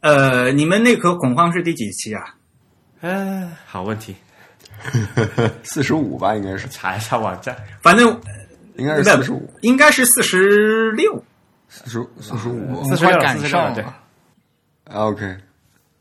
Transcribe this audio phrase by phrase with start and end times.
[0.00, 2.34] 呃，你们内核恐慌是第几期啊？
[3.02, 4.14] 嗯，好问题，
[5.62, 7.56] 四十五吧，应该是，查一下网站。
[7.82, 8.18] 反正
[8.76, 11.22] 应该是四十五，应该是四十六。
[11.68, 13.94] 四十四十五我们快赶上对了。
[14.86, 15.36] ，OK。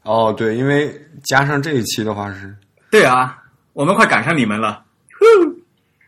[0.04, 2.56] 哦，对，因为加上这一期的话是
[2.90, 3.38] 对啊，
[3.74, 4.84] 我们快赶上你们了。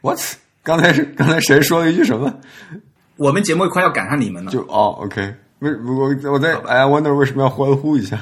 [0.01, 0.19] what？
[0.63, 2.33] 刚才是刚才谁说了一句什么？
[3.17, 4.51] 我们节目快要赶上你们了。
[4.51, 5.33] 就哦，OK。
[5.61, 8.19] 为我我在哎，wonder 为什么要欢呼一下？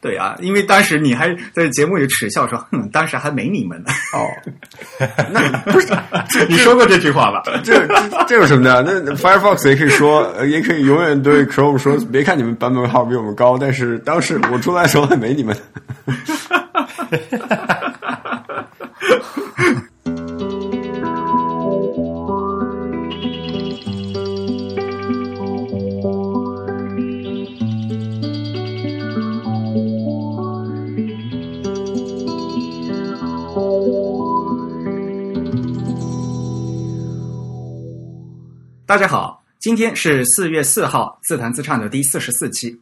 [0.00, 3.90] 对啊，因为当时你还在节目里耻笑说：“哼，当时还没你们呢。
[4.12, 4.28] 哦，
[5.32, 5.40] 那
[5.72, 5.88] 不是”
[6.46, 7.42] 你说过这句话吧？
[7.64, 8.82] 这这这有什么的？
[8.82, 15.56] 那 Firefox 也可以说，呃也可以永远对 Chrome 说，别看你们版本号比我们高，但是当时我出来的时候还没你们。
[38.86, 42.78] 大家好，今天是四月四号，自弹自唱的第四十四期。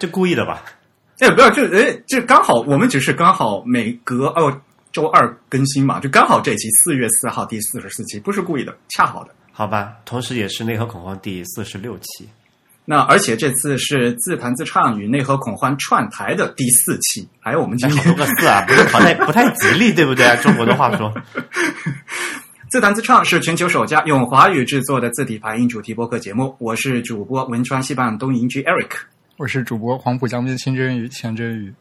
[0.00, 0.64] 这故意的吧？
[1.20, 4.60] 哎，不要，这哎，这刚好，我们只是刚好每隔哦
[4.90, 9.30] 周二更新嘛，就刚好这期四月四号第四十四期，不是故意的，恰好的。
[9.52, 12.28] 好吧，同时也是内核恐慌第四十六期。
[12.84, 20.34] 那而且这次是自弹自唱与内核恐慌串台的第四期，还有我们今哎，好天多个四啊，不是不太不太吉利，对不对啊？
[20.42, 21.14] 中国的话说，
[22.74, 26.52] 自弹自唱是全球首家用华语制作的字体排音主题播客节目。
[26.58, 28.90] 我是主播汶川西半东营居 Eric。
[29.36, 31.72] 我是主播黄浦江边清蒸鱼钱真鱼。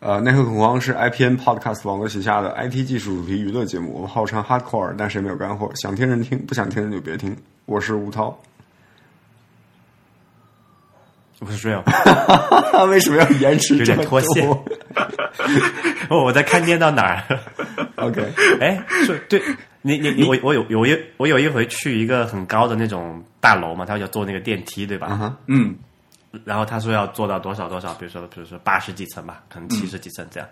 [0.00, 5.70] 呃，内核恐慌是 IPN Podcast 网络旗下的 IT 技术主题娱乐节目，我们号称 Hardcore，但是没有干货？
[5.74, 7.36] 想听人听，不想听人就别听。
[7.66, 8.34] 我是吴涛。
[11.40, 11.82] 我是 real，
[12.88, 14.64] 为什么要延迟有点脱线多
[16.10, 17.38] 哦，我在看念到哪儿
[17.96, 18.20] ？？OK，
[18.60, 19.40] 哎，说对
[19.82, 25.36] 你你你我我有有一我有一回去一个很高的那种大楼嘛，他要坐那个电梯，对吧？
[25.46, 25.76] 嗯，
[26.44, 30.48] 然后他说要做到多少多少，比如说比如说八十几层吧，可能七十几层这样。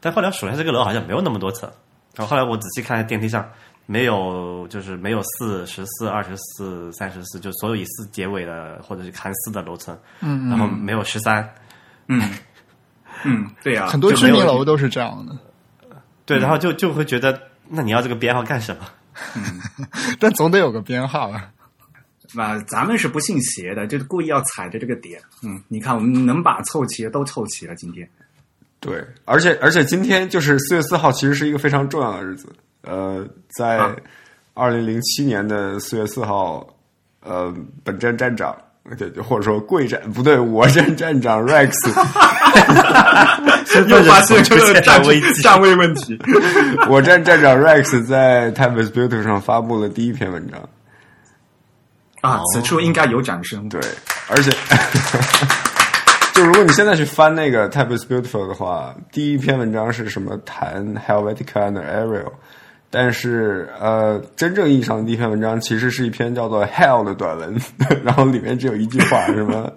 [0.00, 1.70] 但后来数了一下，这个楼好像没有那么多层。
[2.16, 3.46] 然后后来我仔细看电梯上
[3.92, 9.96] 没有，就是没有四、十四、二十四、三十四，就所有以四结尾的或者是含四的楼层。
[10.20, 11.46] 嗯然后没有十三。
[12.08, 12.22] 嗯，
[13.24, 15.36] 嗯，对呀、 很多居民楼都是这样的，
[16.24, 17.38] 对，然后就就会觉得，
[17.68, 18.86] 那你要这个编号干什么？
[20.18, 21.50] 但总得有个编号啊。
[22.34, 25.20] 那，咱们是不信邪的，就是故意要踩着这个点。
[25.42, 28.08] 嗯，你看我们能把凑齐的都凑齐了，今天。
[28.80, 32.48] 对，而且而且今天就是四月四号，其实是一个非常重要的日子。
[32.82, 33.26] 呃，
[33.56, 33.94] 在啊
[34.54, 36.66] 二零零七年的四月四号，
[37.24, 37.52] 呃，
[37.84, 38.54] 本站站长，
[38.98, 41.72] 对，或者说贵站不对，我站站长 Rex
[43.88, 46.18] 又发现出现了站位站位问题。
[46.90, 50.60] 我站站长 Rex 在 Type is Beautiful 上发布了第一篇文章。
[52.20, 53.68] 啊，此处应该有掌声。
[53.68, 53.80] 对，
[54.28, 54.52] 而且
[56.34, 62.32] 就如果你现在去翻那个 Type is Beautiful 的话，第一篇文章是什么谈 Helvetica and Arial，
[62.94, 67.56] 但是呃，真正意义上的第一篇文章其实是一篇叫做 Hell 的短文，
[68.04, 69.72] 然后里面只有一句话，什么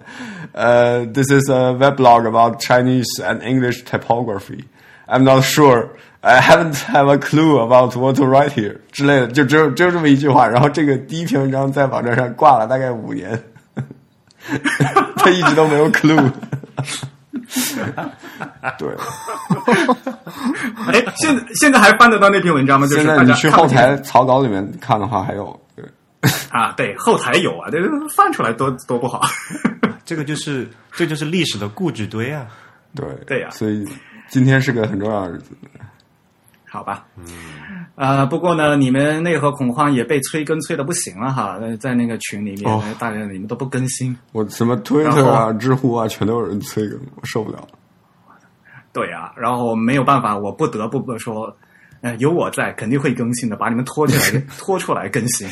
[0.52, 4.64] 呃，This is a weblog about Chinese and English typography.
[5.06, 5.88] I'm not sure.
[6.20, 10.46] I haven't have a clue about what to write here 之类的，就只有只有这么一句话。
[10.46, 13.42] 然后这个第一篇文章在网站上挂了大概五年，
[15.16, 16.30] 他一直都没有 clue。
[18.78, 18.88] 对，
[20.92, 22.86] 哎，现在现在还翻得到那篇文章吗？
[22.86, 25.84] 就是现在大家你去后台草稿里面看的话，还有对
[26.50, 29.22] 啊，对，后台有啊，这个翻出来多多不好。
[30.04, 32.46] 这个就是这就是历史的固执堆啊！
[32.94, 33.84] 对对呀所以
[34.28, 35.50] 今天是个很重要的日子。
[36.68, 37.24] 好吧，嗯，
[37.96, 47.66] 呃，不过呢，你们内核恐慌也被催更催的不行了哈，呃在那个群里面，哦大家你们都不更新，我什么然 Twitter 啊、知乎啊，全都有人催更，我受不了。
[48.92, 51.54] 对啊，然后没有办法，我不得不说，
[52.02, 55.48] 呃，有我在，肯定会更新的，把你们拖起来， 拖出来更新。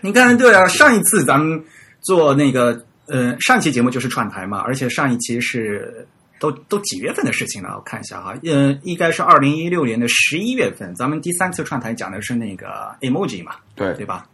[0.00, 1.60] 你看，对啊，上一次咱们
[2.00, 6.06] 做那个，呃，上期节目就是串台嘛，而且上一期是
[6.38, 7.74] 都都几月份的事情了？
[7.76, 14.26] 我看一下哈，嗯、应该是二零一六年的十一月份，咱们第三次串台讲的是那个 emoji 嘛，对对吧？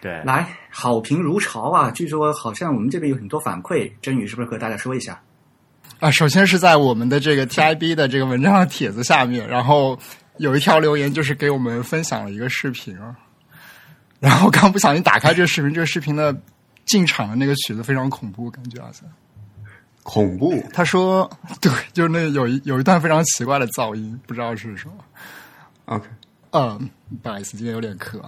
[0.00, 1.90] 对，来，好评如潮啊！
[1.90, 5.20] 据说好像我们这边有很多反馈，真宇是不是和大家说一下？
[5.98, 9.98] 啊，首先是在我们的这个 TIB 的这个文章的帖子下面，然后
[10.36, 13.16] 有一条留言就是给我们分享了一个视频啊，
[14.20, 16.36] 然后刚不小心打开这个视频，这个视频的
[16.84, 19.08] 进场的那个曲子非常恐怖，感觉好像。
[20.06, 20.62] 恐怖。
[20.72, 21.28] 他说
[21.60, 24.94] ：“对，就是那有一有一段非常奇怪的噪音，不知道是什么。
[25.86, 26.06] OK，
[26.52, 26.88] 嗯，
[27.20, 28.22] 不好意思，今天有点渴。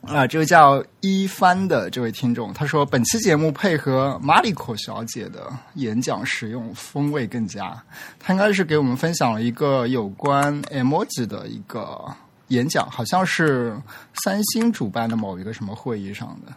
[0.00, 7.82] 啊，这位叫一帆的这位听众，他说本期节目配合马里口小姐的演讲使用，风味更佳。
[8.18, 12.02] 他应该是给我们分享了一个有关 emoji 的一个
[12.48, 13.78] 演讲，好像是
[14.24, 16.52] 三星主办的某一个什么会议上的。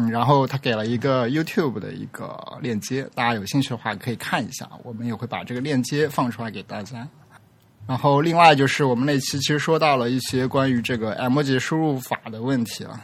[0.00, 7.06] 嗯，然后他给了一个 YouTube 的一个链接，大家有兴趣的话可以看一下，我们也会把这个链接放出来给大家。
[7.84, 13.00] 然后另外就是我们那期其实说到了一些关于这个 emoji 输入法的问题了，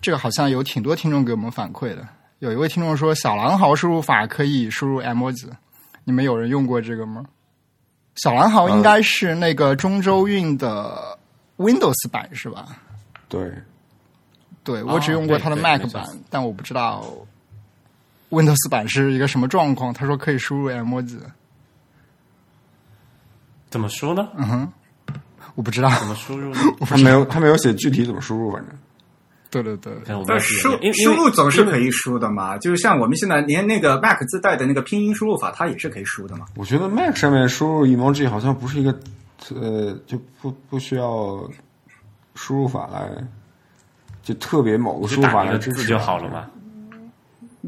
[0.00, 2.08] 这个好像有挺多听众给我们反馈的。
[2.38, 5.50] 有一位听众说小狼嚎输入法可以输入 emoji，
[6.04, 7.24] 你们有人用过这个吗？
[8.14, 11.18] 小狼嚎应该是那个中州韵的
[11.58, 12.78] Windows 版是吧？
[13.28, 13.52] 对，
[14.68, 17.02] 对我只用过它的 Mac 版，但我不知道
[18.28, 19.94] Windows 版是一个什么状况。
[19.94, 21.18] 他说可以输入 emoji，
[23.70, 24.28] 怎么输呢？
[24.36, 24.72] 嗯哼
[25.54, 25.88] 我不知道。
[25.98, 26.60] 怎么输入呢？
[26.86, 28.76] 他没有他没有写具体怎么输入，反正
[29.50, 29.94] 对对对，
[30.26, 31.78] 但输因为输入总是可。
[31.78, 36.44] 以输的嘛，就是像我们现在连那个 Mac 自带的那个拼音输入法，它也是可以输的嘛。
[36.56, 39.00] 我觉得 Mac 上面输入 emoji 好像不是一个
[39.54, 41.48] 呃，就不不需要
[42.34, 43.08] 输入法来，
[44.28, 46.44] 就特别某个就输入法打一个来支持字就好了嘛。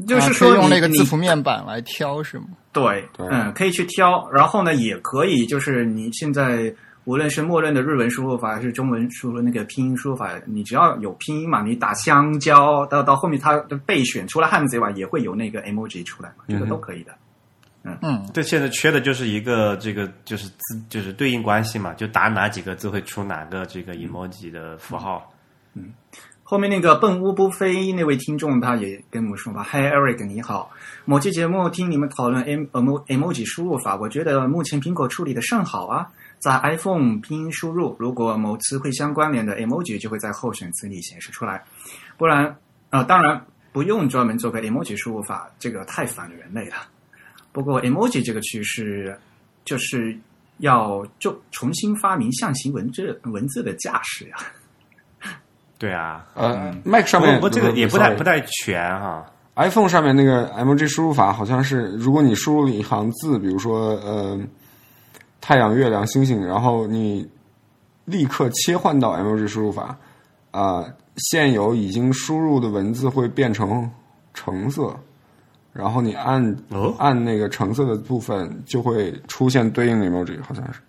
[0.07, 2.45] 就是说用那个字符面板来挑是吗？
[2.71, 6.71] 对，嗯，可以去挑，然后呢，也可以就是你现在
[7.05, 17.11] 无论是默认的日文输入法还是中文输入那个拼音输入法，你只要有拼音嘛，你打香蕉到到后面它的备选除了汉字以外，也会有那个 emoji 出来嘛，这个都可以的。
[18.03, 25.30] 嗯，这现在缺的就是一个这个就是字就是对应关系嘛，就打哪几个字会出哪个这个 emoji 的符号。
[26.51, 30.69] 后面那个笨乌不飞那位听众他也跟我们说吧，Hi Eric 你好，
[31.05, 41.63] 某期节目听你们讨论 emoji 输入法，我觉得目前苹果处理的甚好啊，在 iPhone 拼音输入，如果某词汇相关联的 emoji 就会在候选词里显示出来，
[42.17, 42.53] 不然
[42.89, 46.75] 呃当然不用专门做个 emoji 输入法，这个太反人类了。
[47.53, 49.17] 不过 emoji 这个趋势
[49.63, 50.19] 就是
[50.57, 54.35] 要就重新发明象形文字文字的架势呀、
[55.81, 59.25] 对啊，呃，Mac 上不面过这个也不太不太全哈。
[59.55, 64.39] iPhone 上面那个 emoji 输入法好像是，如果你输入一行字，比如说呃
[65.41, 67.27] 太阳、月亮、星星，然后你
[68.05, 69.97] 立刻切换到 emoji 输入法，
[70.51, 70.85] 啊、
[71.17, 73.89] 现有已经输入的文字会变成
[74.35, 74.95] 橙色，
[75.73, 80.79] 然后你按、哦按那个橙色的部分就会出现对应的 emoji，好像是。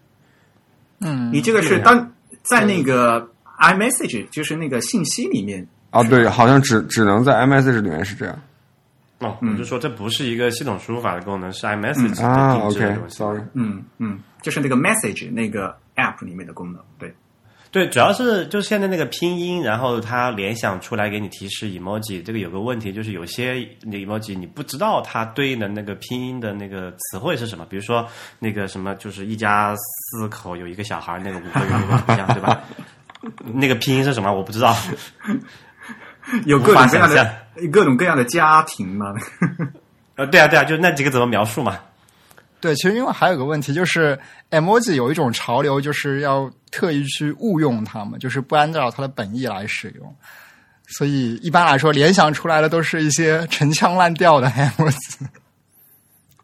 [1.00, 2.12] 嗯你这个是当
[2.42, 3.26] 在那个
[3.62, 8.38] iMessage 就是那个信息里面，啊，对，好像只只能在 iMessage 里面是这样
[9.20, 12.58] 哦，我就说这不是一个系统输入法的功能，是 iMessage 的啊。
[12.58, 13.22] 定制的东西。
[13.22, 17.14] OK，sorry，、嗯嗯，就是那个 Message 那个 App 里面的功能，对，
[17.70, 23.54] 对，主要是就是现在那个拼音，然后它联想出来给你提示 emoji，这个有个问题，就是有些
[23.84, 28.04] emoji 你不知道它对应的那个拼音的那个词汇是什么，比如说
[28.40, 32.60] 那个什么，就是一家四口有一个小孩，那个五个人的图像，对吧？
[33.54, 34.32] 那个拼音是什么？
[34.32, 34.76] 我不知道。
[36.46, 37.36] 有各种各样的
[37.72, 39.14] 各种各样的家庭嘛。
[40.16, 41.78] 呃，对啊，对啊，就那几个怎么描述嘛？
[42.60, 44.16] 对，其实因为还有个问题，就是
[44.50, 50.14] emoji 有一种潮流，就是要特意去误用它们，就是不按照它的本意来使用。
[50.86, 55.26] 所以一般来说，联想出来的都是一些陈腔滥调的 emoji。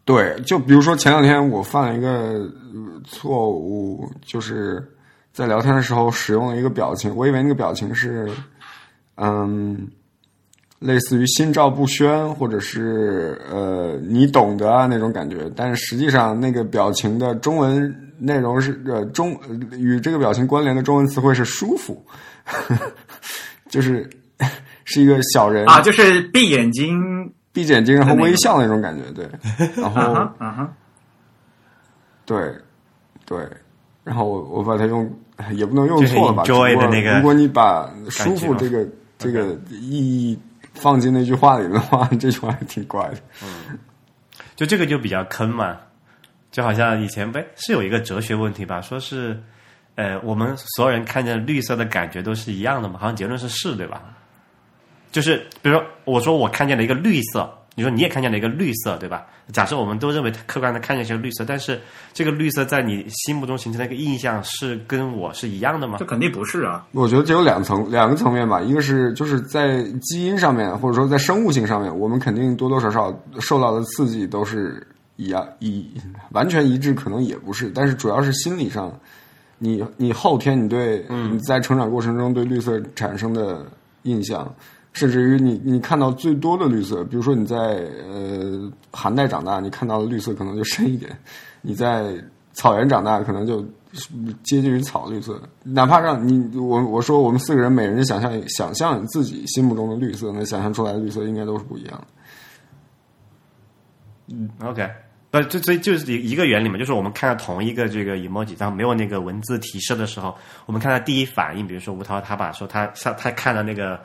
[0.03, 4.83] 对，就比如说前两天我犯了一个呃错误，就是
[5.39, 8.29] 在聊天的时候使用了一个表情，我以为那个表情是，
[9.15, 9.87] 嗯，
[10.79, 22.05] 类似于心照不宣，或者是呃你懂得啊那种感觉，但是实际上那个表情的中文内容是呃中呃与这个表情关联的中文词汇是舒服，
[23.69, 24.09] 就是
[24.83, 29.29] 是一个小人啊，就是闭眼睛，闭着眼睛然后微笑那种感觉，对，
[29.81, 30.67] 然后。
[32.25, 32.37] 对，
[33.25, 33.39] 对，
[34.09, 35.07] 然后我我把它用，
[35.51, 36.41] 也不能用错了吧？
[36.41, 38.83] 就是 enjoy 只不过的那个如果你把舒服这个
[39.19, 40.35] 这个意义
[40.73, 43.17] 放进那句话里的话，这句话还挺怪的。
[43.43, 43.77] 嗯
[44.55, 45.77] 就这个就比较坑嘛，
[46.51, 49.39] 就好像以前呗是有一个哲学问题吧，说是
[49.93, 54.01] 呃我们所有人看见绿色的感觉都是一样的嘛，好像结论是是对吧？
[55.11, 59.25] 就是比如说我说我看见了一个绿色，你说你也看见了一个绿色，对吧？
[59.53, 61.79] 假设我们都认为客观的看见是绿色，但是
[62.13, 66.05] 这个绿色在你心目中形成的一个印象是跟我是一样的吗这？
[66.05, 66.85] 肯定不是啊。
[66.91, 74.85] 我觉得这有两层两个层面吧，一个是就是在基因上面，或者说在生物性上面，我们肯定多多少少受到的刺激都是
[75.15, 75.89] 一样一
[76.31, 78.93] 完全一致，可能也不是，但是主要是心理上，
[79.57, 83.65] 你你后天你对你在成长过程中对绿色产生的
[84.03, 84.53] 印象，
[84.93, 91.11] 甚至于你你看到最多的绿色，比如说你在呃寒带长大，你看到的绿色可能就深一点；
[91.61, 92.15] 你在
[92.53, 93.61] 草原长大，可能就
[94.43, 95.41] 接近于草绿色。
[95.63, 102.01] 哪怕让你我我说我们四个人每人想象想象自己心目中的绿色，那想象出来的绿色应该都是不一样
[104.29, 104.67] 的。
[104.67, 104.87] OK，
[105.31, 113.99] 不，这这就是一个原理嘛，就是我们看到同一个这个 emoji，然后没有那个文字提示的时候，我们看到第一反应，比如说吴涛他把说他他他看到那个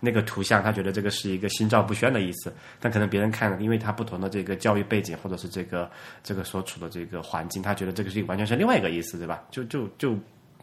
[0.00, 5.90] 那个图像，他觉得这个是一个心照不宣的意思，但可能别人看了，因为他不同的这个教育背景或者是这个
[6.22, 9.42] 这个所处的这个环境，他觉得这个是完全是另外一个意思，对吧？
[9.50, 10.16] 就就就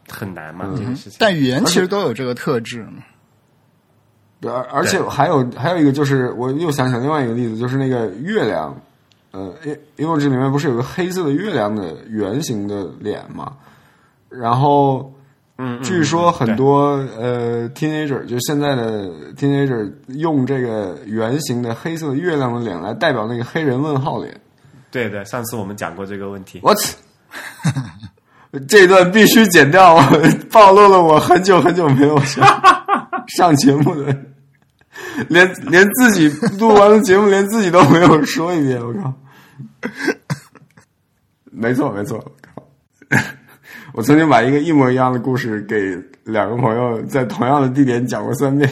[0.08, 1.18] 很难嘛，这个事情。
[1.18, 3.02] 但语言其实都有这个特质嘛。
[4.40, 8.78] 对，而而且还有还有一个就是，我又想起另外一个例子，就是那个月亮，
[9.30, 13.56] 呃，因因为这里面不是有个黑色的月亮的圆形的脸嘛，
[14.28, 15.10] 然后，
[15.58, 24.38] 嗯，嗯据说很多呃 teenager 就现在的 teenager 用这个圆形的黑色的月亮的脸来代表那个黑人问号脸
[24.90, 26.60] 对对，上次我们讲过这个问题。
[26.62, 26.76] ，what？
[28.68, 29.96] 这段必须剪掉，
[30.50, 32.62] 暴露了我很久很久没有上
[33.36, 34.16] 上节目的，
[35.28, 39.12] 连 连自己录完了节目，连自己都没有说一遍，我靠！
[41.50, 42.24] 没错没错！
[43.96, 45.96] 我曾经把一个一模一样的故事给
[46.30, 48.70] 两个朋友在同样的地点讲过三遍，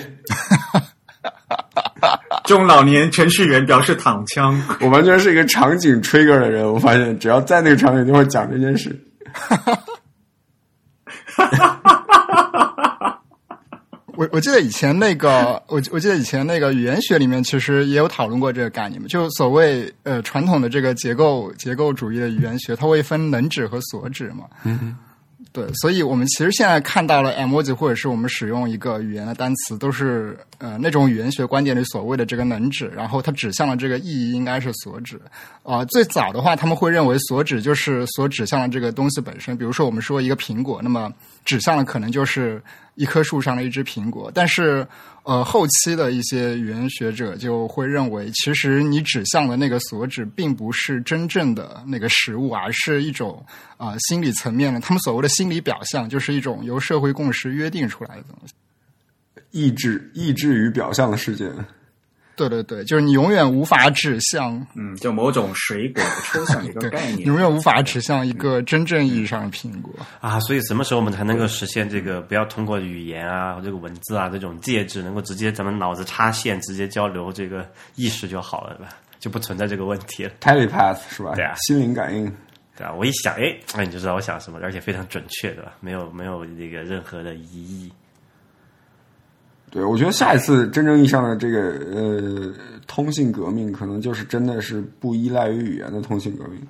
[2.44, 4.62] 中老年程序员表示躺枪。
[4.82, 8.94] 我完全是一个场景 trigger 的人，我发现只要在那个场景就会讲这件事。
[14.16, 24.44] 我我记得以前那个，我我记得以前那个语言学里面其实也有讨论过这个概念嘛，就所谓呃传统的这个结构结构主义的语言学，它会分能指和所指嘛。
[24.64, 24.94] 嗯，
[25.54, 35.20] 对，所以我们其实现在看到了 emoji 或者是我们使用一个语言的单词，都是呃那种语言学观点里所谓的这个能指，然后它指向了这个意义应该是所指。
[35.62, 39.56] 啊、最早的话，他们会认为所指就是所指向的这个东西本身。
[39.56, 41.08] 比如说，我们说一个苹果，那么
[41.44, 42.60] 指向的可能就是
[42.94, 44.30] 一棵树上的一只苹果。
[44.34, 44.86] 但是，
[45.22, 53.44] 呃，后期的一些语言学者就会认为，其实你指向的那个所指，并不是真正的那个实物，而是一种
[53.76, 58.54] 啊、心理层面的，他们所谓的心理表象，就是一种由社会共识约定出来的东西。
[59.50, 61.50] 意志意志与表象的世界，
[62.36, 67.26] 对对对，就是你永远无法指向，嗯，就某种水果的抽象的一个 概念。
[67.26, 69.92] 永远无法指向一个真正意义上的苹果。
[70.20, 78.92] 啊，所以什么时候我们才能够实现这个不要通过语言啊、这个文字啊这种介质，能够直接咱们脑子插线，直接交流这个意识就好了，对吧？
[79.20, 81.32] 就不存在这个问题了，telepath 是吧？
[81.34, 82.24] 对啊心灵感应。
[82.76, 82.92] 对啊？
[82.92, 85.72] 我一想，哎，哎，你就知道我想什么，而且非常准确，对吧？
[85.80, 87.92] 没有没有这个任何的疑义。
[89.74, 91.60] 对，我觉得下一次真正意义上的这个
[91.92, 92.54] 呃
[92.86, 96.60] 通信革命，可能就是真的是不依赖于语言的通信革命。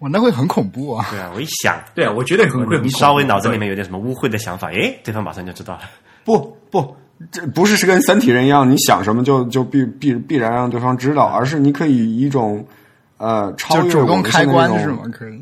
[0.00, 1.06] 哇，那会很恐怖啊！
[1.10, 5.80] 对啊，我一想，对啊，我觉得很会很你稍微脑子里面有点什么污秽的想法，哎，对方马上就知道了。
[6.22, 6.94] 不不，
[7.30, 12.62] 这不是是跟三体人一样，你想什么就就必必必然让对方知道，而是你可以以一种
[13.16, 15.02] 呃超越我们动开现在这种关是吗？
[15.10, 15.40] 可以。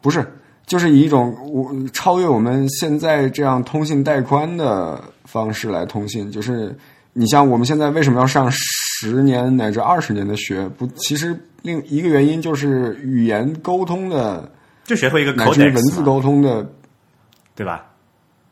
[0.00, 0.24] 不是，
[0.64, 6.30] 就是以一种我超越我们现在这样通信带宽的方式来通信。
[6.30, 6.76] 就是
[7.12, 10.68] 你像我们现在为什么要上十年乃至二十年的学？
[10.70, 14.50] 不，其实另一个原因就是语言沟通的
[14.84, 16.66] 就学会一个乃至于文字沟通的
[17.54, 17.86] 对吧？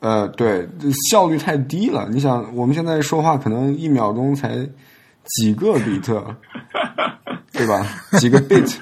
[0.00, 0.68] 呃，对，
[1.10, 2.08] 效率太低了。
[2.10, 4.68] 你想，我们现在说话可能一秒钟才
[5.24, 6.24] 几个比特，
[7.52, 7.86] 对吧？
[8.18, 8.74] 几个 bit。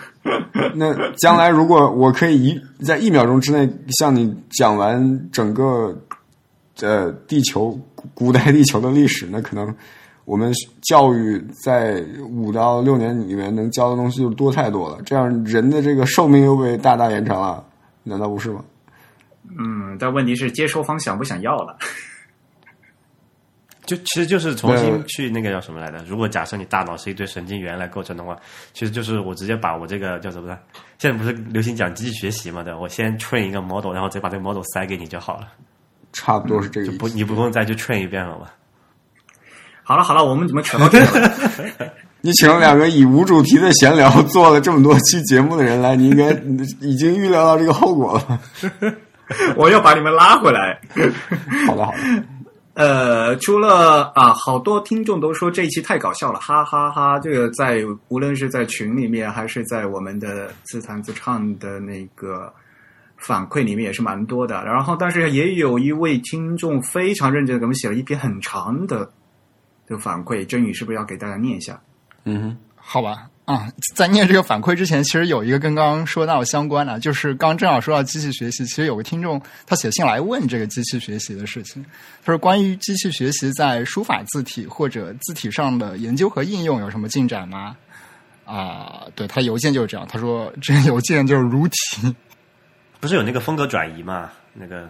[0.75, 5.95] 那将来如果我可以一在一秒钟之内向你讲完整个
[6.81, 7.79] 呃地球
[8.15, 9.75] 古代地球的历史，那可能
[10.25, 15.01] 我们教育在五到六年里面能教的东西就多太多了。
[15.05, 17.65] 这样人的这个寿命又被大大延长了，
[18.03, 18.65] 难道不是吗？
[19.59, 21.77] 嗯，但问题是接收方想不想要了？
[23.87, 26.05] 就其实就是重新去那个叫什么来的？
[26.05, 28.39] 如果假设你大脑是一堆神经元来构成的话，
[28.73, 30.57] 其实就是我直接把我这个叫什么呢？
[30.99, 32.63] 现在不是流行讲机器学习嘛？
[32.63, 32.73] 对？
[32.73, 35.49] 我先 train 一个 model，然后再把这个 model 塞给你就好了，
[36.13, 36.93] 差不多是这个意思。
[36.93, 38.53] 就不你不用再去 train 一遍了吧。
[39.83, 41.93] 好了好了，我们怎么扯到这了？
[42.21, 46.31] 你请了两个以无主题的闲聊做了这么多期节目的人来，你应该
[46.81, 48.41] 已经预料到这个后果了。
[49.57, 50.81] 我要把你们拉回来。
[51.67, 51.95] 好的，好的。
[52.75, 62.51] 呃，除了啊，好多听众都说这一期太搞笑了，哈哈哈这个在无论是在群里面，还是在我们的自弹自唱的那个
[63.21, 64.65] 反馈里面，也是蛮多的。
[64.65, 69.09] 然后，但是也有一位听众非常认真的给我们写了一篇很长的
[69.87, 71.81] 的反馈，真宇是不是要给大家念一下？
[72.25, 81.85] 嗯哼，好吧，啊，在念这个反馈之前，其实有一个跟刚刚说到相关的，就是刚正好说到机器学习，其实有个听众他写信来问这个机器学习的事情，
[82.25, 87.77] 他说关于机器学习在书法字体或者字体上的研究和应用有什么进展吗？
[88.45, 92.15] 啊，对他邮件就是这样，他说这个邮件就是如题，
[93.01, 94.31] 不是有那个风格转移嘛？
[94.53, 94.89] 那个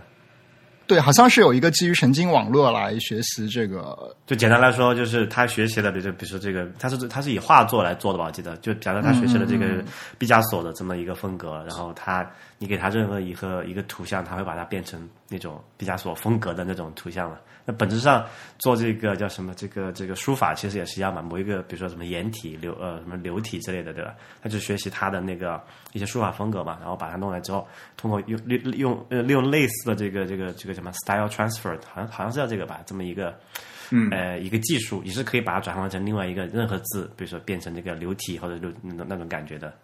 [0.87, 8.25] 对，好像是有一个基于神经网络来学习这个就简单来说，就是他学习的，比如比如说这个，他是他是以画作来做的吧？
[8.25, 9.85] 我记得，就假如他学习了这个
[10.19, 12.29] 毕加索的这么一个风格，然后他
[12.62, 17.40] 你给他任何一个一个图像，他会把它变成那种毕加索风格的那种图像了。
[17.64, 18.23] 那本质上
[18.59, 19.55] 做这个叫什么？
[19.55, 21.23] 这个这个书法其实也是一样嘛。
[21.23, 24.14] 某一个比如说什么颜体、流呃什么流体之类的，对吧？
[24.43, 25.59] 他就学习他的那个
[25.95, 33.35] 一些书法风格嘛，然后把它弄来之后，通过用利用呃利用类似的这个这个这个什么 style transfer，好像好像是叫这个吧，这么一个。
[33.93, 39.75] 嗯呃，一个技术，也是可以把它转换成另外一个任何字，比如说变成这个流体或者流那种那种感觉的。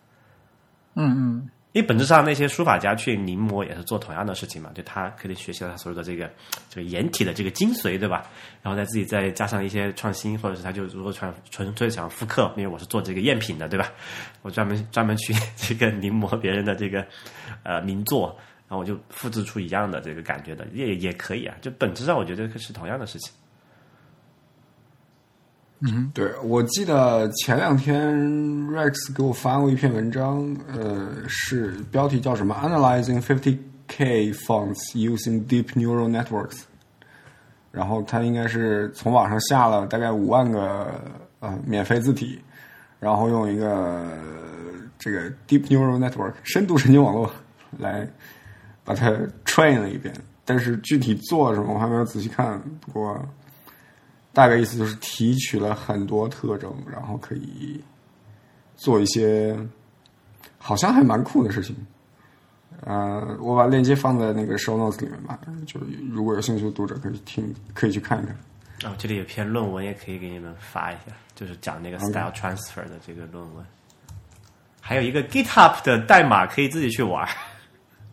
[0.94, 6.26] 嗯嗯因为本质上那些书法家去临摹也是做同样的事情嘛，就他可以学习了他所有的这个
[6.70, 8.24] 这个颜体的这个精髓，对吧？
[8.62, 13.92] 然后再自己再加上一些创新，或者是他就如果纯纯粹想复刻，因为我是做这个赝品的，对吧？
[14.40, 17.06] 我专门专门去 这个临摹别人的这个
[17.62, 18.34] 呃名作，
[18.66, 21.54] 然后我就复制出一样的这个感觉的，也也可以啊。
[21.60, 23.30] 就本质上我觉得是同样的事情。
[25.80, 28.16] 嗯对，我记得前两天
[28.70, 36.62] Rex 给我发过一篇文章，呃，是标题叫什么？Analyzing 50k fonts using deep neural networks。
[37.70, 40.98] 然后他应该是从网上下了大概五万个
[41.40, 42.40] 呃免费字体，
[42.98, 44.02] 然后用一个
[44.98, 47.30] 这个 deep neural network 深度神经网络
[47.78, 48.08] 来
[48.82, 49.10] 把它
[49.44, 50.14] train 了一遍。
[50.46, 53.20] 但是具体做什么我还没有仔细看，不过。
[54.36, 57.82] 大概意思就是提取了很多特征，然后可以
[58.76, 59.58] 做一些
[60.58, 61.74] 好像还蛮酷的事情。
[62.82, 68.36] 呃，我把链接放在那个 show notes 里面吧，就是如果有兴趣的读者可以听，可以去看一看。
[68.82, 73.64] 然后这里有篇论文也可以给你们发一下，就是讲那个 style transfer 的这个论文。
[74.82, 77.26] 还有一个 GitHub 的代码可以自己去玩。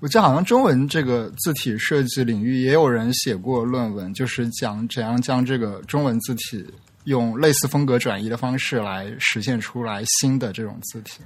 [0.04, 6.70] 我记得好像中文这个字体设计领域也有人写过论文，就是讲怎样将这个中文字体
[7.06, 11.24] 用类似风格转移的方式来实现出来新的这种字体。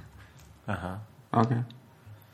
[0.64, 1.56] 啊哈，OK，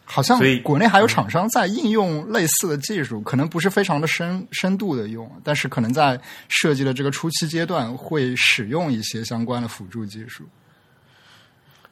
[0.05, 10.45] 好像国内还有厂商在应用类似的技术，可能不是非常的深深度的用，但是可能在设计的这个初期阶段会使用一些相关的辅助技术。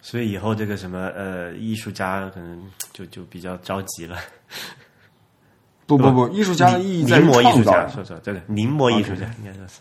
[0.05, 2.61] 所以以后这个什么呃，艺术家可能
[2.93, 4.19] 就就比较着急了。
[5.87, 7.88] 不不不，艺术家的意义在于临摹艺术家，创造呀。
[7.88, 9.81] 说说这个临摹艺术家应该说是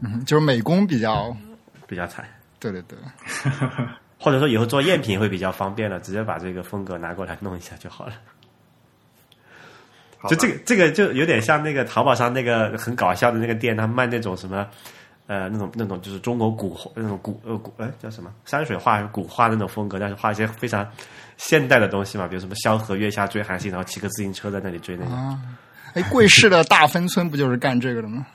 [0.00, 1.36] 嗯，就是美工比较，
[1.86, 2.24] 比较惨，
[2.58, 2.98] 对 对对，
[4.20, 8.12] 或者说以后做赝品会比较方便了，直接把这个风格拿过来弄一下就好了。
[10.28, 14.66] 就这个这个就有点像那个淘宝上那个很搞笑的那个店，他卖那种什么
[15.28, 20.88] 呃那种那种就是中国古那种古呃古哎叫什么山水画古画那种风格，但是画一些非常
[21.36, 25.14] 现代的东西嘛，比如什么萧何月下追韩信，然后骑个自行车在那里追那种。
[25.14, 25.38] 啊，
[25.94, 28.26] 哎，贵市的大芬村不就是干这个的吗？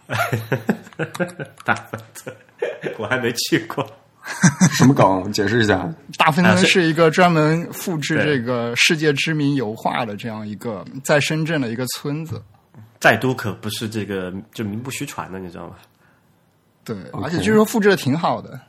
[1.66, 2.36] 大芬村，
[2.98, 3.86] 我还没去过。
[4.78, 5.32] 什么梗？
[5.34, 5.92] 解释一下。
[6.16, 12.42] 大芬村是一个专门复制这个世界知名油画的这样一个在深圳的一个村子。
[13.00, 15.76] 在都可不是这个就名不虚传的，你知道吗？
[16.84, 18.60] 对而且据说复制的挺好的。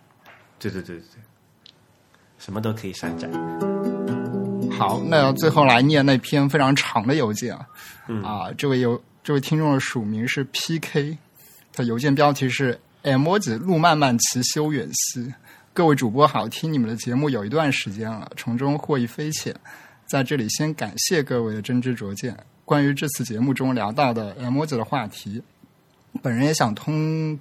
[0.59, 1.23] 对对对对对，
[2.39, 3.29] 什么都可以山寨。
[4.79, 7.67] 好，那最后来念那篇非常长的邮件啊，
[8.09, 11.17] 嗯啊，这位邮这位听众的署名是 P.K，
[11.73, 15.33] 他邮件标题是 “emoji 路漫漫其修远兮”。
[15.75, 19.55] 各位主播好，听你们的节目有一段时间了，从中获益匪浅，
[20.07, 22.37] 在这里先感谢各位的真知灼见。
[22.65, 25.43] 关于这次节目中聊到的 emoji 的话题，
[26.21, 27.39] 本人也想通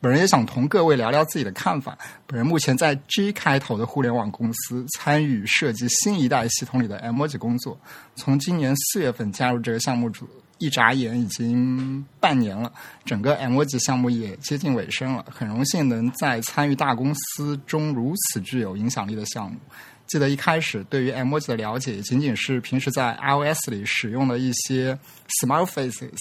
[0.00, 1.98] 本人也想同各位聊聊自己的看法。
[2.24, 7.76] 本人目前在 G 开头的互联网公司参与设计新一代系统里的 emoji 工作，
[8.14, 12.72] 从今年四月份加入这个项目组一眨眼已经半年了，
[13.04, 15.26] 整个 emoji 项目也接近尾声了。
[15.28, 19.58] 很荣幸能在参与大公司中如此具有影响力的项目。
[20.06, 24.96] 记得一开始对于 emoji 的了解，仅仅是平时在 iOS 里使用的一些
[25.40, 26.16] smile faces。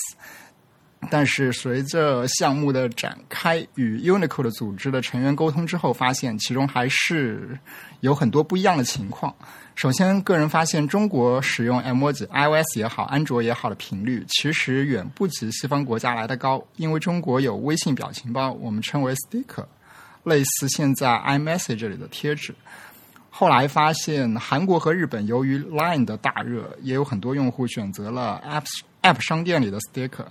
[1.09, 7.57] 但是随着项目的展开，与 Unicode 的组织的成员沟通之后，发现其中还是
[8.01, 9.33] 有很多不一样的情况。
[9.75, 16.65] 首先，个人发现中国使用 emoji，iOS 也好，安卓也好的频率，其实远不及西方国家来的高。
[16.77, 19.65] 因为中国有微信表情包，我们称为 sticker，
[20.23, 22.55] 类似现在 iMessage 里的贴纸。
[23.29, 28.65] 后来发现，韩国和日本由于 Line 的大热，也有很多用户选择了 App
[29.03, 30.25] App 商店里的 sticker。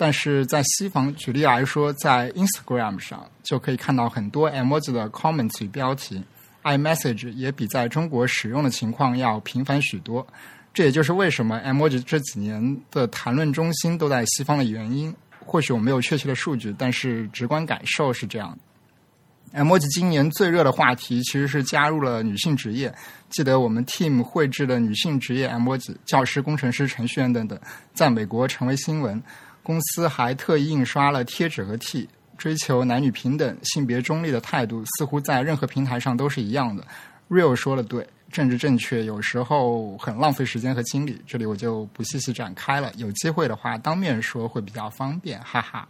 [0.00, 6.22] 但是在西方，举例来说，在 Instagram 上就可以看到很多 emoji 的 comments 与标题
[6.62, 10.24] ，iMessage 也比在中国使用的情况要频繁许多。
[10.72, 15.12] 这也就是为什么 emoji 这几年的谈论中心都在西方的原因。
[15.44, 19.58] 或许我没有确切的数据，但是直观感受是这样的。
[19.58, 22.94] emoji 今年最热的话题其实是加入了女性职业。
[23.30, 27.58] 记得我们 team 绘制的女性职业 emoji，教师、工程师、程序员等等，
[27.94, 29.20] 在美国成为新闻。
[29.68, 36.82] 公司还特意印刷了贴纸和 T，追求男女平等、性别中立的态度，似乎在任何平台上都是一样的。
[37.28, 42.90] Real 说的对，政治正确有时候很浪费时间和精力，这里我就不细细展开了。
[42.96, 45.86] 有机会的话，当面说会比较方便，哈哈。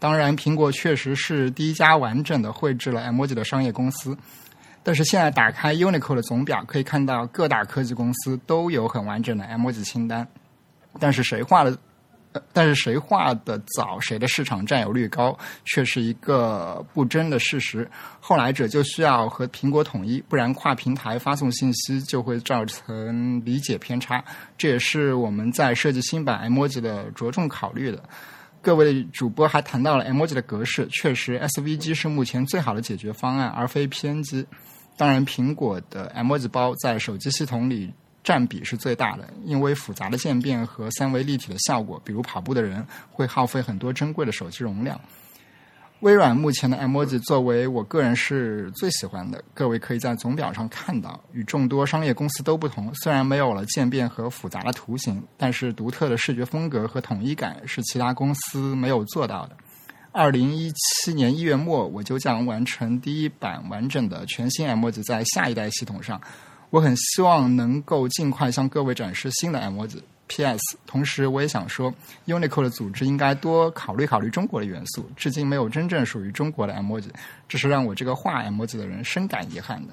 [0.00, 4.18] 当然，苹果确实是第一家完整的绘制了 emoji 的商业公司。
[4.82, 10.26] 但是现在打开 Unicode 的总表，可以看到各大科技公司都有很完整的 emoji 清单。
[10.98, 11.78] 但是谁画的？
[12.52, 17.88] 但是谁画的早，谁的市场占有率高，却是一个不争的事实。
[18.20, 24.24] 后来者就需要和苹果统一，不然跨平台发送信息就会造成理解偏差。
[24.56, 28.02] 这也是我们在设计新版 emoji 的着重考虑的。
[28.60, 34.46] 各位主播还谈到了 emoji 的格式，确实 SVG 是目前最好的解决方案，而非 PNG。
[34.96, 37.92] 当然，苹果的 emoji 包在手机系统里
[38.24, 45.00] 占比是最大的，因为复杂的渐变和三维立体的效果，比如跑步的人会耗费很多珍贵的手机容量。
[46.00, 52.92] 微软目前的 emoji 作为我个人是最喜欢的，各位可以在总表上看到，与众多商业公司都不同。
[52.94, 59.56] 虽然没有了渐变和复杂的图形，但是独特的视觉风格和统一感是其他公司没有做到的。
[60.10, 66.20] 二零一七年一月末，我就将完成第一版完整的全新 emoji 在下一代系统上。
[66.72, 70.00] 我很希望能够尽快向各位展示新的 emoji。
[70.26, 70.58] P.S.
[70.86, 71.92] 同时，我也想说
[72.26, 75.06] ，Unicode 的组织应该多考虑考虑中国的元素。
[75.14, 77.10] 至今没有真正属于中国的 emoji，
[77.46, 79.92] 这是让我这个画 emoji 的人深感遗憾的。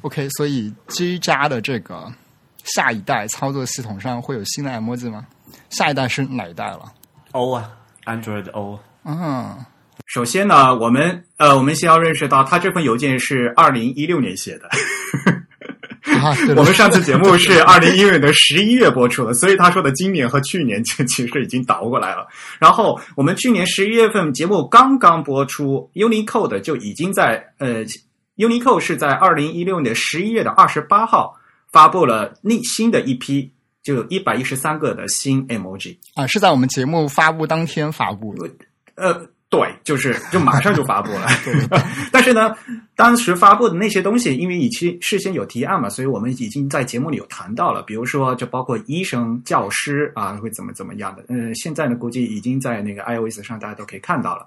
[0.00, 2.12] OK，所以 G 加的这个
[2.64, 5.24] 下一代操作系统上会有新的 emoji 吗？
[5.70, 6.92] 下一代是哪一代了
[7.30, 7.70] ？O 啊
[8.06, 8.80] ，Android O。
[9.04, 9.56] 嗯，
[10.06, 14.68] 首先呢，我们呃，我们先要认识到，他这份邮件是二零一六年写的。
[16.56, 22.26] 我们上次节目是二零一六年的十一月播出的，所以他说的今年和去年就 其实已经倒过来了。
[22.58, 27.84] 然后我们去年十一月份节目刚刚播出，Unicode 就已经在呃
[28.36, 31.34] ，Unicode 是在二零一六年十一月的二十八号
[31.70, 33.52] 发布了另新的一批，
[33.82, 38.50] 就有一百一十三个的新 emoji 啊，是在我们节目发布当天发布的，
[38.94, 39.28] 呃。
[39.50, 41.26] 对，就是就马上就发布了。
[42.12, 42.54] 但是呢，
[42.94, 47.82] 当时发布的那些东西，因为已经事先有提案嘛，所以我们已经在节目里有谈到了。
[47.82, 51.24] 比如说，就包括医生、教师啊，会怎么怎么样的。
[51.28, 54.46] 嗯，现在呢，估计已经在那个 iOS 上大家都可以看到了。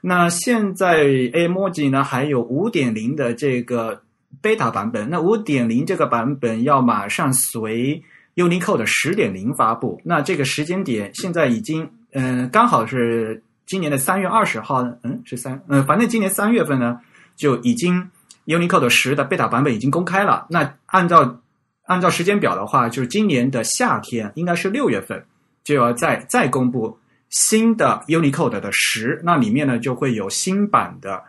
[0.00, 4.00] 那现在 emoji 呢，还有五点零的这个
[4.40, 5.10] beta 版本。
[5.10, 8.00] 那五点零这个版本要马上随
[8.36, 10.00] Unicode 的十点零发布。
[10.04, 13.42] 那这个时间点现在已经，嗯，刚好是。
[13.66, 17.00] 今年的三月二十号呢，嗯，是三，嗯，反正今年三月份呢，
[17.34, 18.10] 就已经
[18.46, 20.46] Unicode 十的 beta 版本已经公开了。
[20.48, 21.40] 那按照
[21.86, 25.26] 按照时间表的话，就是今年的夏天，应该是六月份
[25.64, 26.96] 就要再再公布
[27.28, 31.22] 新的 Unicode 的十，那里面呢就会有新版的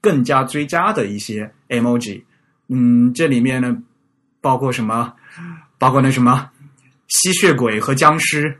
[0.00, 2.22] 更加追加的一些 emoji。
[2.68, 3.76] 嗯，这里面呢
[4.40, 5.12] 包括什么？
[5.78, 6.50] 包括那什么
[7.08, 8.58] 吸血鬼和僵尸。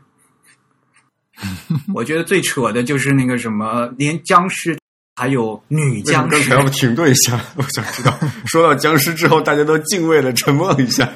[1.93, 4.77] 我觉得最扯的就是那个什么，连僵尸
[5.15, 6.29] 还有女僵尸。
[6.29, 11.07] 刚才要不停顿一下，我想知道， 说到僵尸之后，大家都敬畏的沉默了一下。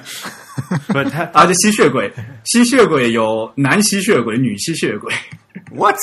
[0.88, 2.12] 不，他啊，这吸血鬼，
[2.46, 5.14] 吸血鬼有男吸血鬼、女吸血鬼。
[5.74, 5.96] What？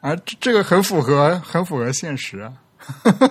[0.00, 2.52] 啊，这个很符合，很符合现实啊，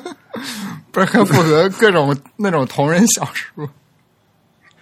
[0.92, 3.70] 不是很符合各种那种同人小说。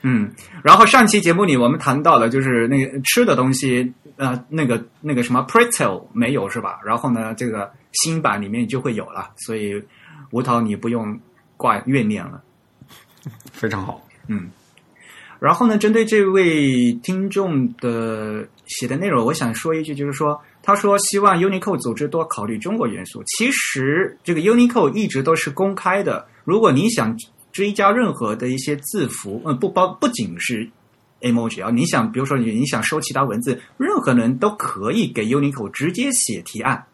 [0.01, 6.79] 嗯，然后上期节目里我们谈到了，就是那个吃的东西，呃那个那个什么 Pretzel 没有是吧？
[6.85, 9.81] 然后呢，这个新版里面就会有了，所以
[10.31, 11.19] 吴涛你不用
[11.57, 12.41] 挂怨念了。
[13.51, 14.05] 非常好。
[14.27, 14.49] 嗯
[15.39, 23.21] 然后呢，针对这位听众的写的内容，我想说一句，就是说，他说希望 Unicode 组织多考虑中国元素。
[23.25, 27.13] 其实这个 Unicode 一直都是公开的，如果你想
[27.51, 30.69] 追加任何的一些字符，嗯，不包不仅是
[31.23, 36.85] emoji 啊，你想比如说你你想收其他文字，任何人都可以给 Unicode 直接写提案。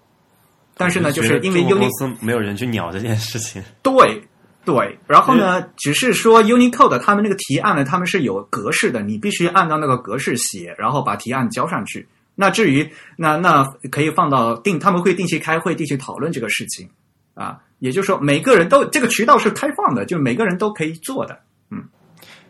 [0.78, 3.62] 但是呢，就是因为 Unicode 没有人去鸟这件事情。
[3.84, 4.24] 对
[4.64, 12.08] 对，然后呢，只是说 Unicode 他们那个提案呢，他们是有格式的，你必须按照那个格式写，然后把提案交上去。
[12.36, 16.88] 那至于那那可以放到定，他们会定期开会，定期讨论这个事情
[17.34, 17.60] 啊。
[17.80, 21.40] 也就是说，每个人都这个渠道是开放的，就是每个人都可以做的。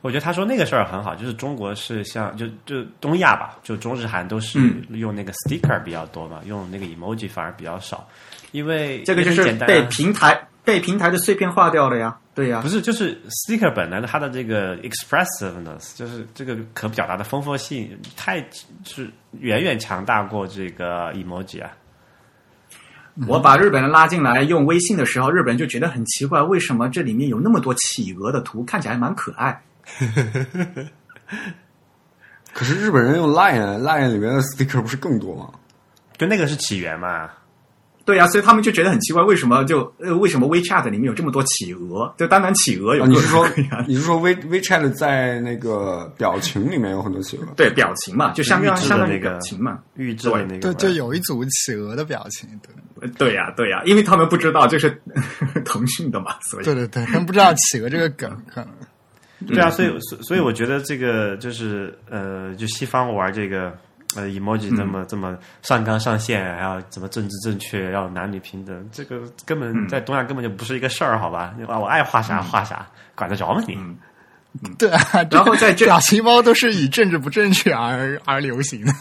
[0.02, 8.08] 我觉得他说那个事儿很好，就是中国是像就就东亚吧，就中日韩都是嗯用那个 sticker 比较多嘛，用那个 emoji 反而比较少，
[8.52, 12.18] 因为这个就是被平台被平台的碎片化掉了呀。
[12.34, 18.42] 对呀不，是，就是 sticker 本来的它的这个 expressiveness，就是这个可表达的丰富性，太
[18.86, 21.70] 是远远强大过这个 emoji 啊。
[23.28, 29.62] 我把日本人拉进来用微信的时候，日本人就觉得很奇怪，为什么这里面有那么多企鹅的图，看起来蛮可爱。
[32.54, 35.50] 可是日本人用 Line，Line 里面的 sticker 不是更多吗？
[36.18, 37.30] 就那个是起源嘛，
[38.04, 42.14] 对呀、所以他们就觉得很奇怪，为什么就呃为什么 WeChat 里面有这么多企鹅？
[42.18, 43.48] 就单单企鹅有啊，你是说
[43.88, 47.46] 你是说 We WeChat 在那个表情里面有很多企鹅？
[47.56, 49.80] 对表情嘛，就相当预制的相当于那个表情嘛。
[49.96, 55.00] 预制的那个对，就有一组企鹅的表情，对，呃对呀、对呀、因为他们不知道这是
[55.64, 58.70] 腾讯的嘛，所以对对对，他们不知道企鹅这个梗，可能
[59.48, 63.74] 对啊，所以所所以我觉得这个就是呃，就西方玩这个
[64.16, 71.54] 呃 emoji 这么、这么上纲上线，还要怎么政治正确，要男女平等，这个根本在东亚根本就不是一个事儿，好吧？
[71.68, 73.78] 啊，我爱画啥画啥，管得着吗你？
[74.78, 75.00] 对啊，
[75.30, 78.92] 然后在这 表情包都是以政治不正确而而流行的。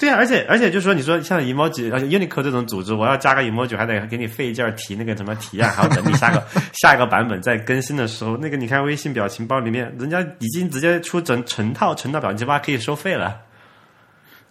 [0.00, 13.42] 对啊，而且而且就是说，你说像 emoji，而且 Unicode 这种组织，我要加个 emoji，还得给你费劲儿提那个什么提案，还要等你下个 下一个版本再更新的时候，那个你看微信表情包里面，人家已经直接出整成套成套表情包可以收费了。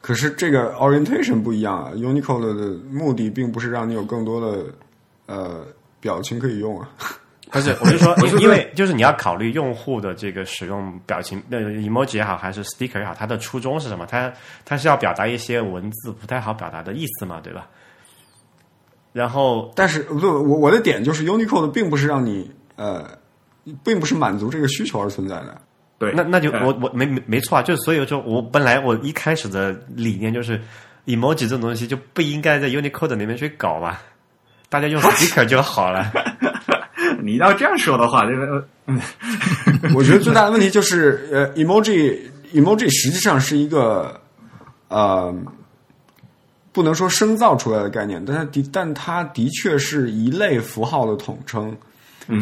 [0.01, 4.65] 可是这个 orientation 不一样啊，Unicode 的目的并不是让你有更多的
[5.25, 5.65] 呃
[5.99, 6.87] 表情可以用啊。
[7.51, 14.05] 不是，我就说，因因为就是你要考虑用户的这个使用表情，呃，emoji 也好，还是 sticker 也好，它的初衷是什么？
[14.05, 14.31] 它
[14.63, 17.67] 它是要表达一些文字不太好表达的意思嘛，对吧？
[19.11, 23.03] 然后但是不，我我的点就是 Unicode 并不是让你呃，
[23.83, 25.59] 并不是满足这个需求而存在的。
[25.97, 30.61] 对，那那就呃我我没没没错啊，就是所以说我本来我一开始的理念就是
[31.07, 33.97] emoji 这种东西就不应该在 Unicode 里面去搞嘛，
[34.69, 36.11] 大家用 sticker 就好了。
[37.23, 38.99] 你要这样说的话，这个嗯
[39.95, 42.17] 我觉得最大的问题就是，呃，emoji
[42.53, 44.19] emoji 实际上是一个
[44.87, 45.33] 呃，
[46.71, 51.75] 不能说生造出来的概念，但它的但它的确是一类符号的统称。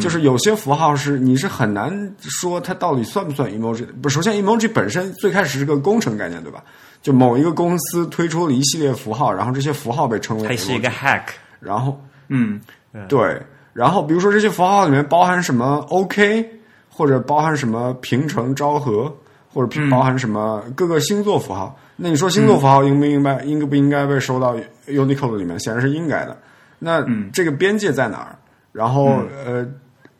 [0.02, 3.86] 就是有些符号是你是很难说它到底算不算 emoji。
[4.02, 6.62] 不，首先 emoji 本身最开始是个工程概念，对吧？
[7.00, 11.22] 就某一个公司推出了一系列符号，然后这些符号被称为它是一个 hack，
[11.58, 12.60] 然后嗯
[13.08, 13.40] 对，
[13.78, 16.44] 然后比如说这些符号里面包含什么 OK，
[16.90, 19.14] 或者包含什么平成昭和，
[19.54, 21.78] 或者包含什么各个星座符号。
[21.94, 24.56] 那你说星座符号应不应该、应不应该被收到
[24.88, 25.56] Unicode 里面？
[25.60, 26.36] 显然是应该的。
[26.80, 28.36] 那这个边界在哪儿？
[28.72, 29.64] 然后、呃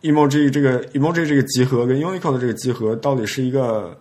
[0.03, 3.99] ，emoji 这个 emoji 这个集合跟 Unicode 这个集合到底是一个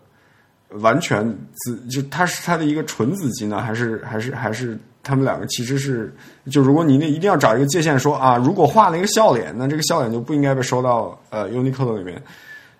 [0.70, 1.28] 完全
[1.66, 6.14] 子，就它是它的一个纯子集呢，还是还是还是他们两个其实是，
[6.52, 12.22] 就如果你那一定要找一个界限说啊，如果画了一个笑脸，那这个笑脸就不应该被收到呃 Unicode 里面，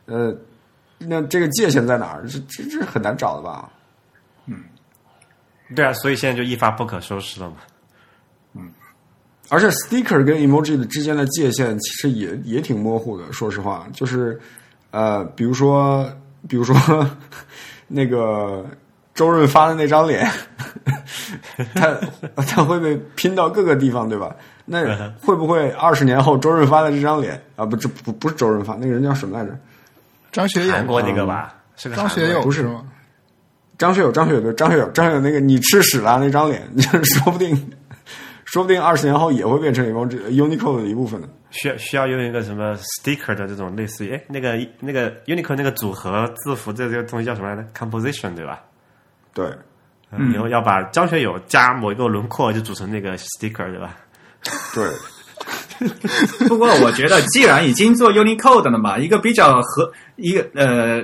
[0.06, 0.36] 呃，
[0.98, 2.28] 那这个界限在哪儿？
[2.28, 3.70] 这这这很难找的吧？
[4.46, 4.60] 嗯
[5.74, 7.56] 对啊，所以现在就一发不可收拾了嘛。
[8.54, 8.70] 嗯
[9.50, 14.38] 而且 sticker 跟 emoji 的之间的界限其实也也挺模糊的，说实话，就是
[14.92, 16.06] 呃，比如说，
[16.50, 16.76] 比如说
[17.88, 18.66] 那个
[19.18, 20.30] 周润发的那张脸，
[21.74, 21.98] 他
[22.44, 24.34] 他会被拼到各个地方，对吧？
[24.64, 24.86] 那
[25.20, 27.66] 会不会二十年后周润发的这张脸啊？
[27.66, 29.58] 不，这不不是周润发，那个人叫什么来着？
[30.32, 32.84] 张学友，韩国那个吧，是个张学友不是吗？
[33.76, 37.56] 张学友，张学友对，张学友，张学友那个你吃屎啦那张脸，就 是说不定，
[38.46, 41.28] 说不定二十年后也会变成 emoji Unicode 的一部分的。
[41.50, 48.62] 需要需要用一个什么 sticker 的这种类似于哎那个那个 Unicode 那个组合字符这这个东西叫什么来着？Composition 对吧？
[49.38, 49.46] 对，
[50.12, 53.96] 嗯，以后要把张学友加某一个轮廓就组成那个 sticker，对吧？
[54.74, 54.90] 对，
[56.50, 61.04] 不过我觉得，既然已经做 Unicode 了嘛，一个比较和一个呃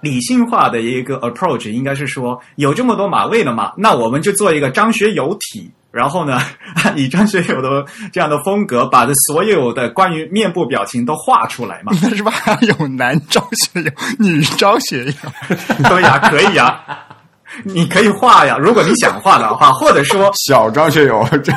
[0.00, 6.40] 理性化的一个 approach，应该是说有这么多码位了嘛，那我们就做一个张学友体，然后呢，
[6.96, 11.92] 以张学友的这样的风格，把这所有的关于面部表情都画出来嘛。
[12.02, 15.12] 那是吧还有男张学友、女张学友？
[15.88, 16.80] 对呀，可以呀，
[17.64, 21.52] 你可以画呀，如果你想画的话， 或者说小张学友这。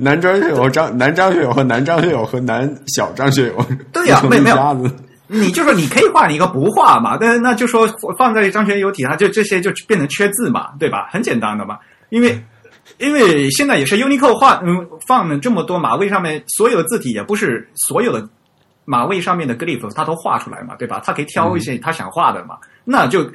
[0.00, 4.90] 男张学友、张男张学友和男张学友和男小张学友，对呀、没没有。
[5.26, 7.84] 你就说你可以画，你一个不画嘛，但是那就说
[8.16, 11.08] 放在张学友体，它就这些就变成缺字嘛，对吧？
[11.10, 11.78] 很简单的嘛，
[12.10, 12.40] 因为
[12.98, 18.24] 因为现在也是 Unicode 画，嗯，放了这么多马位上面所有的字体，也不是所有的
[18.84, 21.02] 马位上面的 glyph 它都画出来嘛，对吧？
[21.04, 23.28] 它可以挑一些他想画的嘛，那就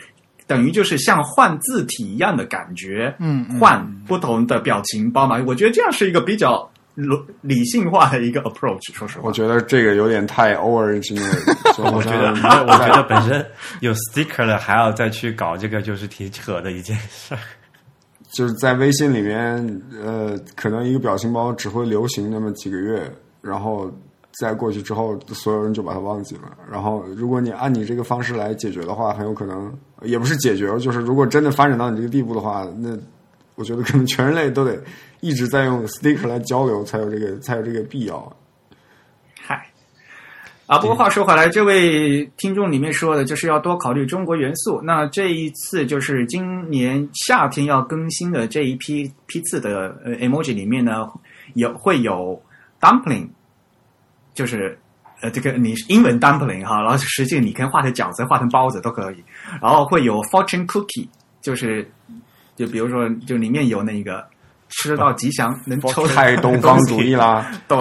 [0.54, 7.08] 等于就是像换字体一样的感觉，嗯嗯换不同的表情包嘛，我觉得这样是一个比较理
[7.42, 9.32] 理性化的一个 approach，说实话我。
[9.32, 11.28] 觉得这个有点太 over engineer，
[11.92, 13.44] 我觉得，像 我觉得本身
[13.80, 17.40] 有 sticker 了，还要再去搞这个，就是挺扯的一件事儿。
[18.32, 23.02] 就是在微信里面，呃，可能一个表情包只会流行那么几个月，
[23.42, 23.92] 然后
[24.40, 26.58] 再过去之后，所有人就把它忘记了。
[26.72, 32.98] 然后，如果你按你这个方式来解决的话，很有可能也不是解决，就是如果真的发展到你这个地步的话，那
[33.56, 34.82] 我觉得可能全人类都得
[35.20, 38.36] 一直在用 Stick 来交流，才有这个才有这个必要。
[39.40, 39.68] 嗨，
[40.66, 44.82] 啊，不过话说回来，这位听众里面说的就是要多考虑中国元素。
[44.82, 51.08] 那这一次就是今年夏天要更新的这一批批次的呃 emoji 里面呢，
[51.54, 52.42] 有会有
[52.82, 53.28] dumpling，
[54.34, 54.78] 就是
[55.22, 59.24] 呃这个你是英文 dumpling 哈，然后实际你可以画成饺子、画成包子都可以。
[59.62, 61.08] 然后会有 fortune cookie，
[61.42, 61.90] 就是
[62.56, 64.26] 就比如说就里面有那个。
[64.76, 67.46] 吃到吉祥能抽 太东方主义啦！
[67.70, 67.78] 对，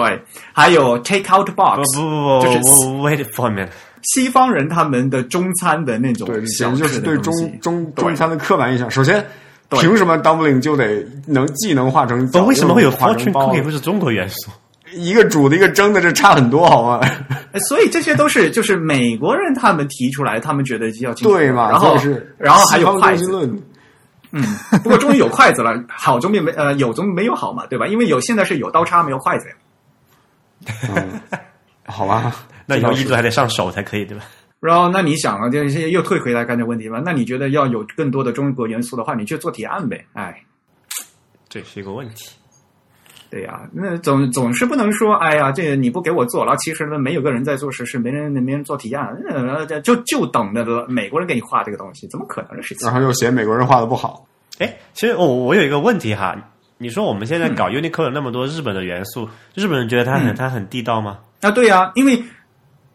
[0.53, 3.69] 还有 take out box，不就是不不，wait for a minute，
[4.03, 8.91] 西方人他们的中餐的那种对，直就是对中中中餐的刻板印象。
[8.91, 9.25] 首先，
[9.71, 14.51] 凭什么 dumpling 就得能既能画成为什么会有 fortune cookie 会是中国元素？
[14.95, 16.99] 一个煮的，一个蒸的，这差很多，好吗？
[17.51, 21.69] 哎所以这些都是就是美国人他们提出来，他们觉得要进对嘛？
[21.69, 23.31] 然后是然后还有筷子。
[24.35, 24.43] 嗯，
[24.83, 27.85] 不过终于有筷子了，好总比没呃有总比没有好嘛，对吧？
[27.85, 29.55] 因为有现在是有刀叉没有筷子呀。
[30.95, 31.39] 嗯，
[31.85, 32.33] 好吧，
[32.65, 34.23] 那以后这倒是衣服还得上手才可以，对吧？
[34.59, 36.99] 然后那你想啊，就是又退回来刚才问题吧？
[37.05, 40.41] 那你觉得要有更多的中国元素的话，你去做提案呗，哎。
[41.47, 42.29] 这是一个问题。
[43.33, 52.93] 对呀、那总总是不能说，哎呀，这个你不给我做，然后其实呢，没有个人在做实事，没人没人做提案，呃，就就等着美国人给你画这个东西，怎么可能的事情然？
[52.93, 54.23] 后又嫌美国人画的不好，
[54.59, 56.35] 哎，其实我、我有一个问题哈，
[56.77, 61.17] 你说我们现在搞 Unicode 那么多日本的元素，日本人觉得它很、嗯它很地道吗？
[61.41, 62.23] 啊，对呀、因为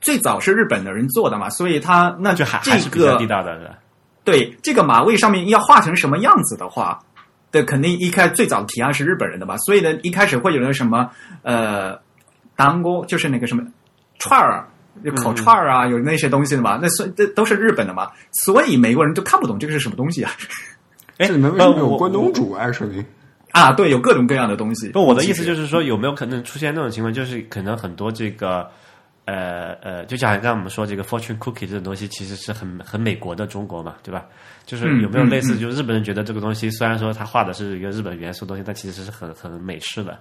[0.01, 3.77] 最早是日本的人做的嘛，所以他那就还这还是比较个地道的？
[4.23, 7.01] 对这个马位上面要画成什么样子的话，
[7.51, 11.11] 对，肯定一开最早的提案是日本人的吧，所以呢，一开始会有那什么
[11.43, 11.99] 呃，
[12.57, 13.63] 当锅就是那个什么
[14.19, 14.69] 串儿
[15.17, 18.11] 烤串儿啊，有那些东西的嘛，那所这都是日本的嘛，
[18.45, 20.33] 所以美国人就看不懂这个是什么东西啊
[21.19, 23.05] 哎，这里面为什么有关东煮？actually，
[23.51, 23.73] 啊！
[23.73, 24.89] 对，有各种各样的东西。
[24.91, 28.69] 不，我的意思就是说，有没有可能出现那种情况，就是可能很多这个，
[29.29, 34.25] 呃呃，就像刚刚我们说这个 fortune cookie 这种东西，其实是很很美国的中国嘛，对吧？
[34.65, 40.19] 就是嗯有没有类似，就日本人觉得这个东西虽然说他画的是一个日本元素东西，但其实是很很美式的。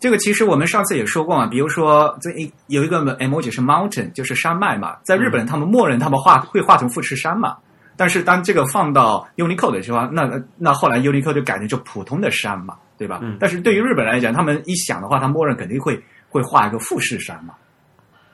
[0.00, 7.56] 这个其实我们上次也说过嘛，比如说这一有一个 emoji 是 mountain，就是山脉嘛，在日本他们默认他们画会画成富士山嘛，
[7.96, 13.20] 但是当这个放到 Unicode 的时候，那那后来 Unicode 就改成就普通的山嘛，对吧？
[13.22, 17.54] 嗯但是对于日本人来讲，他们一想的话，他默认肯定会会画一个富士山嘛。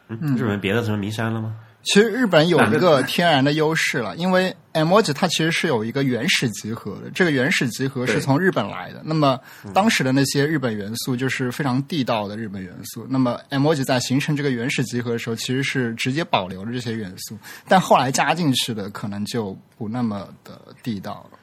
[0.09, 1.55] 嗯，日本别的什么名山了吗？
[1.85, 9.01] 其实日本有一个天然的优势了，因为 emoji 它其实是有一个原始集合的，这个原始集合是从日本来的。
[9.05, 9.39] 那么
[9.73, 13.07] 当时的那些日本元素就是非常地道的日本元素。
[13.09, 21.39] 那么 emoji 在形成这个原始集合的时候，其实是直接保留了这些元素，但后来加进去的可能就不那么的地道了。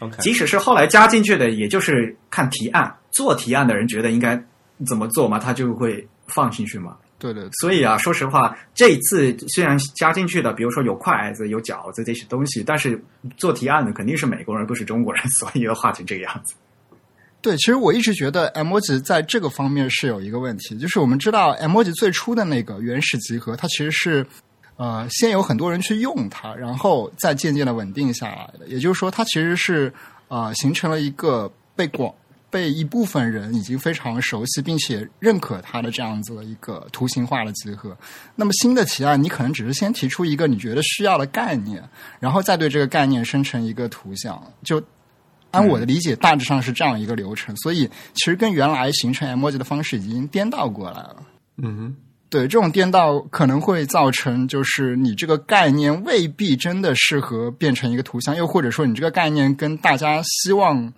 [0.00, 4.40] OK，即使是后来加进去的，也就是看提案，做提案的人觉得应该
[4.86, 6.96] 怎么做嘛，他就会放进去嘛。
[7.18, 13.02] 对对所以啊，说实话，这一次虽然加进去的，比如说有筷子、有饺子这些东西，但是
[13.36, 16.54] 做提案的肯定是美国人，不是中国人， 所以要画成这个样子。
[17.40, 24.26] 对，其实我一直觉得 emoji 在这个方面是有一个问题，就是我们知道 emoji 最初的那个原始集合，它其实是
[24.76, 28.66] 呃先有很多人去用它，然后再渐渐的稳定下来的。
[28.66, 29.92] 也就是说，它其实是
[30.28, 32.12] 啊、形成了一个被广
[32.56, 37.94] 被一部分人已经非常熟悉并且认可它的这样子的一个图形化的集合。
[38.34, 41.82] 那么新的提案，你可能只是先提出一个你觉得需要的概念，
[42.20, 44.82] 然后再对这个概念生成一个图像，就。
[45.52, 51.16] 按我的理解，大致上是这样一个流程，所以其实跟原来形成 emoji 的方式已经颠倒过来了。
[51.62, 51.96] 嗯哼，
[52.28, 60.92] 对，这种颠倒可能会造成，就是你这个概念未必真的适合变成一个图像，又或者说你这个概念跟大家希望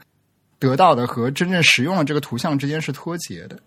[0.59, 3.59] 得到的和真正使用的这个图像之间是脱节的。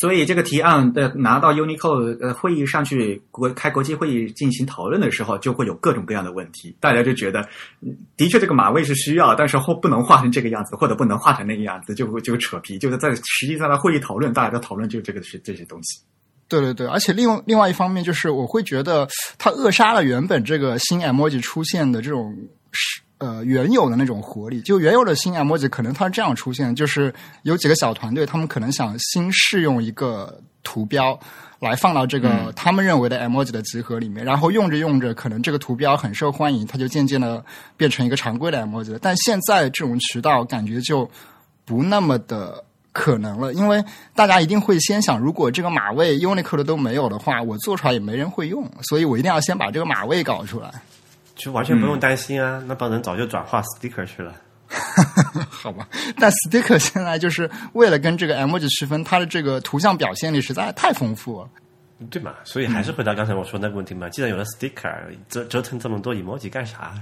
[0.00, 6.76] 所以这个提案的拿到 Unicode 呃会议上去国开国际会议进行讨论的时候，就会有各种各样的问题。
[6.80, 7.40] 大家就觉得，
[7.80, 12.76] 嗯的确这个马位是需要，但是或不能画成这个样子，或者不能画成那个样子，就会就扯皮。
[12.76, 16.00] 就是在实际上的会议讨论，大家都讨论就这个是这些东西。
[16.48, 19.06] 对对对，而且另外另外一方面就是，我会觉得
[19.38, 22.36] 它扼杀了原本这个新 emoji 出现的这种
[22.72, 24.60] 是呃原有的那种活力。
[24.62, 31.18] 就原有的新 emoji 可能它是这样出现，就是有几个小团队，他们可能想新试用一个图标
[31.58, 37.42] 来放到这个他们认为的 emoji 的集合里面，然后用着用着，可能这个图标很受欢迎，它就渐渐的
[37.76, 38.98] 变成一个常规的 emoji 了。
[39.00, 41.10] 但现在这种渠道感觉就
[41.64, 42.62] 不那么的。
[42.96, 50.70] 可能了，因为大家一定会先想，如果这个码位 Unicode 都没有的话，我做出来也没人会用，所以我一定要先把这个码位搞出来。
[51.34, 54.34] 就完全不用担心啊，那帮人早就转化 sticker 去了。
[55.50, 55.86] 好吧，
[56.18, 61.48] 但 Sticker 现在就是为了跟这个 emoji 区分，它的这个图像表现力实在太丰富了。
[62.10, 62.34] 对嘛？
[62.44, 64.08] 所以还是回到刚才我说那个问题嘛。
[64.08, 64.92] 既然有了 sticker，
[65.28, 66.92] 折折腾这么多 emoji 干啥？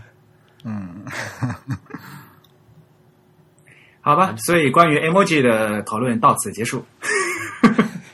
[0.64, 1.05] 嗯
[4.01, 6.85] 好吧，所以关于 emoji 的讨论到此结束。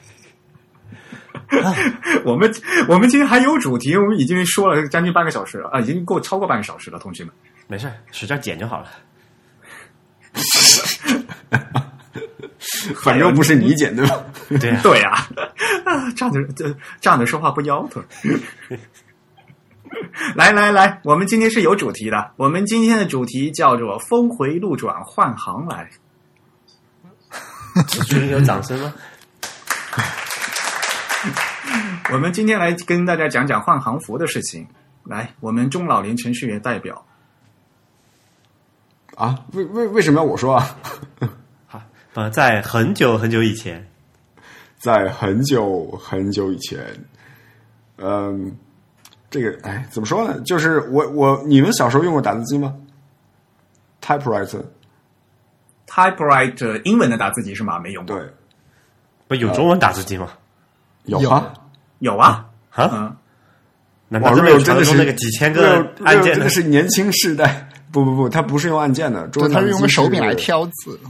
[2.25, 2.53] 我们
[2.89, 7.33] 我们今天还有主题，我们已经说了将近半个小时了啊，已经够超过半个小时了，同学们。
[7.67, 8.89] 没事儿，使劲剪就好了。
[12.97, 14.25] 反正不是你剪对吧？
[14.61, 15.11] 对呀、对呀、
[15.85, 18.03] 啊，这样子这这样子说话不腰疼。
[20.35, 25.89] 来来来，我们今天是有主题的，我们今天的主题叫做“峰回路转换行来
[28.31, 28.95] 有掌声吗？”。
[32.13, 34.67] 我们今天来跟大家讲讲换行服的事情。
[35.05, 37.05] 来，我们中老年程序员代表，
[39.15, 40.77] 啊，为为为什么要我说啊？
[41.67, 41.81] 好，
[42.15, 43.89] 呃，在很久很久以前，
[44.77, 46.79] 在很久很久以前，
[47.97, 48.59] 嗯，
[49.31, 50.39] 这个哎，怎么说呢？
[50.43, 52.77] 就是我我你们小时候用过打字机吗
[54.03, 57.79] ？Typewriter，typewriter 英文的打字机是吗？
[57.79, 58.15] 没用过。
[58.15, 58.31] 对，
[59.27, 60.27] 不有中文打字机吗？
[60.27, 60.33] 有
[61.09, 61.53] 有啊。
[61.99, 62.91] 有啊，啊？
[62.93, 63.17] 嗯，哇
[64.09, 67.69] 难道真的是传说那个几千个按键真的是年轻世代。
[67.91, 70.35] 不不不，它不是用按键的，它是用个手柄来。
[70.35, 71.01] 挑字。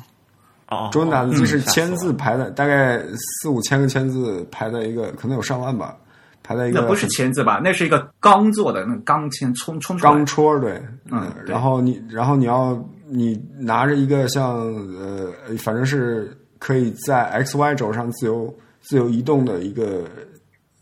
[0.69, 5.97] 哦，中文打字机是嗯签字排的，大概四五千个签字排在一个，可能有上万吧，
[6.43, 7.61] 排在一个那不是签字吧？
[7.65, 10.27] 那是一个钢做的，那个钢签冲冲出来钢。
[10.27, 10.81] 戳对，
[11.11, 14.59] 嗯然后你，然后你要你拿着一个像
[14.95, 18.55] 呃，反正是可以在 x y 轴上自由
[18.89, 20.09] 自由移动的一个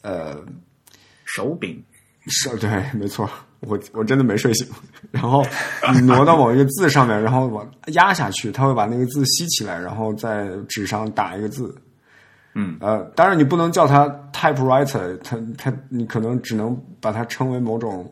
[0.03, 0.37] 呃
[1.25, 1.83] 手柄，
[2.29, 3.29] 是，对，没错，
[3.61, 4.65] 我我真的没睡醒。
[5.11, 5.45] 然后
[5.93, 11.75] 你挪到某一个字上面，然后往压下去，它会把那个字吸起来，然后在纸上打一个字。
[12.55, 18.09] 嗯，呃，当然你不能叫它 typewriter，它它你可能只能把它称为某种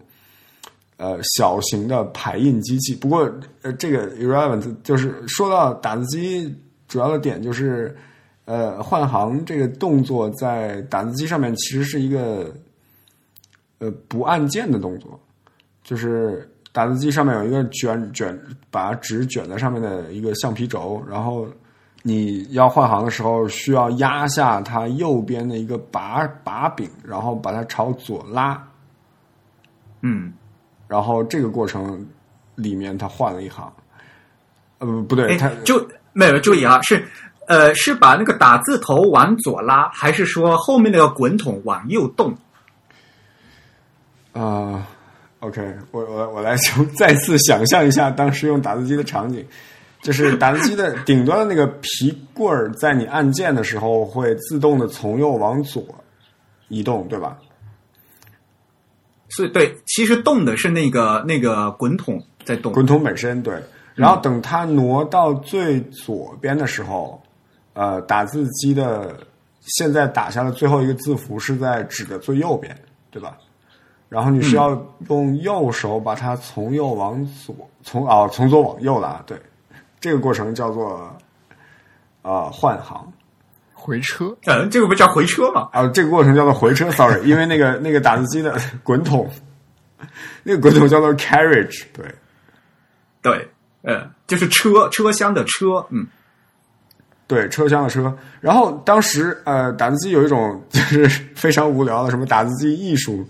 [0.96, 2.96] 呃小型的排印机器。
[2.96, 3.32] 不过
[3.62, 6.52] 呃，这个 irrelevant 就是说到打字机，
[6.88, 7.96] 主要的点就是
[8.44, 12.54] 呃换行这个动作在打字机上面其实是一个
[13.78, 15.18] 呃不按键的动作，
[15.82, 18.38] 就是打字机上面有一个卷卷
[18.70, 21.48] 把纸卷在上面的一个橡皮轴，然后
[22.02, 28.62] 你要换行的时候需要压下它右边的一个把把柄，然后把它朝左拉，
[30.02, 30.32] 嗯，
[30.86, 32.06] 然后这个过程
[32.56, 33.72] 里面它换了一行，
[34.78, 37.02] 呃不不对，哎它，就没有注意啊，是
[37.46, 42.34] 呃是把那个打字头往左拉，还是说后面那个滚筒往右动？
[44.32, 44.86] 啊、
[45.38, 49.46] o k 我我我来重再次想象一下当时用打字机的场景，
[50.02, 55.84] 就是打字机的顶端的那个皮棍儿，在你按键的时候会自动的从右往左
[56.68, 57.38] 移动，对吧？
[59.28, 62.72] 所以对，其实动的是那个那个滚筒在动。
[62.72, 63.54] 滚筒本身对，
[63.94, 67.20] 然后等它挪到最左边的时候，
[67.74, 69.14] 呃，打字机的
[69.60, 72.76] 现在打下的最后一个字符是在纸的最右边，
[73.10, 73.36] 对吧？
[74.08, 74.70] 然后你需要
[75.08, 79.36] 用右手把它从右往左，从啊从左往右拉，对，
[80.00, 81.14] 这个过程叫做
[82.22, 83.12] 啊、换行
[83.72, 85.68] 回车，嗯，这个不叫回车吗？
[85.72, 89.28] 啊，这个过程叫做回车，sorry， 因为那个那个打字机的滚筒，
[90.44, 92.04] 那个滚筒叫做 carriage，对。
[93.20, 93.48] 对，
[93.80, 96.06] 呃，就是车车厢的车，嗯
[97.26, 98.14] 对，车厢的车。
[98.40, 103.26] 然后当时呃，打字机有一种就是非常无聊的什么打字机艺术，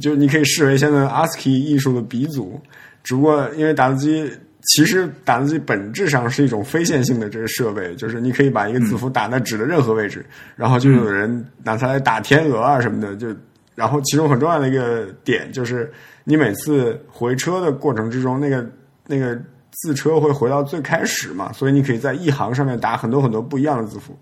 [0.00, 2.60] 就你可以视为现在 ASCII 艺术的鼻祖。
[3.02, 4.30] 只不过因为打字机
[4.74, 10.24] 其实打字机本质上是一种非线性的这个设备，就是你可以把一个字符打在纸的任何位置，
[10.56, 13.34] 然后就有人拿它来打天鹅啊什么的，就。
[13.76, 15.90] 然后其中很重要的一个点就是，
[16.24, 18.68] 你每次回车的过程之中，那个
[19.06, 19.40] 那个
[19.70, 24.18] 字车会回到最开始嘛，所以你可以在一行上面打很多很多不一样的字符。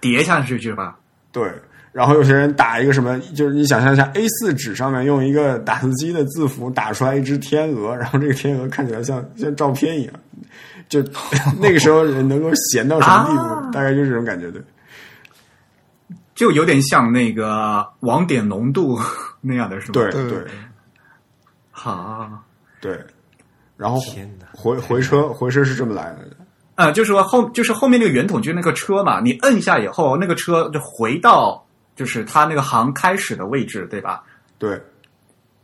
[0.00, 0.98] 叠下去是吧？
[1.30, 1.50] 对，
[1.92, 10.14] 然后有些人打一个什么，就是你想象一下 A 4纸上面用一个打字机的字符打出来一只天鹅，然后这个天鹅看起来像 像照片一样，
[10.88, 11.02] 就
[11.60, 14.60] 那个时候人能够闲到什么地步，啊大概就是这种感觉，对。
[16.34, 18.98] 就有点像那个网点浓度
[19.40, 20.00] 那样的是吧？
[20.00, 20.44] 对对对
[21.70, 22.42] 好，
[22.80, 22.98] 对，
[23.82, 24.00] 然后
[24.52, 26.28] 回回车回车是这么来的，
[26.76, 31.66] 呃，就是说后就是后面那个圆筒就是那个车嘛，你摁一下以后，那个车就回到
[31.96, 34.22] 就是它那个行开始的位置，对吧？
[34.58, 34.80] 对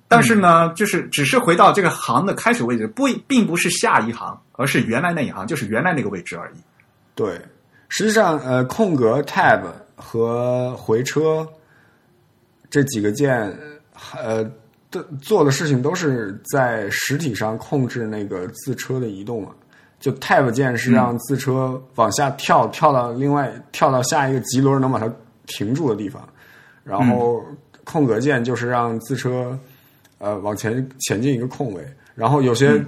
[0.08, 6.56] 但是呢，就是只是回到这个行的开始位置，不并不是下一行，而是原来那一行，就是原来那个位置而已。
[7.14, 7.40] 对。
[7.90, 9.62] 实际上，呃，空格 Tab
[9.96, 11.48] 和回车
[12.68, 13.56] 这几个键，
[14.14, 14.44] 呃，
[14.90, 19.50] 的做的事情都是在实体上控制那个自车的移动嘛。
[20.00, 25.12] 就 Tab 键是让自车往下跳，跳到另外跳到下一个棘轮能把它
[25.46, 26.22] 停住的地方，
[26.84, 27.44] 然后
[27.82, 29.58] 空格键就是让自车
[30.18, 31.84] 呃往前前进一个空位。
[32.14, 32.80] 然后有些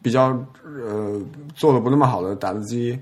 [0.00, 0.28] 比较
[0.62, 1.20] 呃
[1.56, 2.96] 做的不那么好的打字机，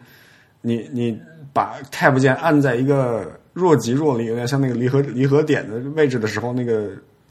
[0.63, 1.21] 你你
[1.53, 6.89] 把 Tab 键按在一个若即若离，有点像那个离合离合点的位置的时候，那个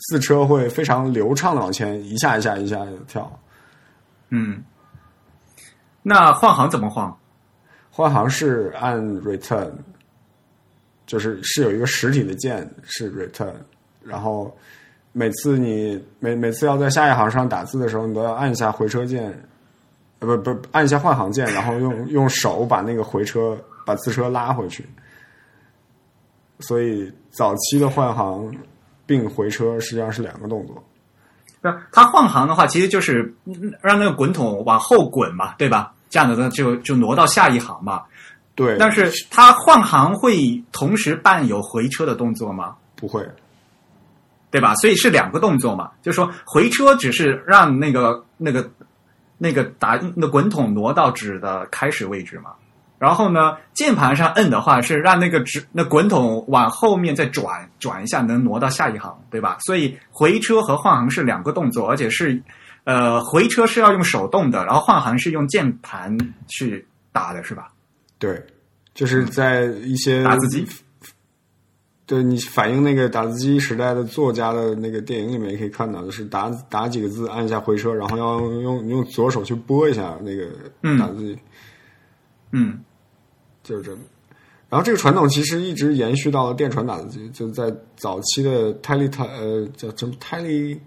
[0.07, 3.39] 字车会非常流畅的往前一下一下一下地跳。
[4.29, 4.63] 嗯，
[6.01, 7.13] 那换行怎么换？
[7.89, 9.71] 换行是按 Return，
[11.05, 13.55] 就是是有一个实体的键是 Return，
[14.01, 14.55] 然后
[15.11, 19.33] 每次你每每次要在下一行上打字的时候，你都要按一下回车键，
[20.19, 24.87] 呃不不按一下换行键，然后用用手把那个回车把字车拉回去。
[26.59, 28.53] 所以早期的换行
[29.09, 30.83] 并回车实际上是两个动作。
[31.61, 35.91] 那它换行的话，其实就是嗯让那个滚筒往后滚嘛，对吧？
[36.11, 38.03] 这样子呢，就就挪到下一行嘛。
[38.53, 42.75] 对，但是它换行会同时伴有回车的动作吗？
[42.95, 43.27] 不会，
[44.51, 44.75] 对吧？
[44.75, 48.69] 所以是两个动作嘛，就是说回车只是让那个那个
[49.39, 52.51] 那个打那滚筒挪到纸的开始位置嘛。
[52.99, 59.57] 然后呢，键盘上摁的话是让那个纸那滚筒往后面再转转一下，能挪到下一行，对吧？
[59.61, 62.39] 所以回车和换行是两个动作，而且是
[62.83, 66.15] 呃回车是要用手动的，然后换行是用键盘
[66.47, 67.71] 去打的，是吧？
[68.19, 68.45] 对，
[68.93, 70.67] 就是在一些打字机。
[72.05, 80.47] 对你反映那个打字机时代的作家的那个电影里面也可以看到，就是打打几个字，按一下回车，然后要用用左手去拨一下那个
[80.97, 81.39] 打字机，
[82.51, 82.83] 嗯
[83.69, 83.99] 就是这么。
[84.67, 90.79] 然后这个传统其实一直延续到了电传打字机，就在早期的 Tele 呃叫什么 Tele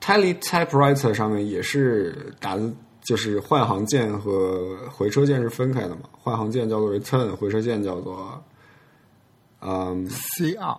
[0.00, 8.42] Tele Typewriter 上面也是打字，就是换行键和回车键是分开的嘛，换行键叫做 Return，回车键叫做
[9.60, 10.78] 嗯 CR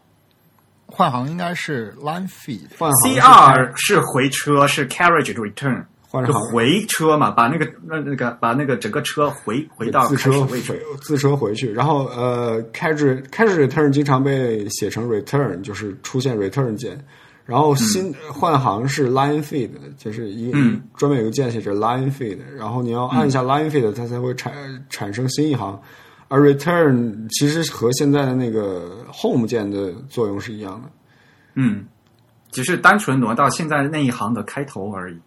[0.87, 5.83] 换行应该是 line feed，换行 cr 是回车，是 carriage return。
[6.25, 10.79] 就回车嘛，把那个那那个把那个整个车回回到自开始车位置回。
[11.01, 16.99] 自车回去，然后呃，cache cache return 经常被写成 return，就是出现 return 键。
[17.45, 24.51] 然后新、换行是 line feed，就是一个、嗯专门有个键写着 line feed，然后你要按一下 line feed，、它才会产
[24.89, 25.79] 产生新一行。
[26.27, 30.89] 而 return 其实和现在的那个 home 键的作用是一样的。
[31.55, 31.85] 嗯，
[32.51, 35.17] 只是单纯挪到现在那一行的开头而已。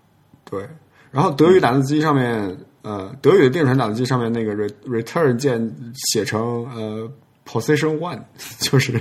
[0.50, 0.68] 对，
[1.10, 7.10] 然后德语打字机上面，呃，德语的电传打字机上面那个 re, return 键写成呃
[7.46, 8.20] position one，
[8.58, 9.00] 就是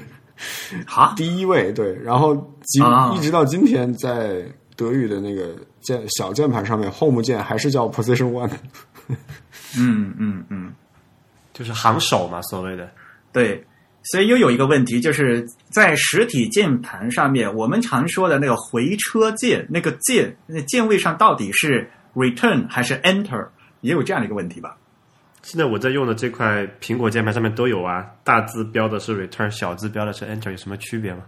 [0.85, 1.71] 哈，第一位。
[1.73, 4.45] 对，然后今、啊一直到今天，在
[4.75, 8.49] 德语的那个键小键盘上面，home 键还是叫 position one。
[9.77, 10.73] 嗯嗯嗯，
[11.53, 12.89] 就是行首嘛，所谓的。
[13.31, 13.63] 对，
[14.03, 23.47] 所以又有一个问题，就是在实体键盘上面，我们常说的那个回车键，那个键那键位上到底是 Return 还是 Enter，
[23.81, 24.77] 也有这样的一个问题吧？
[25.41, 31.23] 现在我在用的这块苹果键盘上面都有啊，大字标的是 Return，小字标的是 Enter，有什么区别吗？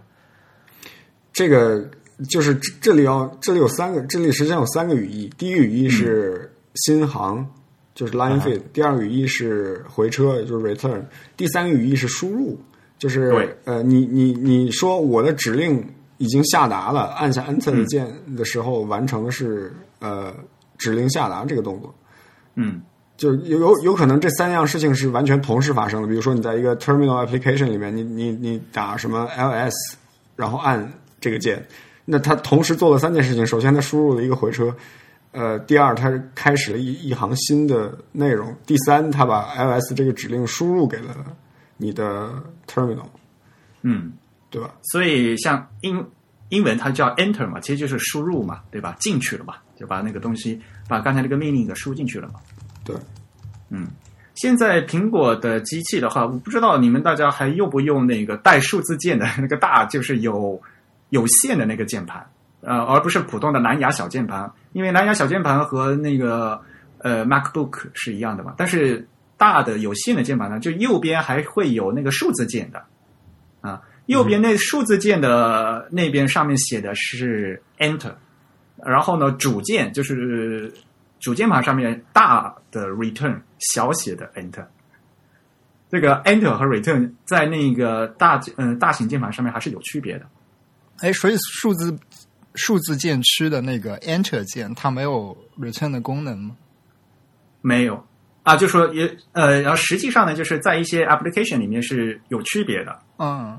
[1.32, 1.90] 这个
[2.28, 5.32] 就是这这里要这里有三个，这里实际上有三个语义。
[5.38, 7.46] 第一个语义是新航，
[7.94, 11.00] 就是 line feed；第二个语义是回车，也就是 return；
[11.36, 12.58] 第三个语义是输入，
[12.98, 15.84] 就是呃，你你你说我的指令
[16.18, 20.32] 已经下达了，按下 enter 键的时候完成的是呃
[20.78, 21.94] 指令下达这个动作。
[22.54, 22.80] 嗯
[23.16, 26.08] 就有有有可能这三样事情是完全同时发生的。
[26.08, 29.72] 比如说你在一个 terminal application 里面，你你你打什么 ls，
[30.34, 31.64] 然后按这个键，
[32.04, 33.46] 那它同时做了三件事情。
[33.46, 34.66] 首先，它输入了一个回车；
[35.32, 41.16] 呃，第二，它开始了一一行新的内容；第三，它把 ls 这个指令输入给了
[41.76, 42.30] 你的
[42.66, 43.06] terminal，
[43.80, 44.12] 嗯，
[44.50, 44.74] 对吧？
[44.92, 46.06] 所以像英
[46.50, 48.94] 英文它叫 Enter 嘛，其实就是输入嘛，对吧？
[49.00, 52.34] 进去了嘛，就把那个东西把刚才那个命令给输进去了嘛。
[52.84, 52.94] 对，
[53.70, 53.88] 嗯
[54.34, 60.60] 现在苹果的机器的话，我不知道你们大家还用不用那个带数字键的那个大，就是有
[61.10, 62.26] 有线的那个键盘，
[62.62, 64.50] 呃，而不是普通的蓝牙小键盘。
[64.72, 66.58] 因为蓝牙小键盘和那个
[66.98, 69.06] 呃 MacBook 是一样的嘛，但是
[69.36, 72.82] 大的有线的键盘呢，就右边还会有那个数字键的
[73.60, 78.14] 啊，右边那数字键的那边上面写的是 Enter，
[78.76, 80.72] 然后呢主键就是
[81.20, 84.64] 主键盘上面大的 Return，小写的 Enter。
[85.90, 90.24] 这个 Enter 和 Return 在那个大嗯、大型键盘上面还是有区别的。
[91.00, 91.94] 哎，所以数字
[92.54, 96.56] 数字键区的那个 Enter 键，它没有 Return 的功能吗？
[97.60, 98.04] 没有
[98.42, 102.98] 啊，就说也呃，然后实际上呢，就是在一些 application 里面是有区别的。
[103.18, 103.58] 嗯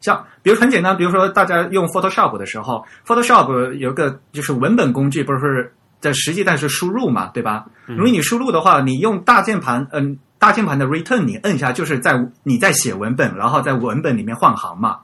[0.00, 7.66] 像比如很简单，比如说大家用 Photoshop 的时候，Photoshop 有个就是文本工具，不是在实际但是输入嘛，对吧？
[7.86, 15.00] 如果你输入的话，你用大键盘，嗯、大键盘的 Return 你摁一下，就是在你在写文本，然后在文本里面换行嘛。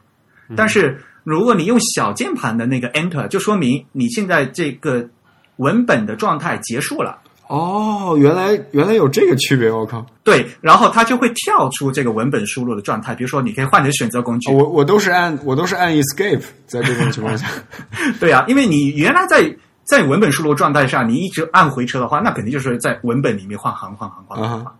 [0.54, 5.08] 但是如果你用小键盘的那个 Enter，就说明你现在这个
[5.56, 7.18] 文本的状态结束了。
[7.46, 10.04] 哦，原来原来有这个区别，我靠！
[10.22, 13.14] 对，然后它就会跳出这个文本输入的状态。
[13.14, 14.50] 比如说，你可以换成选择工具。
[14.50, 17.46] 我我都是按我都是按 escape，在这种情况下，
[18.18, 19.54] 对啊，因为你原来在
[19.84, 24.72] 在文本输入状态下，你一直按回车的话，那肯定就是在文本里面换行换行换行嘛。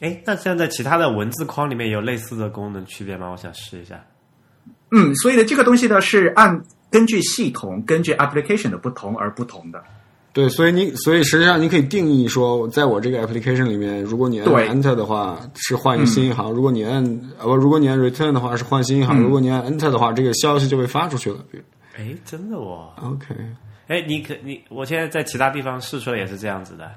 [0.00, 3.30] 哎，那现在其他的文字框里面有类似的功能区别吗？
[3.30, 3.98] 我想试一下。
[4.90, 9.82] 嗯，所以呢，这个东西呢是按根据系统、根据 application 的不同而不同的。
[10.32, 17.02] 对，所以你所以实际上你可以定义说，在我这个 application 里面，如果你按 Enter 的话是换一个新一行，如果你按
[17.38, 21.38] 呃不，如果你按 Return 的话是换新一行，嗯如果你按 Enter 的话，这个消息就被发出去了。
[21.50, 21.64] 比如
[21.96, 22.90] 哎，真的哦。
[23.02, 23.34] OK，
[23.88, 26.88] 哎，你可你，我现在在其他地方试出来也是这样子的。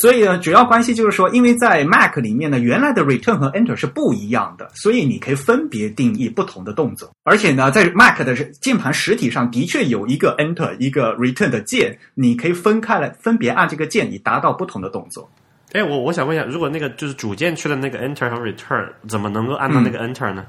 [0.00, 7.10] 所以呢，主要关系就是说，因为在 Mac 里面呢，原来的 Return 和 Enter 是不一样的，所以你可以分别定义不同的动作。
[7.24, 15.28] 而且呢，在 Mac 的键盘实体上的确有一个 Enter 一个 Return 的键，你可以分开来，分别按这个键，以达到不同的动作。
[15.72, 20.46] 哎，我我想问一下，如果那个就是主键区的那个 Enter 和 Return，怎么能够按到那个 Enter 呢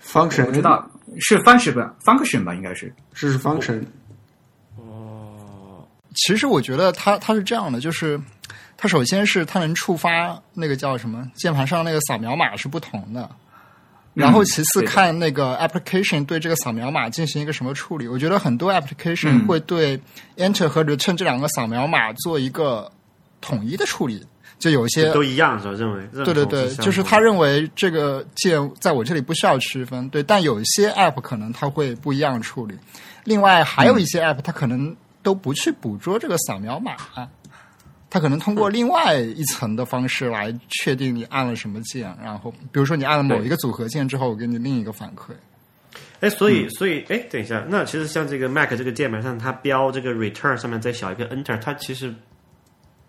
[0.00, 0.88] ？function 我知道
[1.18, 2.94] 是 function 吧，function 吧，应该是。
[3.12, 3.82] 这是 function，
[6.26, 8.20] 其实我觉得它它是这样的，就是
[8.76, 13.28] 它首先是它能触发那个叫什么键盘上那个扫描码是不同的，
[14.14, 18.08] 然后其次看那个 application 对这个扫描码进行一个什么处理。
[18.08, 20.00] 我觉得很多 application 嗯会对
[20.36, 22.90] enter 和 return 这两个扫描码做一个
[23.40, 24.26] 统一的处理，
[24.58, 25.72] 就有一些都一样是吧？
[25.74, 32.76] 认为认对对对，就是他认为这个键在我这里不需要区分，对，但有一些 app 可能它会不一样处理。
[33.22, 36.96] 另外还有一些 app 它可能都不去捕捉这个扫描码，
[38.10, 45.32] 它可能通过另外一层的方式来确定你按了什么键，然后比如说你按了某一个组合键之后，我给你另一个反馈。
[46.20, 52.12] 哎，所以所以哎，等一下，那其实像这个 Mac 这个键盘上，它标这个 Return 上面再小一个 Enter，它其实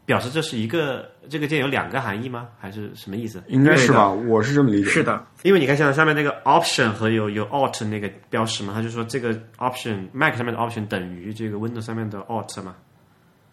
[0.10, 2.48] 表示这是一个这个键有两个含义吗？
[2.60, 3.44] 还是什么意思？
[3.48, 4.10] 应该是吧？
[4.10, 4.90] 我是这么理解。
[4.90, 12.76] 是的，因为你看像下面那个 Option 和有有 Alt 那个标识嘛，它就说这个 Option Mac 上面的 Option 等于这个 Windows 上面的 Alt 嘛。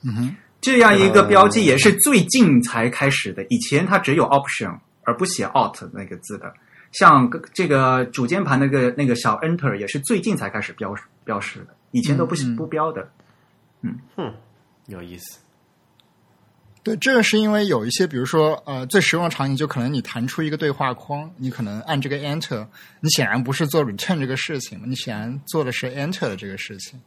[0.03, 6.51] 嗯哼这样一个标记也是最近才开始的，以前它只有 Option 而不写 Alt 那个字的。
[6.93, 13.07] 像这个主键盘那个那个小 Enter 也是最近才开始标标识的，以前都不、嗯嗯不标的。
[13.83, 14.33] 嗯，哼
[14.87, 15.39] 有意思。
[16.87, 22.64] 对，这个是因为有一些，比如说，呃，最实用的场景就可能你弹出一个对话框，你可能按这个 Enter，
[23.01, 27.01] 你显然不是做 Return 这个事情，你显然做的是 Enter 的这个事情。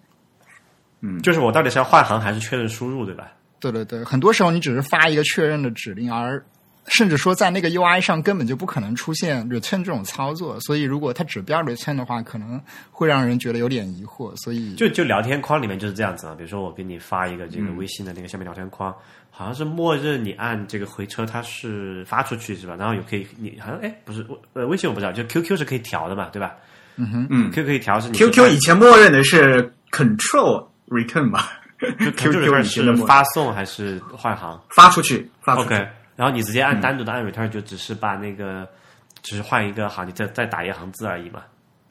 [1.00, 3.32] 嗯就是我到底是要换行还是确认输入，对吧？
[3.62, 6.44] 对对对，很多时候你只是发一个确认的指令，而
[6.90, 12.60] 甚至说在那个 UI 上根本就不可能出现 Return 这种操作，所以如果它指标 Return 的话，可能
[12.92, 14.36] 会让人觉得有点疑惑。
[14.38, 18.94] 所以就就聊天框里面就是这样子啊，比如说我给你发一个这个微信的那个下面聊天框，
[19.30, 22.76] 好像是默认你按这个回车它是发出去是吧？
[22.78, 26.56] 然后有可以你好像哎不是呃微信我不知道，就 QQ 是可以调的嘛，对吧？
[26.98, 35.68] 嗯哼，嗯，QQ 可以调是你 QQ 以前默认的是 Control Return 吧就 QQ QQ 以前的默是发送还是换行发出去，发出去。
[35.68, 35.88] ？OK，
[36.20, 38.68] 然后你直接按单独的按 return 就只是把那个
[39.22, 41.42] 只是换一个行，你再再打一行字而已嘛。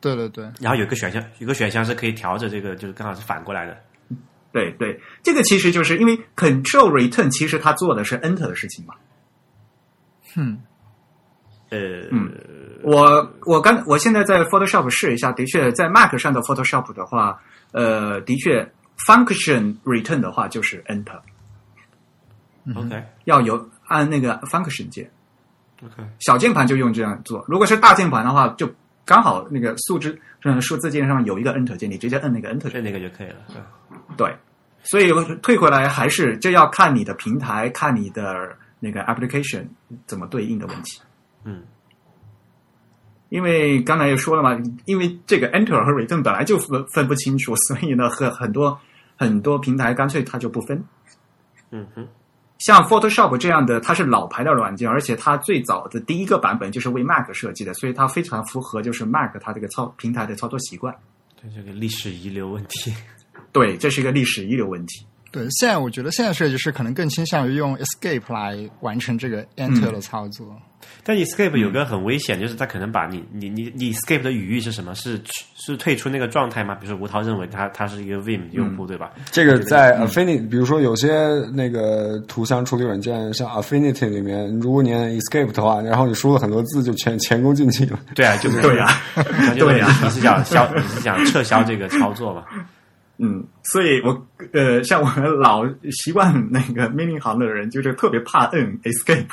[0.03, 3.75] 对对对，然后有一个选项，有个选项是可以调着这个，就是刚好是反过来的。
[4.53, 8.95] 对对，这个其实就是因为 Control Return 其实它做的是 Enter 的事情嘛。
[10.37, 10.61] 嗯，
[11.71, 11.79] 呃，
[12.13, 12.31] 嗯。
[12.83, 17.41] 我我刚我现在在 Photoshop 试一下，的确在 Mac 上的 Photoshop 的话，
[17.73, 18.71] 呃，的确
[19.07, 25.11] Function Return 的话就是 Enter，OK 要有按那个 Function 键
[25.85, 27.45] ，OK，小键盘就用这样做。
[27.49, 28.71] 如果是大键盘的话，就
[29.05, 33.37] 刚好那个数字嗯数字键上有一个 Enter 键，你直接摁那个 Enter 键那个就可以了。
[33.49, 34.37] 对对，
[34.83, 35.11] 所以
[35.43, 39.67] 退回来还是这要看你的平台，看你的那个 application
[40.07, 41.01] 怎么对应的问题。
[41.45, 41.63] 嗯，
[43.31, 48.79] 因为刚才也说了嘛，因为这个 enter 和 return 本来就分分不清楚，所以呢，很很多
[49.17, 50.85] 很多平台干脆它就不分。
[51.71, 52.07] 嗯哼，
[52.59, 60.95] 像 Photoshop 这样的，它是老牌的软件，而且它最早的第一个版本就是为 Mac 设计的，所以它非常符合就是 Mac 它这个操平台的操作习惯。
[61.41, 62.93] 对这个历史遗留问题。
[63.53, 65.07] 对，这是一个历史遗留问题。
[65.31, 70.47] 对，现在我觉得现在设计师可能更倾向于用 Escape 来完成这个 Enter 的操作。
[71.03, 74.95] 但 Escape 有个很危险，就是它可能把你你你你 Escape 的语义是什么？
[74.95, 75.21] 是
[75.57, 76.75] 是退出那个状态吗？
[76.75, 79.11] 比如说吴涛认为他他是一个 Vim 用户，对吧？
[79.31, 81.11] 这个在 Affinity，比如说有些
[81.53, 87.99] 那个图像处理软件，像 Affinity 里面，如果你按 Escape 的话，然后你输了很多字，就全前功尽弃了。
[88.15, 88.89] 对啊，就是对啊
[89.57, 92.45] 对啊你是想消你是想撤销这个操作嘛？
[93.19, 99.27] 嗯，所以我呃，像我们老习惯那个命令行的人，就是特别怕摁 Escape。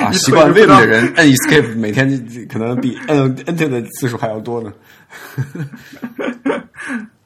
[0.00, 4.72] 啊， 习惯 Vim 的人摁 Escape，每天就可能比摁 Enter 的次数还要多呢。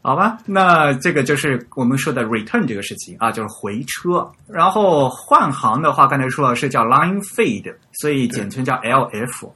[0.00, 4.26] 好吧，那这个就是我们说的 return 这个事情啊，就是回车。
[4.48, 9.50] 然后换行的话，刚才说了是叫 line fade，所以简称叫 LF，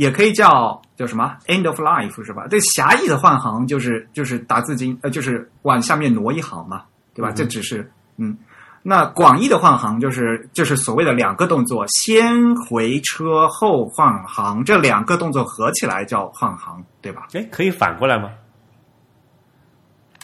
[0.00, 2.46] 也可以叫叫什么 end of life 是吧？
[2.48, 7.30] 这狭义的换行就是就是打字经呃，就是往下面挪一行嘛，对吧？
[7.30, 8.34] 这只是嗯。
[8.82, 17.26] 那广义的换行就是就是所谓的两个动作，先回车后换行，这两个动作合起来叫换行，对吧？
[17.34, 18.30] 哎，可以反过来吗？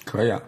[0.06, 0.40] 可以啊，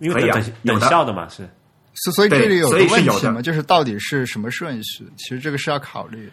[0.00, 1.48] 因为可以啊等等效的嘛，是
[1.94, 5.10] 所所以这里有所个以是有的问题嘛，就是到底是什么顺序？
[5.16, 6.32] 其实这个是要考虑的。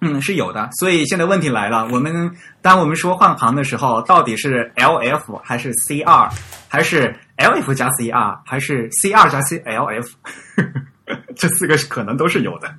[0.00, 0.68] 嗯，是有的。
[0.78, 2.30] 所以现在问题来了，我们
[2.62, 6.30] 当我们说换行的时候，到底是 LF 还是 CR，
[6.68, 10.08] 还是 LF 加 CR，还是 CR 加 CLF？
[11.36, 12.72] 这四个可能都是有的。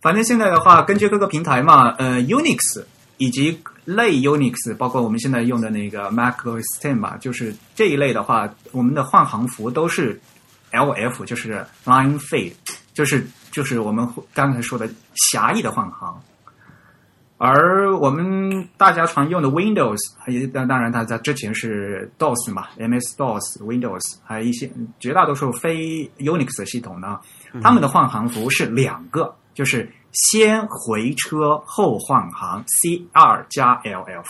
[0.00, 2.84] 反正现在的话，根据各个平台嘛，呃，Unix
[3.16, 10.18] 以及类 Unix，包括我们现在用的那个 Mac OS X 嘛，就是这一类的话，我们的换行符都是
[10.72, 12.54] LF，就是 Line Fade，
[12.94, 16.20] 就是就是我们刚才说的狭义的换行。
[17.42, 19.96] 而我们大家常用的 Windows，
[20.26, 27.18] 也当当然大家之前是 DOS 嘛，MS DOS、Windows，还有一些绝大多数非 Unix 系统呢，
[27.62, 34.26] 他们的换行符是两个，就是先回车后换行，CR 加 LF。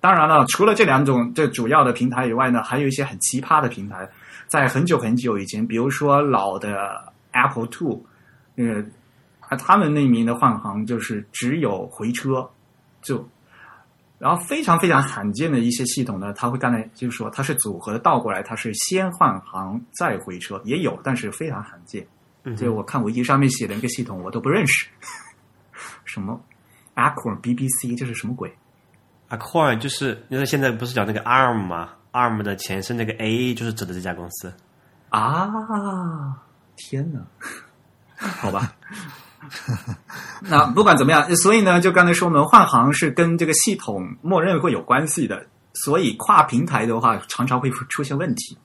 [0.00, 4.08] 当然了，除了这两种这主要的平台以外呢，还有一些很奇葩的平台，
[4.46, 8.04] 在很久很久以前，比如说老的 Apple Two，
[8.54, 8.84] 那个
[9.40, 12.48] 啊，他们那名的换行就是只有回车，
[13.02, 13.28] 就
[14.18, 22.06] 然后非常非常罕见的一些系统呢，它会刚才就是说它是组合的倒过来，它是先换行再回车，也有，但是非常罕见。
[22.44, 24.88] 嗯所以我看维基上面写的一个系统我都不认识，
[26.04, 26.40] 什么
[26.96, 28.52] Acorn BBC 这是什么鬼
[29.30, 34.52] ？Acorn 就是因为现在不是讲那个 ARM 嘛，ARM 的前身那个 A 就是指的这家公司。
[35.10, 35.48] 啊！
[36.88, 37.20] 天哪，
[38.16, 38.72] 好吧。
[40.42, 48.56] 那不管怎么样，所以呢，就刚才说我们换行是跟这个系统默认会有关系的，所以跨平台的话常常会出现问题。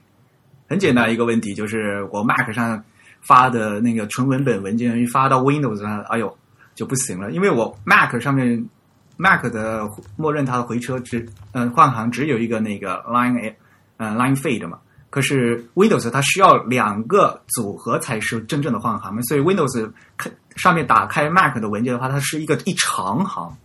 [0.70, 2.84] 很简单一个问题，就是我 Mac 上
[3.22, 6.38] 发的那个纯文本文件发到 Windows 上，哎呦
[6.76, 8.70] 就不行了，因为我 Mac 上面
[9.18, 13.54] Mac 的默认它的回车只嗯、换行只有一个那个 Line
[13.98, 14.80] 呃 Line Fade 嘛，
[15.10, 23.56] 可是 Windows 它需要两个组合才是真正的换行嘛，所以 Windows 开上面打开 Mac 的文件的话，它是一个一长行，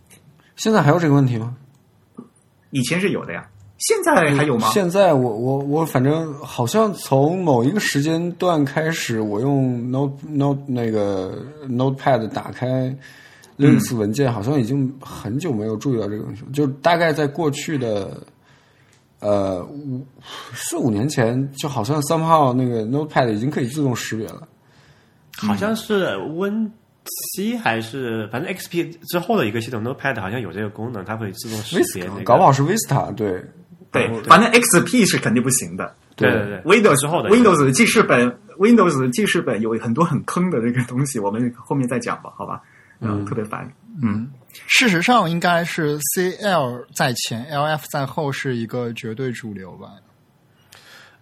[0.55, 1.55] 现在还有这个问题吗？
[2.71, 3.45] 以前是有的呀，
[3.77, 4.69] 现在还有吗？
[4.71, 12.95] 现在我我我反正好像从某一个时间段开始，我用 Note Note 那个 Notepad 打开
[13.57, 16.47] Linux 文件，好像已经很久没有注意到这个东西了。
[16.51, 18.25] 就大概在过去的
[19.23, 20.05] 呃五
[20.53, 24.47] 四五年前，就好像 somehow 那个 Notepad 已经可以自动识别了。
[25.37, 26.71] 好像是 Win
[27.05, 32.23] 七还是反正 XP 之后的一个系统 Notepad 好像有这个功能，它会自动识别那个。
[32.23, 33.43] 搞不好是 Vista 对。
[33.91, 35.93] 对，反正 XP 是肯定不行的。
[36.15, 42.59] 对对对 Windows 之后的 Windows 的记事本，Windows 的记事本有很多很坑的那个东西，我们后面再讲吧，好吧？
[43.01, 43.71] 嗯，特别烦。
[44.01, 44.27] 嗯，
[44.67, 49.91] 事实上，应该是 CL 在前，LF 在后是一个绝对主流吧。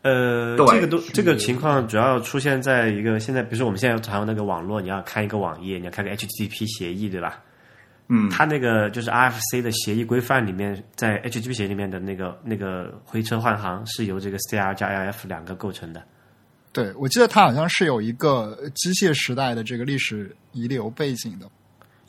[0.04, 7.42] 呃，这个都这个情况主要出现在一个现在，比如说我们现在常用那个网络，你要开一个网页，你要开个 HTTP 协议，对吧？
[8.14, 16.04] 嗯它那个就是 RFC 的协议规范里面，在 HTTP 协议里面的那个那个回车换行是由这个 CR 加 LF 两个构成的。
[16.74, 21.48] 对，我记得它好像是有一个机械时代的这个历史遗留背景的。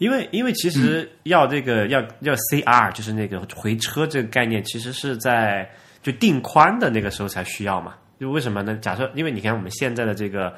[0.03, 5.71] 因为因为其实要这个、要要 CR 就是那个回车这个概念，其实是在
[6.03, 7.95] 就定宽的那个时候才需要嘛。
[8.19, 8.77] 就为什么呢？
[8.83, 10.53] 假设因为你看我们现在的这个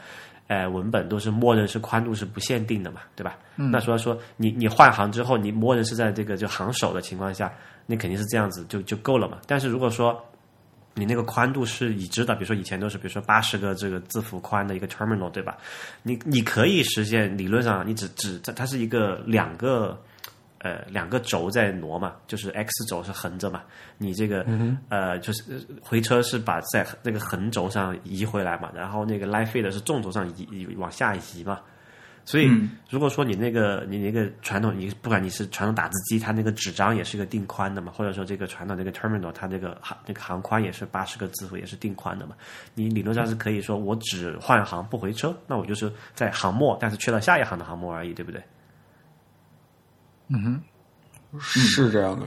[0.46, 3.36] 呃文本都是默认是宽度是不限定的嘛，对吧？
[3.56, 7.52] 那所以说你你换行之后，你默认是在这个就行首的情况下，
[7.84, 9.36] 那肯定是这样子就就够了嘛。
[9.46, 10.18] 但是如果说
[10.94, 15.56] 你那个宽度是已知的，比如说以前都是比如说八十个这个字符宽的一个 terminal，对吧？
[16.02, 20.00] 你你可以实现理论上你只只它它是一个两个
[20.58, 23.62] 呃两个轴在挪嘛，就是 x 轴是横着嘛，
[23.98, 24.46] 你这个、
[24.88, 31.60] 呃就是呃回车是把在那个横轴上移回来嘛，然后那个 line fade 是纵轴上移移往下移嘛。
[32.26, 32.50] 所以，
[32.88, 42.34] 如果说你那个你那个传统，你不管你是传统打字机，它那个纸张也是一个定宽的嘛，或者说这个传统那个 terminal，它这个行那个行宽也是八十个字符，也是定宽的嘛。
[42.74, 48.42] 你理论上是可以说我只换行不回车，那我就是在行末，但是去了下一行的行末而已，对不对？
[50.28, 50.62] 嗯哼
[51.40, 52.26] 是这样的。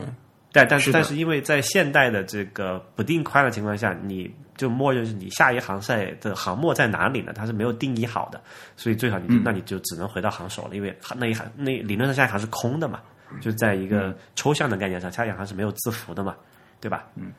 [0.52, 7.32] 但但是但是因为在现代的这个不定宽的情况下，你就默认是你下一行赛的行末在哪里呢？
[7.36, 8.42] 它是没有定义好的，
[8.76, 13.02] 所以最好你就、那你就只能回到行首了，因为那一行那理论上下一行是空的嘛，
[13.40, 16.36] 就在一个抽象的概念上，下一行是没有字符的嘛，
[16.80, 17.06] 对吧？
[17.16, 17.32] 嗯，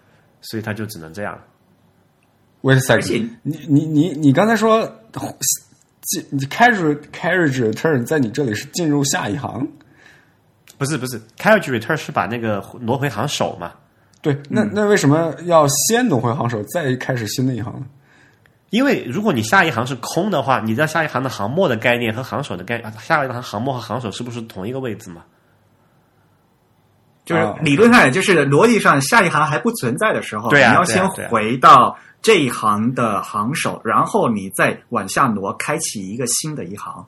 [0.43, 1.45] 所以它就只能这样了。
[2.63, 4.87] Wait a 而且 second，你你你你刚才说
[6.03, 9.67] 进你 carriage carriage return 在你这里是进入下一行，
[10.79, 13.73] 不是不是，carriage return 是把那个挪回行首嘛？
[14.23, 17.85] 对，那那为什么要先挪回行首，再开始新的一行呢？
[18.71, 25.23] 因为如果你下一行是空的话，你在下一行的行末的概念和行首的概，下一行行末和行首是不是同一个位置嘛？
[27.25, 37.07] 就是啊理论上，也就是逻辑上，下一行还不存在的时候，对啊你要先回到这一行的行首，然后你再往下挪，开启一个新的一行。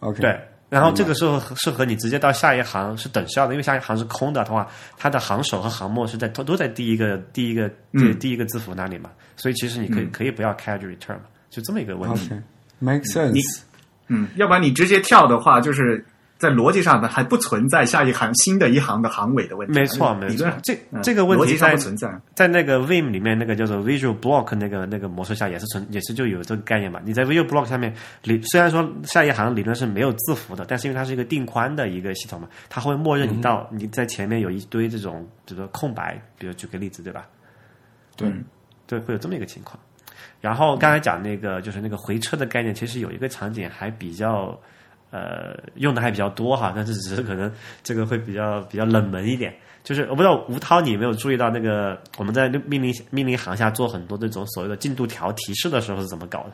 [0.00, 0.40] OK，对，
[0.74, 4.66] 然后这个时候是和你直接到下一行是等效的，因为下一行是空的的话，
[4.96, 12.26] 它的行首和行末是在都都在第一个第一个第、嗯第一个字符那里嘛，所以其实你可以、可以不要 carriage return 嘛，就这么一个问题。
[12.26, 13.60] OK，make sense。
[14.08, 16.04] 嗯，要不然你直接跳的话，就是
[16.36, 19.78] 在逻辑上呢还不存在下一行新的一行的行尾的问题。
[19.78, 22.20] 没错，没理论上，错这嗯这个问题在不存在。
[22.34, 27.00] 在那个 Vim 里面那个叫做 Visual Block 那个那个模式下也是存也是就有这个概念嘛。
[27.04, 37.26] 你在 Visual Block 下面理虽然说下一行理论是没有字符的，但是因为它是一个定宽的一个系统嘛，它会默认你到、你在前面有一堆这种比如说空白，比如举个例子对吧？
[38.16, 38.32] 对，
[38.86, 39.78] 对，会有这么一个情况。
[40.40, 44.56] 然后刚才讲那个就是那个回车的概念，其实有一个场景还比较
[45.14, 47.50] 呃用的还比较多哈，但是只是可能
[47.84, 49.54] 这个会比较比较冷门一点。
[49.84, 56.52] 就是我不知道吴涛你有没有注意到那个我们在命令命令行下做很多这种所谓的进度条提示的时候是怎么搞的？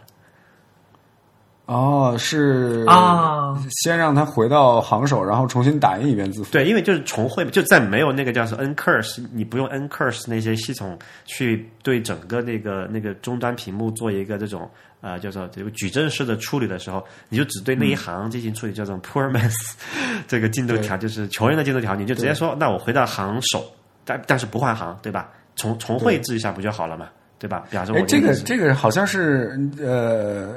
[1.66, 6.50] 哦，是啊，先让他回到行首，然后重新打印一遍字符。
[6.50, 14.68] 对，因为就是重绘，就在没有那个叫做 ncurse，你不用 ncurse 那些系统去对整个那个那个终端屏幕做一个这种
[15.00, 19.72] 呃叫做这个矩阵式的处理的时候，你就只对那一行进行处理，叫做 poor man's
[20.28, 23.64] 这个进度条，就是穷人的进度条，你就直接说，那我回到行首，
[24.04, 25.30] 但但是不换行，对吧？
[25.56, 27.08] 重重绘制一下不就好了嘛？
[27.40, 27.64] 对吧？
[27.70, 30.54] 表示我哎，这个这个好像是呃，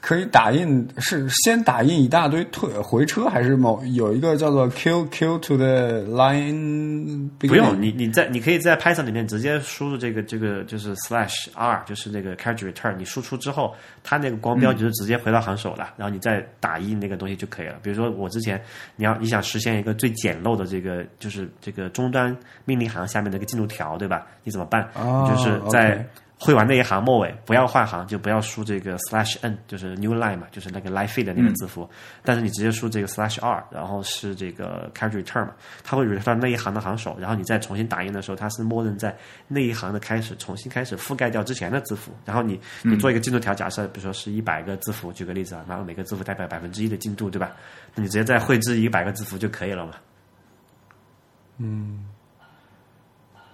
[0.00, 7.28] 可以打印，是先打印一大堆退回车，还是某有一个叫做 Q Q to the line？
[7.40, 13.74] 不用，你你在你可以在 Python 里面直接输入这个这个就是 slash r，就是那个 character return，你输出之后，
[14.04, 17.76] 它那个光标就是直接回到行首了，然后你再打印那个东西就可以了。
[17.82, 18.60] 比如说我之前
[18.96, 24.26] 你要你想实现一个最简陋的这个就是这个终端命令行下面的一个进度条，对吧？
[24.42, 24.88] 你怎么办？
[24.94, 26.04] 哦就是在
[26.44, 31.88] 会完那一行末尾不要换行，就不要输这个 slash n，就是 new line 嘛，就是那个 line feed 的那个字符。
[32.24, 35.52] 但是你直接输这个 slash r，然后是这个 character return 嘛，
[35.84, 39.16] 它会 return 那一行的行首，然后你再重新打印的时候，它是默认在
[39.46, 42.12] 那一行的开始重新开始覆盖掉之前的字符。
[42.24, 47.52] 然后你你做一个进度条，假设比如说是一百个字符，举个例子啊，然后每个字符代表百分之一的进度，对吧？
[47.94, 49.94] 那你直接再绘制一百个字符就可以了嘛。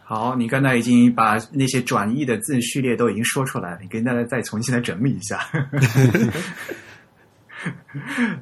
[0.09, 5.39] 好，你刚才已经把那些转译的字序列都已经说出来了，你跟大家再重新来整理一下。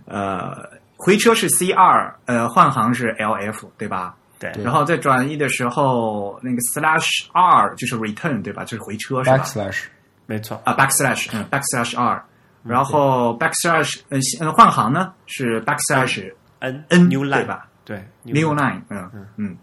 [0.07, 4.15] 呃，回车是 C 二，呃，换行是 LF，对吧？
[4.39, 8.63] 对，然后在转译的时候，那个 slash R 就是 return，对吧？
[8.65, 9.87] 就是回车是吧？backslash
[10.27, 10.63] 没错。
[10.65, 12.25] 啊，backslash，嗯，backslash R，
[12.63, 17.67] 然后 backslash，呃，嗯，换行呢是 backslash n N new line 对吧？
[17.85, 19.57] 对 new line，嗯嗯，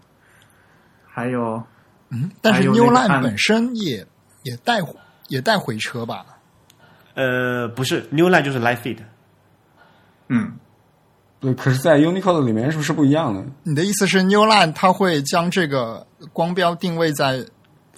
[1.06, 1.62] 还有
[2.40, 4.06] 但是还有那 New 个 Line 按本身也
[4.42, 4.78] 也带
[5.28, 6.24] 也带回车吧？
[7.14, 8.98] 呃，不是 new line 就是 line feed。
[10.28, 10.52] 嗯，
[11.38, 13.44] 对，可是，在 Unicode 里面是不是不一样的？
[13.62, 17.44] 你的意思是 New Line 它会将这个光标定位在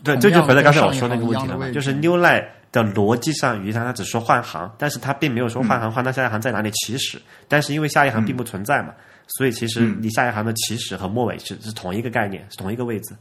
[0.05, 8.93] 对，这就回到刚才我说那个问题了嘛，就是 New Line 的逻辑上，语义上它只说换行，但是它并没有说换行换到下一行在哪里起始，但是因为下一行并不存在嘛，
[9.29, 13.14] 所以其实你下一行的起始和末尾是是同一个概念，是同一个位置。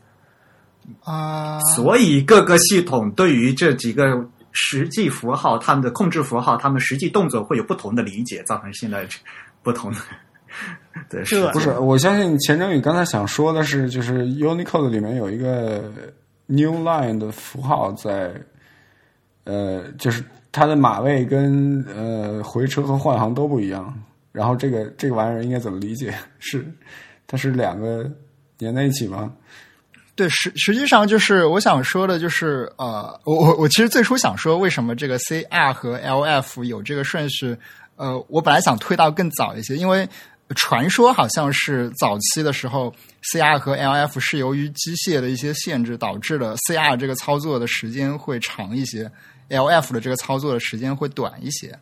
[1.03, 9.07] 啊，所以各个系统对于这几个实际符号，它们的控制符号，它们实际动作会有不同的理解，造成现在
[9.61, 9.97] 不同的
[11.09, 15.91] 的事这不是，我相信钱正宇刚才想说的是，就是 Unicode 里面有一个
[16.45, 18.33] New Line 的符号在，
[19.43, 23.93] 呃，就是它的码位跟呃回车和换行都不一样。
[24.31, 26.13] 然后这个这个玩意儿应该怎么理解？
[26.39, 26.65] 是
[27.25, 28.09] 它是两个
[28.57, 29.31] 连在一起吗？
[30.15, 37.55] 对，实实际上就是我想说的，就是呃，我我我其实最初想说，为什么这个 CR 和 LF 有这个顺序？
[37.97, 40.07] 呃，我本来想推到更早一些，因为
[40.55, 42.93] 传说好像是早期的时候
[43.33, 49.11] ，CR 和 LF 是由于机械的一些限制，导致了 CR 这个操作的时间会长一些
[49.49, 51.77] ，LF 的这个操作的时间会短一些。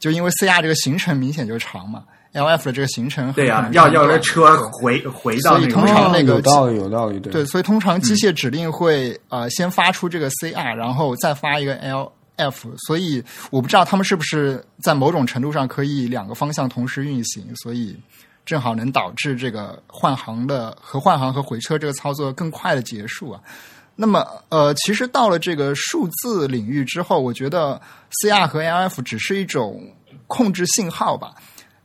[0.00, 2.02] 就因为 CR 这个行程明显就长嘛
[2.32, 17.96] ，LF 的这个行程对呀、可能要要长短让车回回到所以那个通常那个哦有道理，有道理，对对，所以通常机械指令会、呃先发出这个 CR，然后再发一个 LF，所以我不知道他们是不是在某种程度上可以两个方向同时运行，所以
[18.44, 23.40] 正好能导致这个换行的和换行和回车这个操作更快的结束啊。
[23.94, 27.78] 那么，呃，其实到了这个数字领域之后，我觉得
[28.22, 29.86] CR 和 LF 只是一种
[30.26, 31.34] 控制信号吧。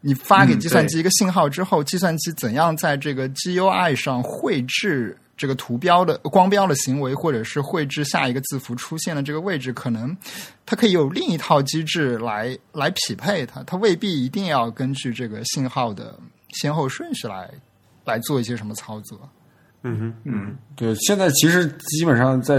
[0.08, 10.16] 你发给嗯计算机一个信号之后，计算机怎样在这个 GUI 上绘制这个图标的光标的行为，或者是绘制下一个字符出现的这个位置，可能
[10.66, 16.18] 它可以有另一套机制来来匹配它，它未必一定要根据这个信号的
[16.54, 17.52] 先后顺序来
[18.06, 19.30] 来做一些什么操作。
[19.84, 22.56] 嗯哼，嗯对，现在其实基本上在，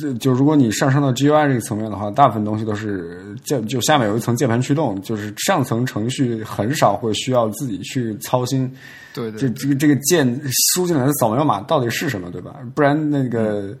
[0.00, 8.70] 呃就如果你上升到 GUI 这个层面的话，大部分东西都是键，就下面有一层键盘驱动，就是上层程序很少会需要自己去操心，
[9.14, 10.40] 对对这这个这个键
[10.74, 12.54] 输进来的扫描码到底是什么，对吧？
[12.74, 13.76] 不然那个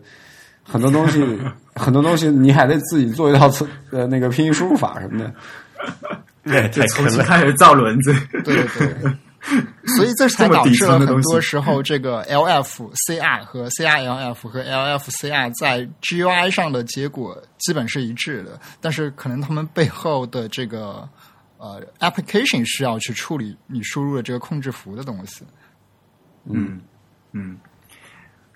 [0.62, 1.22] 很多东西，
[1.76, 5.32] 很多东西你还得自己做一套测呃那个拼音输入法什么的。
[6.44, 7.10] 对，就太坑了。
[7.10, 8.14] 重新开始造轮子。
[8.44, 8.64] 对对
[9.02, 9.12] 对。
[9.96, 21.06] 所以这才导致了很多时候，这个 LF CR 和 CRLF 和 LF CR 在 GUI 上的结果基本是一致的，但是可能他们背后的这个
[21.58, 25.44] 呃 application 需要去处理你输入的这个控制符的东西。
[26.50, 26.80] 嗯
[27.32, 27.58] 嗯，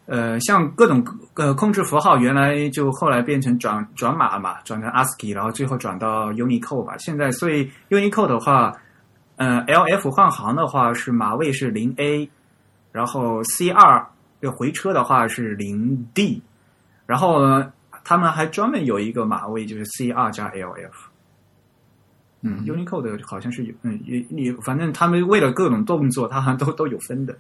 [0.07, 6.97] 呃，像各种呃控制符号，原来就后来变成转转码嘛，转成 ASCII，然后最后转到 Unicode 吧。
[6.99, 8.74] 现在所以 Unicode 的话，
[9.39, 12.28] 呃，LF 换行的话是码位是零 A，
[12.93, 14.07] 然后 C 二
[14.41, 16.43] 要回车的话是零 D，
[17.07, 17.72] 然后呢，
[18.05, 20.91] 他们还专门有一个码位就是 C 二加 LF。
[22.41, 27.36] 嗯，Unicode 好像是有，嗯，也也反正他们为了各种动作，它好像都都有分的。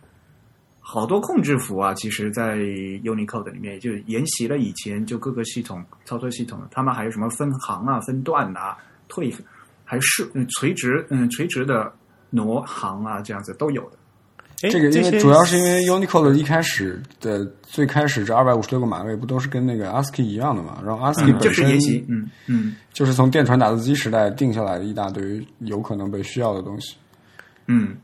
[0.80, 8.76] 好多控制符啊，其实，在 Unicode 里面就沿袭了以前就各个系统操作系统，他们还有什么分行啊、分段啊、
[9.06, 9.30] 退，
[9.88, 11.90] 还是嗯垂直嗯垂直的
[12.28, 13.96] 挪行啊，这样子都有的。
[14.60, 20.82] 哎这个因为主要是因为 Unicode 一开始的最开始这二百五十六个码位不都是跟那个 ASCII 一样的嘛？
[20.84, 26.96] 然后 ASCII 嗯，就是本身，嗯嗯就是从电传打字机时代定下来的一大堆有可能被需要的东西。
[27.68, 27.96] 嗯，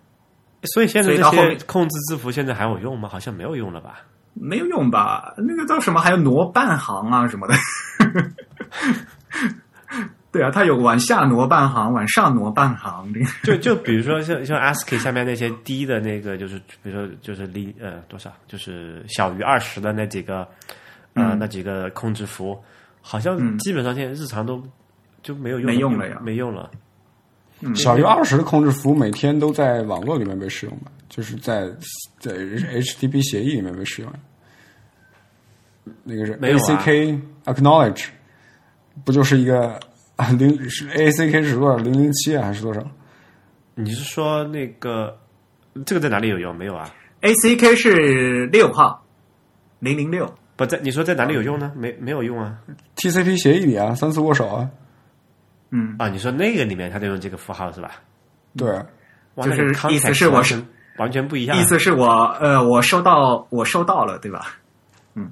[0.73, 3.09] 所以现在这些控制字符现在还有用吗？
[3.11, 4.03] 好像没有用了吧？
[4.33, 5.35] 没有用吧？
[5.37, 6.01] 那个叫什么？
[6.01, 7.55] 还有挪半行啊什么的。
[10.35, 13.15] 对啊，它有往下挪半行，往上挪半行。
[13.45, 20.39] 这个 就就比如说像像 ASCII 下面那些低的那个，就是比如说就是离呃多少，就是小于二十的那几个
[21.13, 22.61] 呃、嗯那几个控制符，
[23.01, 24.61] 好像基本上现在日常都
[25.23, 26.69] 就没有用没用了呀没用了。
[27.77, 31.71] 小于二十的控制符每天都在网络里面被使用吧，就是在
[32.19, 34.13] 在 HTTP 协议里面被使用。
[36.03, 38.07] 那个是没有啊 ACK acknowledge，
[39.05, 39.79] 不就是一个
[40.17, 42.81] 啊 零是 ACK 是多少零零七啊还是多少？
[43.75, 45.19] 你是说那个
[45.85, 46.55] 这个在哪里有用？
[46.57, 46.89] 没有啊
[47.23, 49.05] ？ACK 是六号，
[49.81, 50.33] 零零六。
[50.57, 51.73] 不在你说在哪里有用呢？
[51.75, 52.57] 没没有用啊
[52.97, 54.71] ？TCP 协议里啊，三次握手啊，
[55.71, 57.91] 嗯，啊，你说那个里面他就用这个符号是吧？
[58.57, 58.87] 对啊，
[59.43, 60.63] 就是意思是我是
[60.99, 61.59] 完全不一样。
[61.59, 62.07] 意思是我
[62.41, 64.57] 呃，我收到，我收到了，对吧？
[65.17, 65.29] 嗯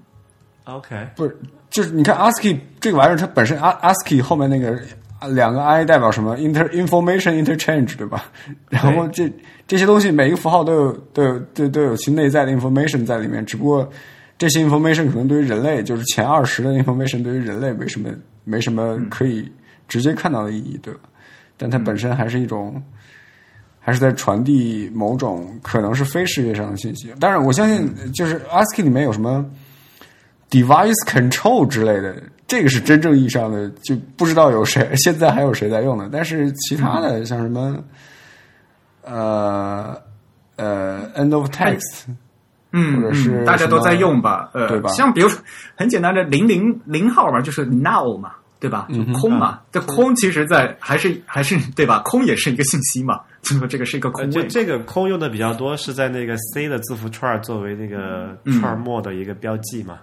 [0.64, 1.38] OK，不是，
[1.72, 4.78] 就是你看 ASCII 这个玩意儿，它本身 ASCII 后面那个
[5.18, 8.26] 啊两个 I 代表什么 inter information interchange 对吧？
[8.68, 9.32] 然后这
[9.66, 13.90] 这些东西每一个符号都有都有都都有其内在的 information 在里面，只不过
[14.38, 18.10] 这些 information 可能对于人类就是前二十的 information 对于人类没什么
[18.44, 19.50] 没什么可以
[19.88, 21.00] 直接看到的意义，对吧？
[21.56, 22.80] 但它本身还是一种。
[23.84, 27.12] 还是在传递某种可能是非视觉上的信息。
[27.18, 29.44] 当然，我相信就是 ASCII 里面有什么
[30.52, 32.14] device control 之类的，
[32.46, 36.10] 这个是真正意义上的，就不知道有谁 现在还有谁在用的。
[36.12, 37.82] 但是其他的像什么
[39.02, 39.98] 呃
[40.56, 42.04] 呃 end of text，
[42.72, 44.50] 嗯，或者是嗯大家都在用吧？
[44.52, 45.40] 呃，对吧像比如说
[45.74, 48.86] 很简单的零零零号嘛，就是 now 嘛，对吧？
[48.92, 52.00] 就空嘛，这空其实在还是还是对吧？
[52.04, 54.30] 空也是一个信息嘛，就说这个是一个呃，空位。
[54.30, 59.98] 就这个空用的比较多，是在那个 C 的字符串儿作为那个串儿末的一个标记嘛。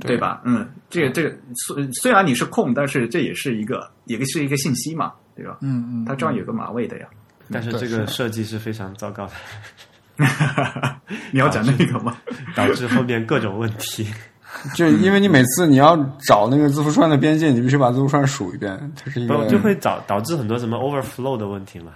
[0.00, 0.42] 对吧？
[0.44, 1.34] 嗯，这个这个
[1.66, 5.58] 虽虽然你是空，但是这也是一个也是一个信息嘛，对吧？
[5.60, 7.06] 嗯嗯，它照样有个码位的呀。
[7.50, 10.26] 但是这个设计是非常糟糕的，
[11.32, 12.16] 你要讲那个吗？
[12.54, 14.06] 导致后面各种问题。
[14.76, 21.92] 就因为你每次你要找那个字符串的边界，你必须把字符串数一遍，它是一个就会导导致很多什么 overflow 的问题嘛？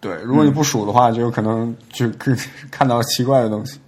[0.00, 0.14] 对。
[0.22, 2.34] 如果你不数的话，就有可能就可
[2.70, 3.78] 看到奇怪的东西。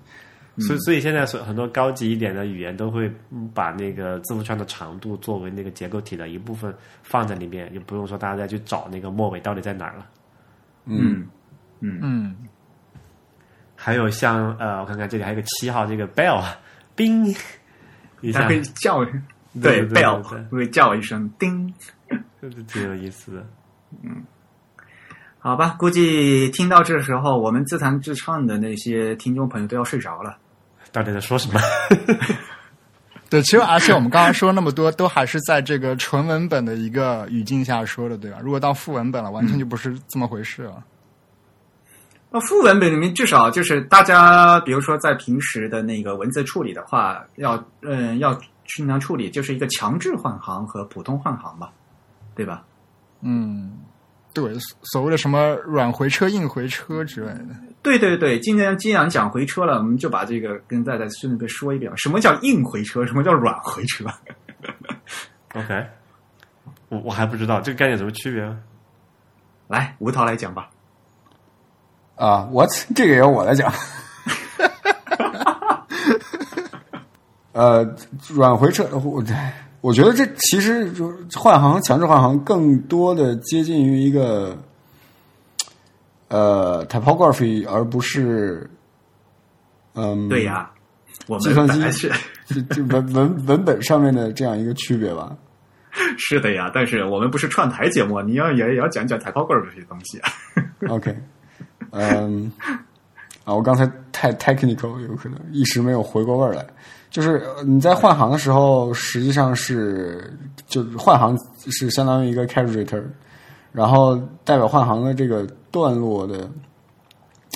[0.59, 10.07] 所以所以现在所很多高级一点的语言都会嗯把那个字符串的长度作为那个结构体的一部分放在里面，也不用说大家再去找那个末尾到底在哪儿了。
[10.84, 11.26] 嗯，
[11.80, 11.98] 嗯。
[12.03, 12.36] 嗯，
[13.76, 16.59] 还有像呃，我看看这里还有个七号这个 bell 啊，
[16.94, 17.24] 冰
[18.34, 19.16] 它会叫，对
[19.62, 21.72] 对对 bell 对会叫一声叮。
[22.42, 23.46] 这是挺有意思的。
[25.43, 30.36] 好吧，估计听到这时候，我们自弹自唱的那些听众朋友都要睡着了。
[30.93, 31.59] 到底在说什么？
[33.30, 38.38] 对，其实而且我们刚刚说那么多，都还是在这个纯文本的一个语境下说的，对吧？
[38.43, 40.82] 如果到副文本了，完全就不是这么回事了。
[42.28, 48.36] 那副文本里面至少就是大家，比如说在平时的那个文字处理的话，要嗯要
[48.66, 51.72] 经常处理，就是一个强制换行和普通换行吧，
[52.34, 52.64] 对吧？
[53.22, 53.78] 嗯，
[54.32, 54.52] 对，
[54.82, 57.46] 所谓的什么软回车、硬回车之类的。
[57.82, 64.04] 对对对，今天既然讲回车了，我们就把这个跟大家顺便说一遍，什么叫硬回车，什么叫软回车
[65.54, 65.86] ？OK，
[66.88, 68.57] 我我还不知道这个概念有什么区别啊？
[69.68, 70.70] 来，吴涛来讲吧。
[72.16, 73.72] 啊，我 这个由我来讲。
[77.52, 77.96] 呃，
[78.28, 79.22] 软回车，我
[79.80, 84.57] 我觉得这其实就换行、强制换行更多的接近于一个
[86.28, 88.68] 呃 typography，而不是
[89.94, 90.70] 嗯，对呀、
[91.26, 92.12] 我们计算机是
[92.46, 95.34] 就就文文文本上面的这样一个区别吧。
[96.18, 100.30] 是的呀，但是我们不是串台节目，你要也也要讲讲 typography 这些东西啊。
[100.88, 101.16] OK，
[101.90, 102.52] 嗯，
[103.44, 106.64] 啊，我刚才太 technical，有可能一时没有回过味儿来。
[107.11, 110.32] 就是呃你在换行的时候，实际上是
[110.66, 111.37] 就是换行
[111.70, 113.03] 是相当于一个 character，
[113.72, 116.49] 然后代表换行的这个段落的，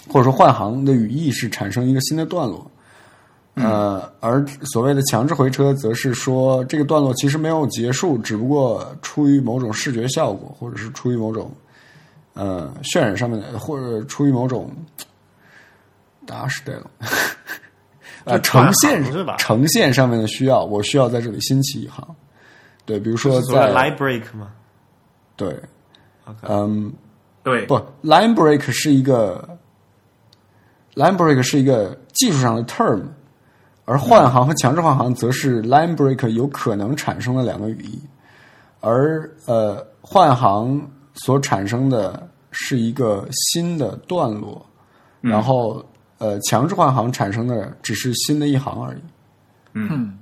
[0.09, 2.69] 或者说换行的语义是产生一个新的段落。
[3.55, 11.53] 呃，而所谓的强制回车，则是说这个段落其实没有结束，只不过出于某种视觉效果，或者是出于某种
[12.33, 14.73] 呃渲染上面的，或者出于某种
[16.27, 16.91] 打死对了，
[18.25, 19.37] 呃，呈现是吧？
[19.39, 22.07] 呈现上面的需要，我需要在这里新起一行。
[22.87, 24.51] 对，比如说在 line break 吗？
[25.37, 25.59] 对
[26.43, 26.93] 嗯，
[27.43, 29.59] 对，不，line break 是一个
[30.95, 33.03] line break 是一个技术上的 term，
[33.85, 38.01] 而换行和强制换行则是 line break 有可能产生的两个语义，
[38.81, 44.65] 而呃换行所产生的是一个新的段落，
[45.21, 45.85] 然后
[46.19, 48.99] 呃强制换行产生的只是新的一行而已。
[49.73, 50.19] 嗯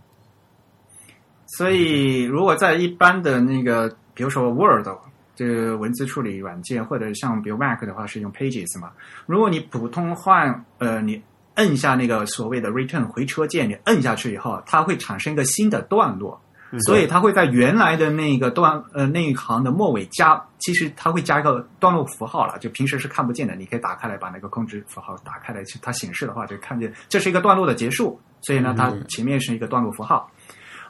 [1.47, 4.87] 所以如果在一般的那个，比如说 Word
[5.35, 8.93] 这个文字处理软件，或者像比如 Mac 的话是用 Pages 嘛，
[9.27, 11.23] 如果你普通换呃你
[11.57, 16.41] 摁下那个所谓的 Return 回车键，你摁下去以后，它会产生一个新的段落。
[16.81, 30.31] 所以它会在原来的那个段呃那一行的末尾加，其实它会加一个段落符号了，就平时是看不见的，你可以打开来把那个控制符号打开来，它显示的话就看见这是一个段落的结束，所以呢它嗯前面是一个段落符号。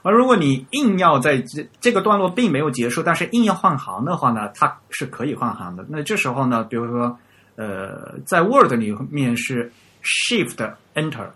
[0.04, 5.86] 而如果你硬要在这这个段落并没有结束，但是硬要换行的话呢，它是可以换行的。
[5.88, 7.16] 那这时候呢，比如说
[7.56, 9.70] 呃在 Word 里面是
[10.02, 11.28] Shift Enter，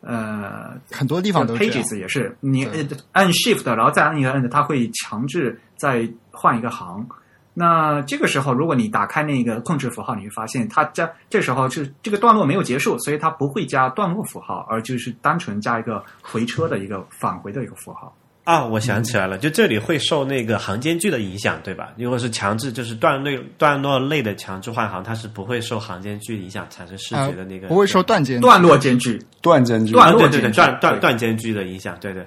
[0.00, 1.54] 呃很多地方都。
[1.56, 2.64] Pages 也是，你
[3.12, 7.06] 按 Shift，然后再按一个按钮，它会强制再换一个行。
[7.52, 18.14] 那这个时候，如果你打开那个控制符号，你会发现它加这时候是这个段落没有结束，所以它不会加段落符号，而就是单纯加一个回车的一个返回的一个符号。
[18.44, 21.92] 啊，我想起来了，就这里会受那个行间距的影响，对吧？
[21.96, 32.26] 如果是强制，就是段内段落类的强制换行，它是不会受行间距影响产生视啊觉的那个、不会受段间段落间距，段间距，段啊，对对对，落间距断断对断间距的影响，对对。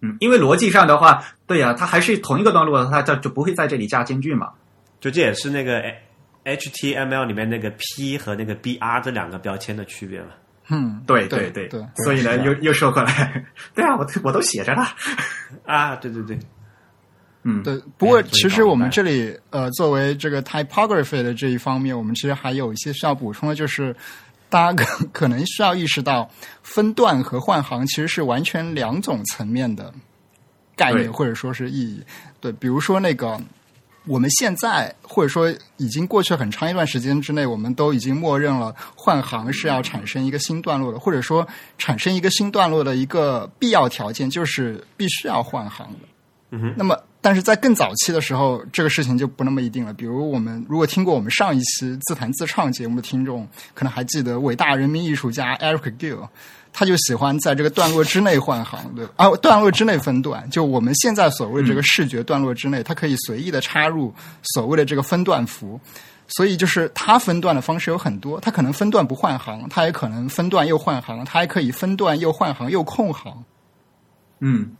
[0.00, 4.50] 嗯，因为逻辑上的话，对呀、它还是同一个段落，它就就不会在这里加间距嘛。
[5.00, 5.80] 就这也是那个
[6.44, 10.30] HTML 里面那个 P 和那个 BR 这两个标签的区别嘛。
[10.68, 11.84] 嗯，对对对对。
[12.04, 13.44] 所以呢，又又说回来，
[13.74, 14.82] 对啊，我我都写着了。
[15.64, 16.38] 啊，对对对，
[17.42, 23.94] 嗯，对，不过哎其实我们这这里呃，作为这个 typography 的这一方面，我们其实还有一些需要补充的，就是
[24.48, 26.30] 大家可 可能需要意识到，
[26.62, 29.92] 分段和换行其实是完全两种层面的
[30.76, 32.02] 概念，或者说是意义。
[32.40, 33.40] 对，比如说那个。
[34.04, 41.46] 我们现在或者说已经过去很长一段时间之内，我们都已经默认了换行是要产生一个新段落的，或者说
[41.78, 46.08] 产生一个新段落的一个必要条件就是必须要换行的。
[46.76, 49.94] 那么，但是在更早期的时候，这个事情就不那么一定了。
[49.94, 56.28] 比如，我们如果听过我们上一期自弹自唱节目的听众，可能还记得伟大人民艺术家 Eric Gill，
[56.72, 60.48] 他就喜欢在这个段落之内换行，对吧啊，段落之内分段。
[60.50, 64.12] 就我们现在所谓这个视觉段落之内，它可以随意的插入
[64.54, 65.78] 所谓的这个分段符。
[66.28, 73.44] 所以就是它分段的方式有很多，它可能分段不换行，它也可能分段又换行，它还可以分段又换行又空行。
[74.40, 74.70] 嗯，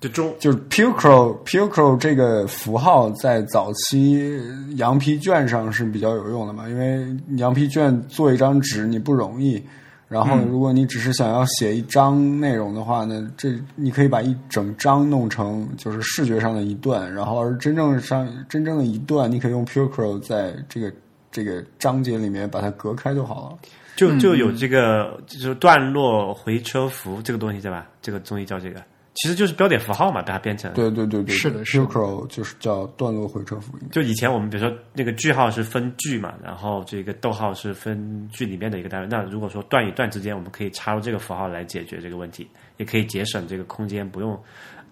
[0.00, 4.40] 就中就是 Pucro Pucro 这个符号在早期
[4.76, 7.06] 羊皮卷上是比较有用的嘛，因为
[7.36, 9.62] 羊皮卷做一张纸你不容易，
[10.08, 20.92] 然后如果你只是想要写一章内容的话呢，这你可以把一整章弄成就是视觉上的一段，然后而真正上真正的一段，你可以用 Pupro 在这个
[21.32, 23.58] 这个章节里面把它隔开就好了。
[23.96, 27.88] 就就有这个就是段落回车符这个东西对吧？
[28.00, 28.80] 这个综艺叫这个，
[29.16, 30.72] 其实就是标点符号嘛，把它变成。
[30.74, 31.86] 对对对对，是的是的
[32.28, 33.72] 就是叫段落回车符。
[33.90, 39.06] 就以前我们比如说那个句号是分句嘛，然后这个逗号是分句里面的一个单位。
[39.06, 44.38] 那如果说段与段之间，我们可以插入这个符号来解决这个问题，也可以节省这个空间，不用，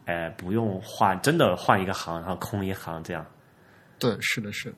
[0.06, 3.24] 呃，不用换真的换一个行，然后空一行这样。
[3.98, 4.76] 对，是的，是的。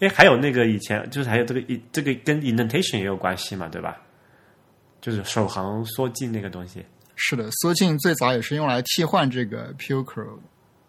[0.00, 1.60] 哎，还有那个以前就是还有这个
[1.90, 4.00] 这个跟 indentation 也有关系嘛，对吧？
[5.00, 6.84] 就是首行缩进那个东西，
[7.16, 10.38] 是的，缩进最早也是用来替换这个 PUCRO，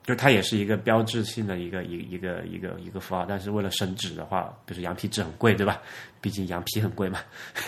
[0.04, 5.80] 就它也是一个标志性的一个一一个一个一个符号，但是为了省纸的话，比如说羊皮纸很贵，对吧？
[6.22, 7.20] 毕竟羊皮很贵嘛，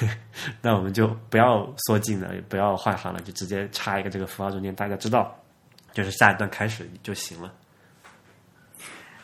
[0.61, 5.35] 那我们就不要缩进了，也不要换行了，就直接插一个这个符号中间，大家知道，
[5.93, 7.53] 就是下一段开始就行了。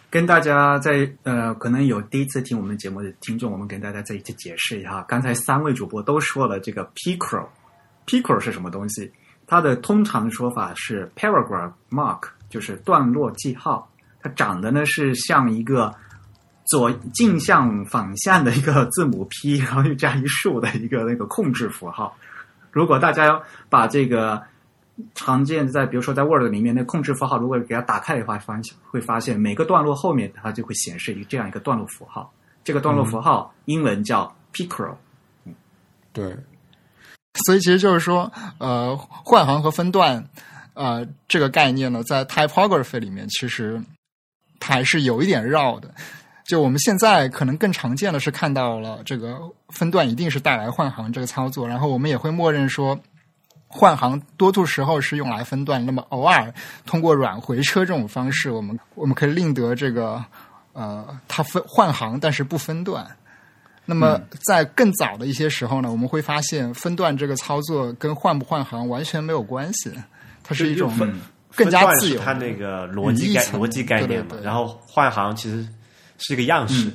[0.09, 5.01] 跟大家在呃，可能有第一次听我们节目的听众，我们跟大家再一起解释一下。
[5.03, 9.11] 刚才三位主播都说了这个 Picro，Picro 是什么东西？
[9.45, 13.91] 它的通常的说法是 paragraph mark，就是段落记号。
[14.21, 15.93] 它长得呢是像一个
[16.65, 22.17] 左镜像反向的一个字母 P，然后又加一竖的一个那个控制符号。
[22.71, 24.41] 如果大家把这个
[25.14, 32.32] 常见在比如说在 Word 里面的控制符号，如果给它打开的话，发现会发现每个段落后面它就会显示一这样一个段落符号。
[32.64, 34.94] 这个段落符号英文叫 picro。
[36.11, 36.36] 对，
[37.45, 40.28] 所以其实就是说，呃，换行和分段，
[40.74, 43.80] 呃，这个概念呢，在 typography 里面其实
[44.60, 45.94] 它还是有一点绕的。
[46.45, 49.38] 就我们现在可能更常见的是看到了这个
[49.69, 52.98] 分段一定是带来换行这个操作，然后我们也会默认说
[53.68, 56.53] 换行多数时候是用来分段，那么偶尔
[56.85, 60.23] 通过软回车这种方式，我们我们可以令得这个
[60.73, 63.06] 呃它分换行，但是不分段。
[63.89, 69.91] 那么在更早的一些时候呢，我们会发现分段这个操作跟换不换行完全没有关系，
[70.44, 70.91] 它是一种
[71.56, 72.19] 更加自由。
[72.19, 74.45] 它那个逻辑逻辑概念嘛对对，对。
[74.45, 75.65] 然后换行其实
[76.18, 76.91] 是一个样式，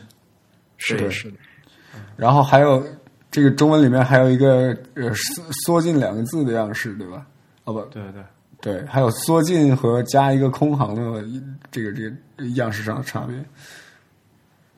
[0.76, 1.36] 对是的，是的。
[2.14, 2.86] 然后还有
[3.32, 7.26] 这个中文里面还有一个呃缩缩进两个字的样式，对吧？
[7.64, 8.22] 哦不对对。
[8.60, 11.24] 对，还有缩进和加一个空行的
[11.72, 13.34] 这个这个样式上的差别。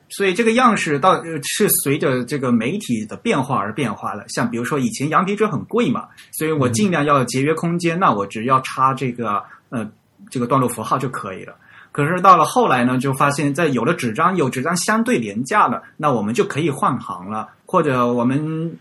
[0.09, 4.25] 所以这个样式到呃是随着这个媒体的变化而变化的。
[4.27, 9.87] 像比如说以前羊皮纸很贵嘛，所以我尽量要节约空间，那我只要插这个呃
[10.31, 11.53] 这个段落符号就可以了。
[11.91, 18.77] 可是到了后来呢，就发现，在有了纸张，有纸张相对廉价了，那我们就可以换行了，或者我们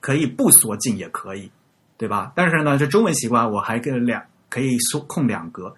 [0.00, 1.50] 可以不缩进也可以，
[1.96, 2.32] 对吧？
[2.34, 5.74] 但是呢，这中文习惯我还跟两可以缩空两格，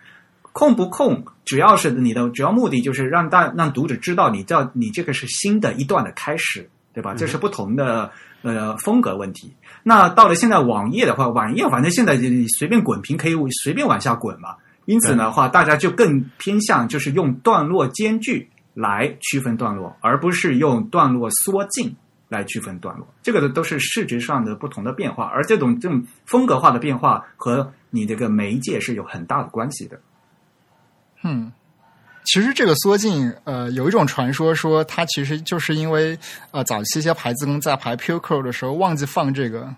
[0.53, 7.15] 空不空，主要是你的主要目的就是让大让读者知道你叫你这个是新的一段的开始，对吧？
[7.15, 8.11] 这是不同的
[8.43, 9.55] 呃风格问题。
[9.83, 14.57] 那到了现在网页的话，网页反正现在你随便滚屏可以随便往下滚嘛，
[14.87, 21.95] 因此的话，大家就更偏向就是用段落间距来区分段落，而不是用段落缩进
[22.29, 23.07] 来区分段落。
[23.23, 30.01] 这个的都是视觉上的不同的变化，而这种这种风格化的变化和你这个媒介是有很大的关系的。
[31.23, 31.53] 嗯，
[32.25, 36.19] 其实这个缩进，呃，有一种传说说它其实就是因为
[36.51, 39.75] 呃早期一些牌子工在排 Pure 的时候忘记放这个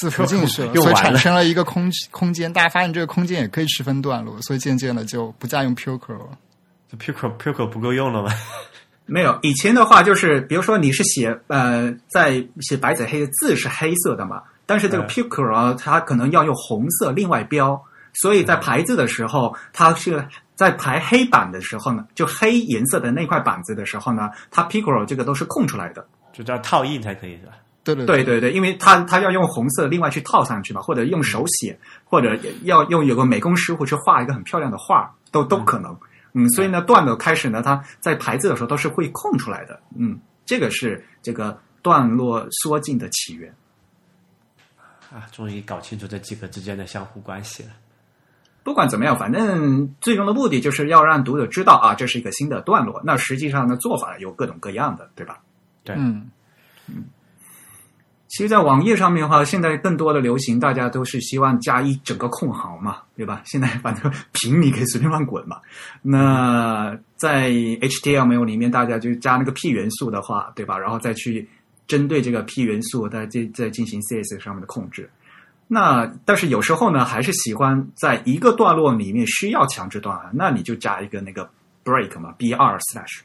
[0.00, 6.38] 字符进去了，所以产生了一个空空间，大家发现这个空间也可以区分段落，所以渐渐的就不再用了。
[6.90, 8.30] 这 Pico Pico 不够用了吗？
[9.12, 17.78] 没有，以前的话就是，比如说你是写呃，在写白纸黑的字是黑色的嘛，但是这个 Picro 啊，它可能要用红色另外标，
[18.14, 26.06] 所以在排字的时候，它是在排黑板的时候呢，就黑颜色的那块板子的时候呢，它 Picro 这个都是空出来的。
[26.32, 27.52] 就叫套印才可以是吧？
[27.84, 35.92] 对对对对对，因为它它要用红色另外去套上去嘛，或者用手写，或者要用有个美工师傅去画一个很漂亮的画，都都可能。
[35.92, 35.98] 嗯，
[36.54, 39.80] 所以呢，段落开始呢，它在排字的时候都是会空出来的。
[39.96, 43.54] 嗯，这个是这个段落缩进的起源。
[45.12, 47.70] 啊，终于搞清楚这几个之间的相互关系了。
[48.62, 53.02] 不管怎么样，反正最终的目的就是要让读者知道啊，这是一个新的段落。
[53.04, 55.40] 那实际上呢，做法有各种各样的，对吧？
[55.84, 56.30] 对，嗯
[56.86, 57.04] 嗯，
[58.32, 63.42] 其实，在网页上面的话，现在更多的流行，大家都是希望加一整个空行嘛，对吧？
[63.44, 65.60] 现在反正屏你可以随便乱滚嘛。
[66.00, 70.78] 那在 HTML 里面，大家就加那个 P 元素的话，对吧？
[70.78, 71.46] 然后再去
[71.86, 75.10] 针对这个 P 元素，再再再进行 CSS 上面的控制。
[75.68, 81.46] 那但是有时候呢，还是喜欢在一个段落里面需要强制断行，那你就加一个那个
[81.84, 83.20] break 嘛，B 二 slash？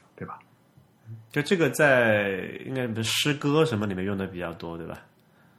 [1.30, 4.98] 就这个在应该不是诗歌什么里面用的比较多，对吧？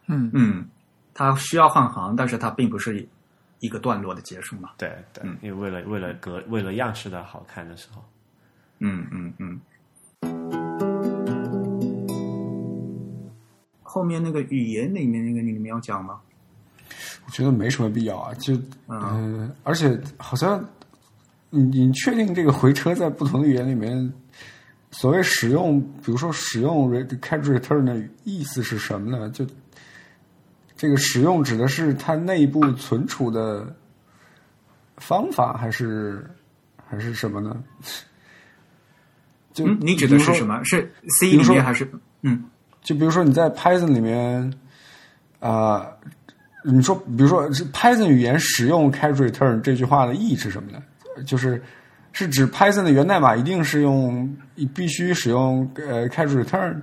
[0.07, 0.65] 嗯嗯，
[1.13, 3.07] 它需要换行，但是它并不是
[3.59, 4.71] 一个段落的结束嘛。
[4.77, 8.03] 对对，嗯因为为了为了格为了样式的好看的时候，
[8.79, 9.61] 嗯嗯嗯。
[13.83, 16.19] 后面那个语言里面那个你们要讲吗？
[17.25, 18.55] 我觉得没什么必要啊，就
[18.87, 20.67] 嗯嗯、而且好像
[21.51, 24.11] 你你确定这个回车在不同的语言里面，
[24.91, 29.30] 所谓使用，比如说使用 re- catch return 的意思是什么呢？
[29.30, 29.45] 就
[30.76, 33.76] 这个使用指的是它内部存储的
[34.98, 36.26] 方法，还是
[36.88, 37.61] 还是什么呢？
[39.53, 40.64] 就嗯，你指的是什么？
[40.64, 41.90] 是 C 还是
[42.22, 42.45] 嗯
[42.82, 44.53] 就比如说你在 Python 里面，
[45.40, 45.86] 啊、
[46.64, 50.82] 你说，比如说是 Python 语言使用 catch return 这句话的意义是什么呢？
[51.26, 51.61] 就是
[52.11, 54.38] 是指 Python 的源代码一定是用
[54.73, 56.76] 必须使用呃 catch return，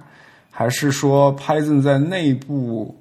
[0.51, 2.97] 还是说 Python 在内部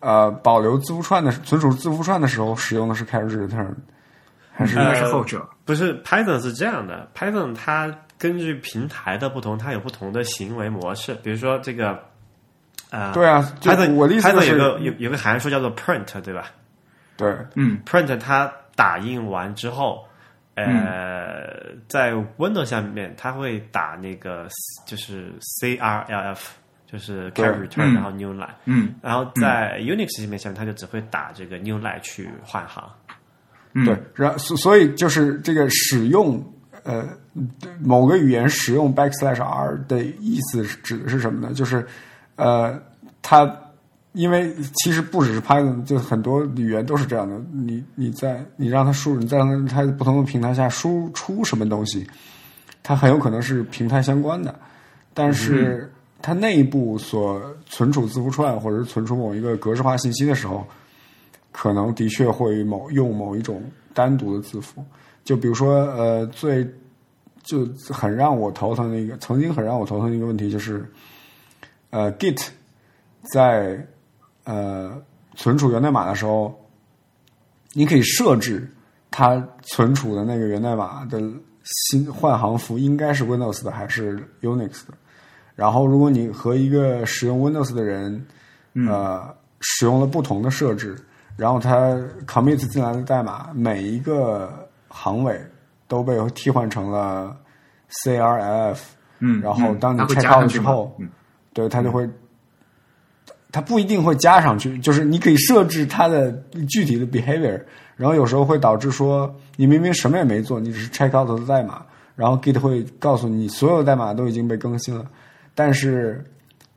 [0.00, 3.74] 呃保留字符串的存储字符串的时候使用的是 catch return，
[4.52, 5.46] 还是应该是后者。
[5.64, 11.14] 不是 Python 是这样的，Python 它根据平台的不同，它有不同的行为模式。
[11.22, 11.98] 比如说这个，
[12.90, 16.50] 呃，对啊就 Python 我的意思 Python 是有个有有个函数叫做 print，对吧
[17.16, 20.04] 对，嗯？print 它打印完之后，
[20.54, 24.46] 呃，在 Windows 下面它会打那个
[24.86, 26.38] 就是 CRLF，
[26.86, 28.48] 就是 character return，、嗯然后 new line。
[28.66, 32.82] 嗯然后在 Unix 里面下面，它就只会打这个 new line 去换行。
[33.72, 36.40] 嗯，对，然所所以就是这个使用
[36.84, 37.08] 呃
[37.80, 41.52] 某个语言使用 backslash r 的意思是指的是什么呢？
[41.52, 41.84] 就是
[42.36, 42.80] 呃，
[43.20, 43.44] 它
[44.14, 47.36] 因为其实不只是 Python，就很多语言都是这样的。
[47.52, 52.06] 你你在你让它输入，你在让它不同的平台下输出什么东西，
[52.82, 54.54] 它很有可能是平台相关的，
[55.12, 55.92] 但是
[56.22, 60.64] 它内部所存储字符串或者是存储某一个格式化信息的时候，
[61.50, 63.62] 可能的确会某用某一种
[63.92, 64.84] 单独的字符，
[65.24, 66.64] 就比如说呃，最
[67.42, 70.88] 就很让我头疼的一个，曾经很让我头疼的一个问题就是，
[71.90, 72.46] 呃，Git
[73.32, 73.86] 在
[74.44, 75.02] 呃
[75.34, 76.54] 存储源代码的时候，
[77.72, 78.70] 你可以设置
[79.10, 81.20] 它存储的那个源代码的
[81.64, 84.94] 新换行符应该是 Windows 的还是 Unix 的。
[85.54, 88.26] 然后，如果你和一个使用 Windows 的人，
[88.88, 90.96] 呃，使用了不同的设置，
[91.36, 91.96] 然后他
[92.26, 95.40] commit 进来的代码每一个行尾
[95.86, 97.36] 都被替换成了
[98.02, 98.78] CRLF，
[99.20, 100.64] 嗯，然后当你它会 check 加上 out 去吗？
[100.64, 101.08] 之后，嗯。
[101.52, 102.04] 对，它就会，
[103.54, 106.32] 它不一定会加上去，就是你可以设置它的
[106.68, 107.62] 具体的 behavior，
[107.94, 111.86] 然后有时候会导致说你明明什么也没做，你只是 check out 的代码，
[112.16, 115.06] 然后 Git 会告诉你所有代码都已经被更新了，
[115.54, 116.24] 但是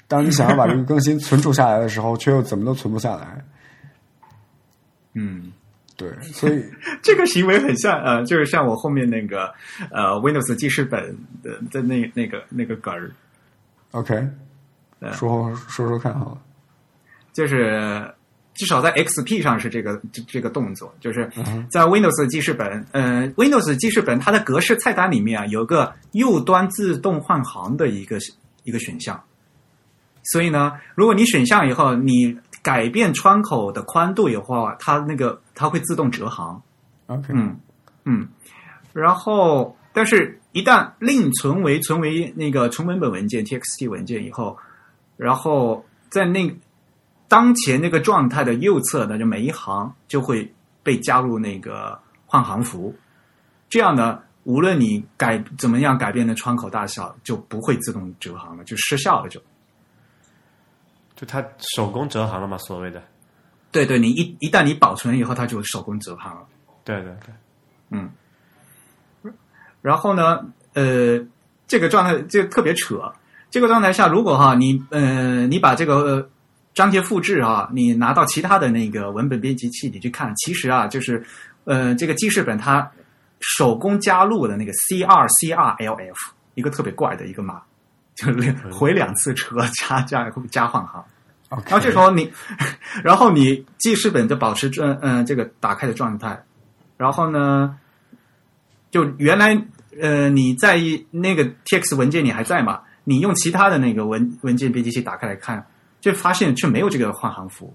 [0.07, 3.43] 当你想要把这个更新存储下来的时候，却又怎么都存不下来。
[5.15, 5.51] 嗯，
[5.95, 6.63] 对，所以
[7.01, 9.51] 这个行为很像呃，就是像我后面那个
[9.89, 13.09] 呃 Windows 记事本的的那那个那个梗儿
[13.93, 14.27] ，OK，
[14.99, 16.37] 对说说说看好了。
[17.37, 18.11] 就是
[18.55, 21.29] 至少在 XP 上是这个这这个动作，就是
[21.69, 28.17] 在 Windows 记事本，呃，Windows 记事本它的格式菜单里面啊有个右端自动换行的一个
[28.63, 29.23] 一个选项，
[30.23, 36.59] 所以呢，如果你选项以后你改变窗口的宽度以后啊，它那个它会自动折行。
[37.05, 37.55] OK，嗯
[38.05, 38.27] 嗯，
[38.93, 44.57] 然后但是一旦另存为存为那个纯文本文件 TXT 文件以后，
[45.17, 46.51] 然后在那
[47.27, 52.95] 当前那个状态的右侧呢，就每一行就会被加入那个换行符，
[53.69, 59.41] 这样呢，无论你改怎么样改变的窗口大小，就不会自动折行了，就失效了就。
[61.15, 61.43] 就它
[61.75, 63.03] 手工折行了嘛，所谓的。
[63.71, 66.45] 对对，你一一旦你保存以后，它就手工折行了。
[66.83, 67.33] 对对对，
[67.89, 68.09] 嗯
[69.81, 71.19] 然后呢，呃，
[71.67, 73.11] 这个状态就特别扯。
[73.49, 76.29] 这个状态下，如果哈你呃你把这个、呃、
[76.77, 81.25] 章节复制啊，你拿到其他的那个文本编辑器你去看，其实啊就是
[81.63, 82.87] 呃这个记事本它
[83.39, 86.15] 手工加入的那个 C R C R L F
[86.53, 87.59] 一个特别怪的一个码，
[88.13, 91.03] 就是回两次车加加加换行。
[91.49, 92.31] 然后这时候你，
[93.03, 96.39] 然后你记事本就保持这嗯、呃、这个打开的状态，
[96.95, 97.75] 然后呢，
[98.91, 99.59] 就原来
[99.99, 100.79] 呃你在
[101.09, 102.81] 那个 TX 文件你还在嘛？
[103.03, 105.65] 你用其他的那个文文件编辑器打开来看，
[106.11, 107.73] 就发现却没有这个换行符，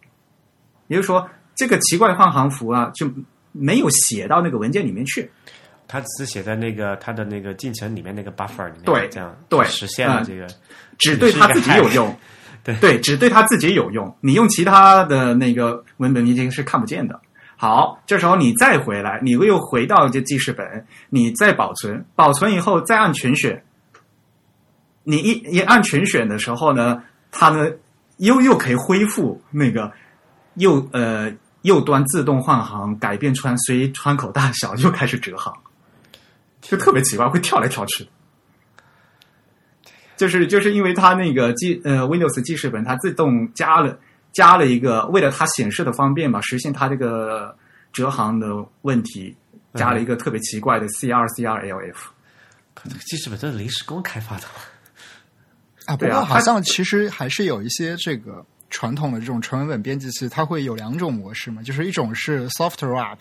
[0.89, 3.11] 也就是说这个奇怪的换行符啊就
[3.53, 5.31] 没有写到那个文件里面去。
[5.87, 10.47] 它只是写在那个它的那个进程里面那个 buffer 里面，对这样对实现了嗯这个。
[10.99, 12.17] 只对他自己有用，
[12.65, 14.17] 对对只对他自己有用。
[14.21, 17.21] 你用其他的那个文本编辑是看不见的。
[17.57, 23.63] 好，这时候你再回来，你又回到这记事本，你再保存，保存以后再按全选。
[25.05, 27.71] 你一一按全选的时候呢，它呢
[28.19, 29.93] 又又可以恢复那个
[30.55, 31.33] 右呃
[31.63, 35.53] 右端自动换行，改变穿随窗口大小又开始折行，
[36.61, 38.11] 就特别奇怪，会跳来跳去的。
[40.17, 43.99] 就是就是因为它那个记呃 Windows 记事本它自动加了
[44.33, 47.57] 加了一个，为了它显示的方便嘛，实现它这个
[47.93, 49.35] 折行的问题，
[49.75, 51.97] 加了一个特别奇怪的 CRCRLF。
[52.75, 54.61] 可这个记事本都是临时工开发的吗？
[55.93, 63.19] 啊，不过好像其实还是有一些这个传统的这种纯文本编辑器，它会有两种模式嘛，就是一种是 soft wrap，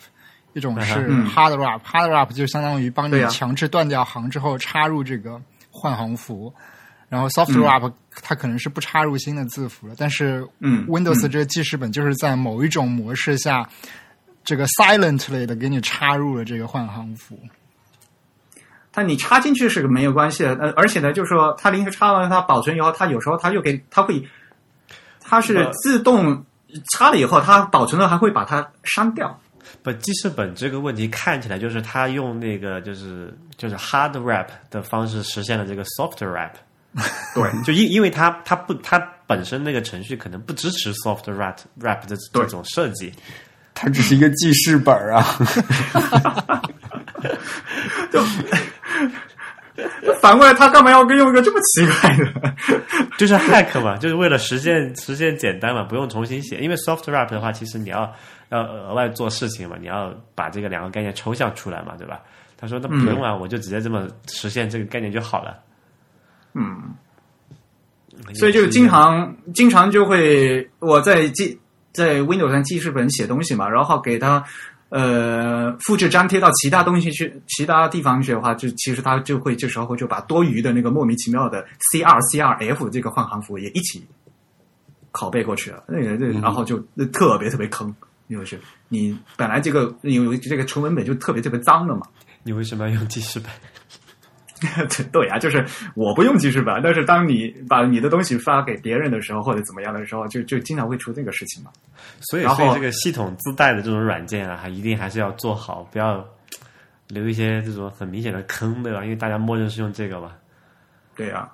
[0.54, 1.28] 一种是嗯。
[1.28, 1.80] hard wrap。
[1.82, 5.40] hard wrap 就相当于帮你强制断掉行之后插入这个
[5.70, 6.52] 换行符，
[7.08, 7.60] 然后 soft 嗯。
[7.60, 7.92] wrap
[8.22, 11.30] 它可能是不插入新的字符了，但是嗯 Windows 嗯。
[11.30, 13.68] 这个记事本就是在某一种模式下，
[14.42, 17.38] 这个 silently 的给你插入了这个换行符。
[18.92, 24.22] 它你插进去是没有关系的，呃，而且呢，就是说它临时插完它保存以后，它有时候它就给它会，
[25.20, 26.44] 它是呃自动
[26.92, 29.40] 插了以后，它保存了还会把它删掉。
[29.82, 36.50] 不，记事本这个问题看起来就是他用那个就是就是 hard wrap 的方式实现了这个 soft wrap，
[37.34, 43.12] 对，就因因为它它不它本身那个程序可能不支持 soft wrap wrap 的这种设计，
[43.72, 45.24] 它只是一个记事本儿啊。
[50.20, 52.54] 反过来，他干嘛要用一个这么奇怪的？
[53.16, 56.58] 就是 hack 嘛，就是为了实现实现简单嘛，不用重新写。
[56.58, 58.12] 因为 soft wrap 的话，其实你要
[58.50, 62.20] 要额外做事情嘛，你要把这个两个概念抽象出来嘛，对吧？
[62.58, 65.58] 他说那不用啊，我就直接这么实现这个概念就好了。
[66.54, 66.94] 嗯，
[68.34, 71.58] 所以就经常经常就会我在记
[71.92, 74.44] 在 Windows 上记事本写东西嘛，然后给它
[74.92, 84.06] 呃复制粘贴到其他东西去其他地方去的话，就其实它就会这时候就把多余的那个莫名其妙的 C 二 C 二 F 这个换行符也一起
[85.10, 86.78] 拷贝过去了，那个那然后就
[87.12, 87.94] 特别特别坑。
[88.30, 88.58] 就是
[88.88, 92.06] 你本来这个有这个纯文本就特别特别脏了嘛，
[92.42, 93.50] 你为什么要用记事本？
[94.88, 95.64] 对对呀、就是
[95.94, 101.70] 我不用记事本，但是当你把你的东西发给别人的时候，或者怎么样的时候，就就经常会出这个事情嘛。
[102.20, 106.24] 所以，所以这个系统自带的这种软件啊，还一定还是要做好，不要
[107.08, 109.02] 留一些这种很明显的坑，对吧？
[109.02, 110.32] 因为大家默认是用这个嘛。
[111.14, 111.50] 对呀、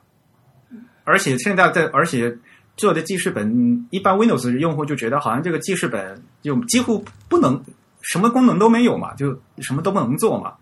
[1.04, 2.32] 而且现在在，而且
[2.76, 7.60] 做的记事本，一般 Windows 用户就觉得好像这个记事本就几乎不能
[8.02, 10.54] 什么功能都没有嘛，就什么都不能做嘛。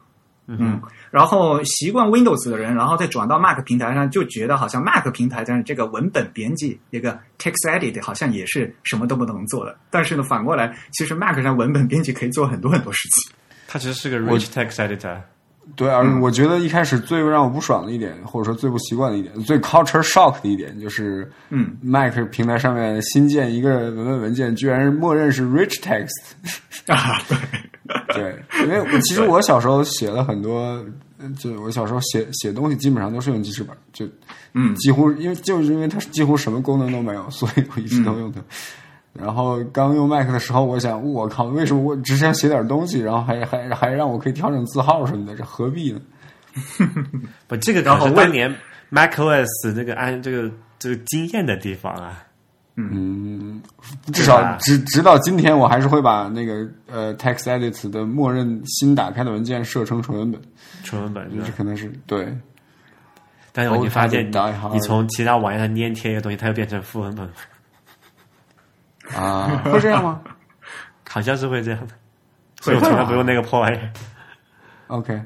[0.49, 9.77] 嗯，然后习惯 Windows 的人，然后再转到 Mac 平台上，就觉得好像 Mac 平台上这个文本编辑、这个 text edit 好像也是什么都不能做的。
[9.91, 13.35] 但是呢，反过来，其实 Mac 上文本编辑可以做很多很多事情。
[13.67, 15.21] 它其实是个 rich text editor。
[15.75, 26.09] 对，而 我觉得一开始最让我不爽的一点，或者说最不习惯的一点，最 culture shock 的一点，就是嗯，Mac 平台上面新建一个文本文件，居然默认是 rich text。
[26.87, 27.37] 啊，对，
[28.15, 30.85] 对，因为我其实我小时候写了很多，
[31.19, 34.07] 呃就我小时候写写东西基本上都是用记事本，就
[34.55, 38.41] 嗯几乎因为就是因为它几乎什么功能都没有，所以我一直都用它。
[39.19, 46.01] 然后刚用 Mac 的时候，我想，我靠，为什么我只想写点东西，然后还还还让我可以调整字号什么的，这何必呢？
[47.47, 48.55] 不，这个然后为可是当年
[48.91, 52.23] macOS 那个安这个这个惊艳的地方啊。
[52.79, 53.63] 嗯，
[54.13, 60.39] 至少直直到今天，我还是会把那个呃 Text Edit 的默认新打开的文件设成纯文本，
[60.85, 62.29] 纯文本这可能是对。
[63.51, 67.27] 但是你发现 hard 你从其他网页上粘贴一个东西，它又变成副文本，
[69.15, 70.21] 啊， 会这样吗
[71.09, 71.95] 好像是会这样的。
[72.61, 73.93] 所以我从来不用那个破玩意儿。
[74.89, 75.23] ？OK，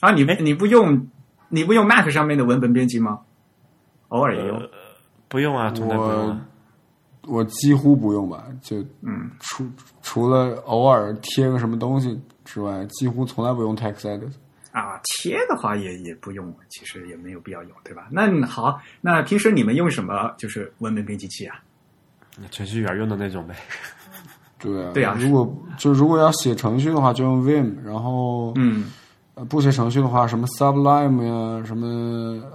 [0.00, 1.06] 啊，你你不用
[1.48, 3.20] 你不用 Mac 上面的文本编辑吗？
[4.08, 4.68] 偶尔也用。
[5.28, 6.40] 不用啊，从来不用啊。
[7.26, 9.66] 我几乎不用吧，就嗯，除
[10.02, 14.32] 除了偶尔贴个什么东西之外，几乎从来不用 Text Edit。
[14.72, 18.08] 啊，贴的话也也不用，其实也没有必要用，对吧？
[18.10, 21.56] 那好，那平时你们用什么就是文本编辑器啊？
[22.50, 23.54] 程序员用的那种呗。
[24.58, 28.86] 对啊，对啊如果就如果要写程序的话，就用 Vim，然后嗯，
[29.34, 31.86] 呃不写程序的话，什么 Sublime 呀，什么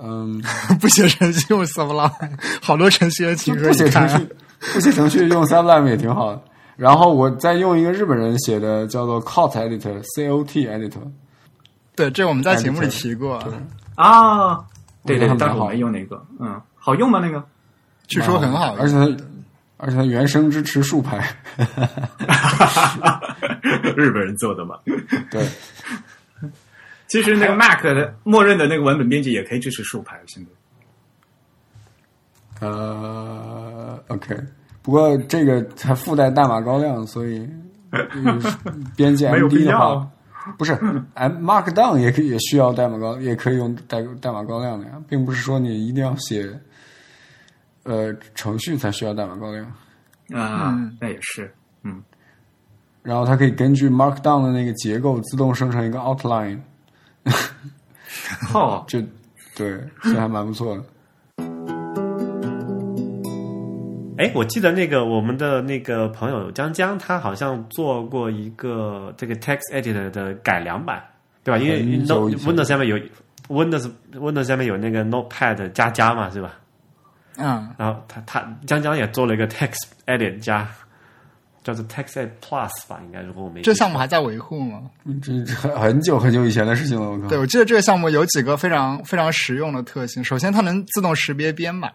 [0.01, 0.41] 嗯，
[0.81, 2.11] 不写程序用 Sublime，
[2.63, 4.27] 好多程序员其实不写程序，
[4.73, 6.41] 不写程序用 Sublime 也挺好的。
[6.75, 11.01] 然后我再用一个日本人写的叫做 Cot Editor，C O T Editor，
[11.95, 13.39] 对，这我们在节目里提过，
[13.95, 14.65] 啊，
[15.05, 17.19] 对对，我觉得很当时我好没用那个，嗯，好用吗？
[17.19, 17.43] 那个？
[18.07, 18.75] 据说很好。
[18.79, 19.05] 而且它
[19.81, 21.17] 而且它原生支持竖排，
[23.95, 24.77] 日本人做的嘛。
[25.31, 25.41] 对。
[27.07, 30.45] 其实那个 Mac 的默认的那个文本编辑也可以支持竖排，现
[32.59, 32.67] 在。
[32.67, 34.35] 呃，OK，
[34.81, 37.49] 不过这个它附带代码高亮，所以
[37.91, 38.39] 嗯
[38.95, 40.07] 编辑 MD 的话，
[40.57, 40.73] 不是
[41.13, 46.47] M Markdown 也可以也需要代码高，也可以用代代码高亮的呀，并不是说你一定要写
[47.89, 49.65] 呃程序才需要代码高亮。
[50.31, 51.51] 啊，嗯那也是，
[51.83, 52.03] 嗯，
[53.01, 56.59] 然后它可以根据 Markdown 的那个结构自动生成一个 outline，
[58.53, 59.01] 哦， 就
[59.55, 60.83] 对，这还蛮不错的。
[64.19, 71.01] 哎，我记得那个我们的那个朋友江江，他好像做过一个这个 text editor 的改良版，
[71.43, 71.57] 对吧？
[71.57, 72.97] 因为 Windows 下面有
[73.47, 76.59] Windows Windows 下面有那个 Notepad 加加嘛，是吧？
[77.39, 80.69] 嗯，然后他他江江也做了一个 text edit 加，
[81.63, 84.83] 叫做 TextEd Plus 吧，应该如果我没这项目还在维护吗？
[85.21, 87.27] 这这很很久很久以前的事情了，我靠。
[87.27, 90.23] 对，我记得这个项目有几个非常非常实用的特性。
[90.23, 91.89] 首先，它能自动识别编码。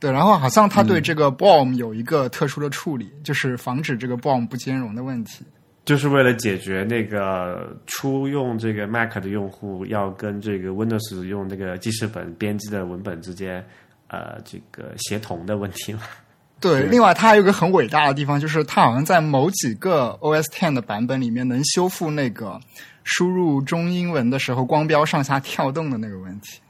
[0.00, 5.44] 对，然后好像它对这个 BOM 有一个特殊的处理，就是防止这个 BOM 不兼容的问题。
[5.84, 13.64] 就是为了解决那个初用这个 Mac 的用户要跟这个 Windows 用那个记事本编辑的文本之间
[14.08, 16.00] 呃这个协同的问题嘛。
[16.60, 22.58] 对，另外它还有个很伟大的地方，就是它好像在某几个 OS Ten 的版本里面能修复那个
[23.02, 26.60] 输入中英文的时候光标上下跳动的那个问题。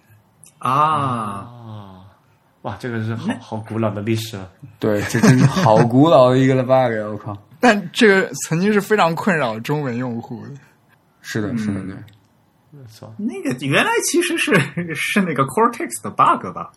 [0.58, 2.02] 啊，
[2.62, 4.50] 哇，这个是好好古老的历史了。
[4.80, 7.06] 对，这真是好古老的一个 bug 呀！
[7.06, 7.36] 我靠。
[7.64, 10.50] 但这个曾经是非常困扰中文用户的。
[11.22, 11.94] 是的，是的，对。
[12.70, 14.52] 没错，那个原来其实是
[14.94, 16.70] 是那个 Cortex 的 bug 吧？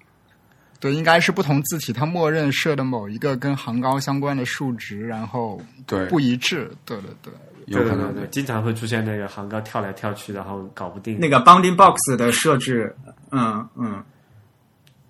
[0.79, 6.71] 对，应该是不同字体它默认设的某一个跟行高相关的数值，然后对不一致。
[6.85, 7.33] 对对对，
[7.65, 11.19] 有可能对对对对，经常会出现那个行高跳来跳去，然后搞不定。
[11.19, 12.95] 那个 Bounding Box 的设置，
[13.31, 14.01] 嗯嗯，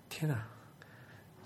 [0.10, 0.36] 天哪！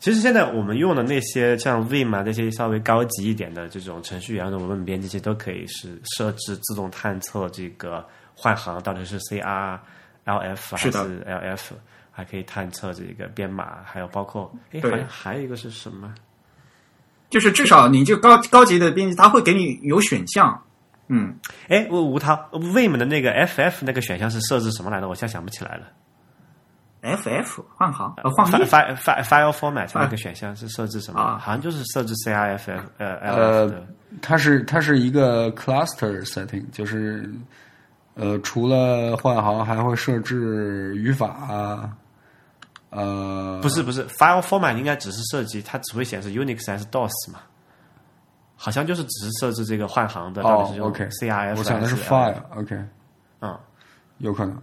[0.02, 8.04] 其实现在我们用的那些像 Vim 啊，那些稍微高级一点的这种程序员的文本编辑器，都可以是设置自动探测这个
[8.34, 9.78] 换行到底是 CR、
[10.26, 11.60] LF 还是 LF，
[12.12, 16.12] 还可以探测这个编码，还有包括哎，好像还有一个是什么？
[17.30, 20.64] 就是至少你就高高级的编辑，它会给你有选项，
[21.10, 21.38] 嗯，
[21.70, 25.08] 哎，吴吴涛 Vim 的那个 FF 那个选项是设置什么来的？
[25.08, 25.84] 我现在想不起来了。
[27.02, 31.20] FF 换行呃换 file 页 file file file format 那个选项是设置什么？
[31.20, 31.38] 啊。
[31.40, 33.88] 好像就是设置 CRF 呃 LF 呃的。，
[34.22, 37.30] 它是它是一个 cluster setting，就是
[38.16, 41.90] 呃，除了换行，还会设置语法啊，
[42.92, 47.40] 呃，不是不是，file format 应该只是设计，它只会显示 Unix 还是 DOS 嘛？
[48.56, 52.78] 好像就是只是设置这个换行的，到底哦是用，OK，CRF 我想的是 file，OK，
[53.40, 53.58] 嗯，
[54.20, 54.56] 有可能，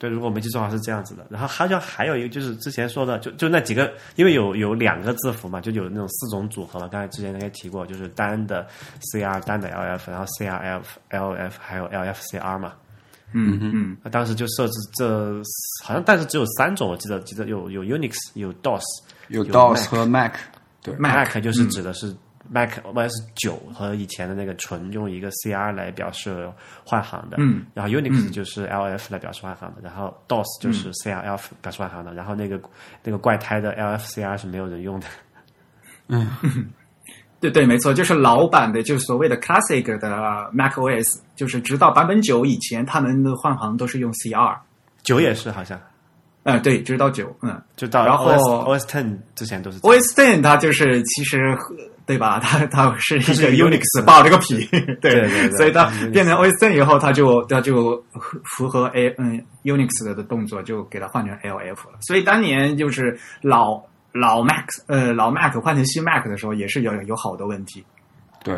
[0.00, 1.26] 对，如果我没记错的话是这样子的。
[1.28, 6.88] 然后好像还有一个就是之前说的，就就那几个，因为有有两个字符嘛，就有那种四种组合嘛。
[6.88, 8.66] 刚才之前应该提过，就是单的
[9.12, 12.72] CR、单的 LF，然后 CRF、LF 还有 LFCR 嘛。
[13.32, 15.40] 嗯嗯，那当时就设置这
[15.84, 18.82] 好像，但是只有三种，我记得记得有有 Unix，有 DOS，
[19.28, 20.32] 有有 DOS 和 Mac，
[20.82, 22.16] 对 Mac，就是指的是
[22.52, 26.50] Mac OS 九和以前的那个纯用一个 CR 来表示
[26.84, 32.60] 换行的，嗯，然后 Unix 就是 LF 来表示换行的，然后 DOS 就是 CRF 表示换行的，然后那个
[33.04, 35.06] 那个怪胎的 LFCR 是没有人用的。
[36.08, 36.28] 嗯。
[37.40, 44.58] 对对，没错，就是老版的，就是所谓的 Classic 的 Mac OS，就是直到版本九以前，他们的换行都是用 CR，
[45.02, 45.80] 九也是好像，
[46.42, 47.58] 呃，对，直到九，嗯。
[47.76, 51.56] 就到然后 OS OS Ten 之前都是，OS Ten 它就是其实
[52.10, 52.40] 对吧？
[52.42, 58.02] 它它是一个 Unix 爆了个皮，对对对对所以它变成 OS Ten 以后，它就它就
[58.56, 61.98] 符合 A 嗯 Unix 的的动作，就给它换成 LF 了。
[62.00, 63.80] 所以当年就是老
[64.12, 67.84] 老 Mac 呃老 Mac 换成新 Mac 的时候，也是有有好多问题。
[68.42, 68.56] 对，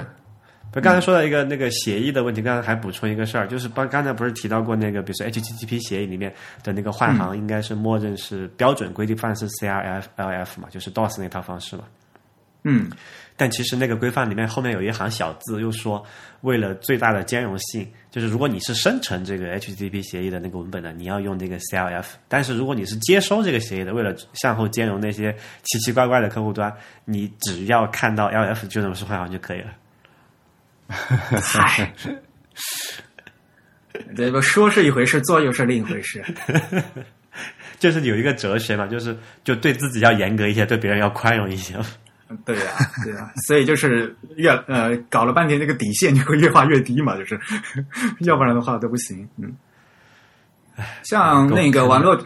[0.73, 6.33] 不，刚才说到一个那个协议的问题，刚才还补充一个事儿，就是刚刚才不是提到过那个，比如说 HTTP 协议里面
[6.65, 11.85] 的那个换行，应该是默认是标准规定范式 CRF LF 嘛，就是 DOS 那套方式嘛。
[12.65, 12.89] 嗯，
[13.37, 16.05] 但其实那个规范里面后面有一行小字，又说
[16.43, 25.33] 为了最大的兼容性，就是如果你是生成这个 HTTP 协议的那个文本的，你要用这个 CLF；但是如果你是接收这个协议的，为了向后兼容那些
[25.63, 26.73] 奇奇怪怪的客户端，
[27.05, 29.73] 你只要看到 LF 就能是换行就可以了。
[30.89, 31.93] 嗨，
[34.15, 36.23] 这个说是一回事，做又是另一回事。
[37.79, 41.75] 就是有一个哲学嘛，就是就对自己要严格一些，对别人要宽容一些。
[42.45, 42.73] 对呀、
[43.05, 47.41] 对呀、所以就是越呃搞了半天，那个底线就会越画越低嘛，就是，
[48.21, 49.29] 要不然的话都不行。
[49.37, 49.55] 嗯，
[51.03, 52.19] 像那个网络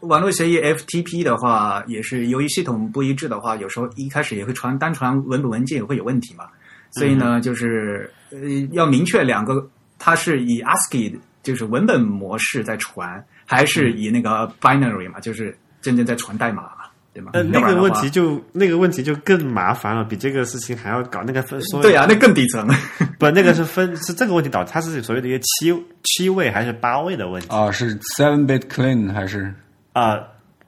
[0.00, 6.46] 网络协议 FTP 的话，也是由于系统不一致的话，有时候一开始也会传单传文本文件也会有问题嘛。
[6.90, 8.38] 所以呢，就是呃
[8.72, 9.66] 要明确两个，
[9.98, 16.81] 它是以 ASCII 就是文本模式在传，还是以那个 binary 嘛，就是真正在传代码嘛，
[17.12, 17.30] 对吗？
[17.34, 21.22] 呃，那个问题就那个问题就更麻烦了，比这个事情还要搞。
[21.22, 22.66] 那个分对啊、那更底层。
[23.18, 25.72] 不，那个是分是这个问题导致，它是所谓的一个七
[26.04, 29.54] 七位还是八位的问题啊，是 seven bit clean 还是
[29.92, 30.18] 啊、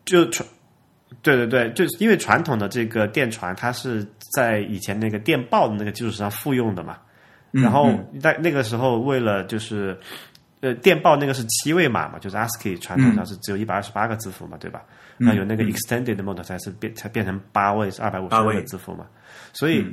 [0.05, 0.47] 就传，
[1.23, 6.99] 对对对，就是因为传统的这个电传，它是在以前那个电报的那个基础上复用的嘛，
[7.53, 7.91] 然后
[8.21, 9.99] 在那个时候为了就是。
[10.61, 14.81] 呃，电报那个是七位码嘛，就是 ASCII 传统上是只有一百二十八个字符嘛，对吧？
[15.17, 19.07] 那有那个 extended mode 才是变才变成八位是二百五十位个字符嘛，
[19.53, 19.87] 所以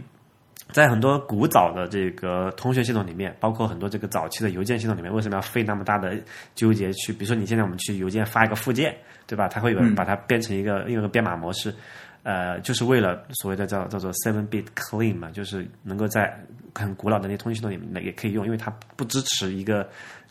[0.72, 6.16] 在很多古早的这个通讯系统里面，包括很多这个早期的邮件系统里面，为什么要费那么大的
[6.56, 7.12] 纠结去？
[7.12, 8.96] 比如说你现在我们去邮件发一个附件，
[9.28, 9.50] 对吧？
[9.50, 11.76] 它会有人把它变成一个用一个编码模式，
[12.24, 16.34] 呃，就是为了所谓的叫叫做 seven bit clean 嘛，就是能够在
[16.74, 19.84] 很古老的那些通讯系统里面也可以用，因为它不支持一个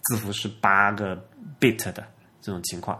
[0.04, 1.14] 字符是八个
[1.60, 2.02] bit 的
[2.40, 2.98] 这种情况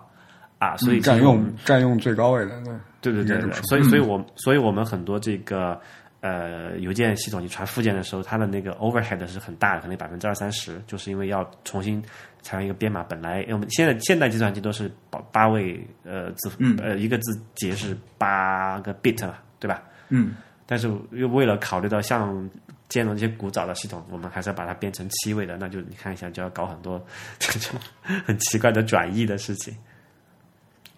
[0.61, 2.63] 啊，所以占用占用最高位的，
[3.01, 5.81] 对，对对对所以所以我所以我们很多这个
[6.21, 12.05] 呃邮件系统，你传附件的时候，它的那个 overhead 是很大的，可能百分之二三十，就是因为要重新
[12.43, 13.03] 采用一个编码。
[13.03, 19.83] 本来我们现在现代计算机都是八八位呃字嗯呃一个字节是八个 bit 嘛，对吧？
[20.11, 20.35] 嗯
[20.67, 22.49] 但是又为了考虑到像
[22.89, 27.03] 兼容这些古早的系统，我们还是要把它变成七位的，那就你看一下就要搞很多
[27.41, 27.81] 这种
[28.27, 29.75] 很奇怪的转译的事情。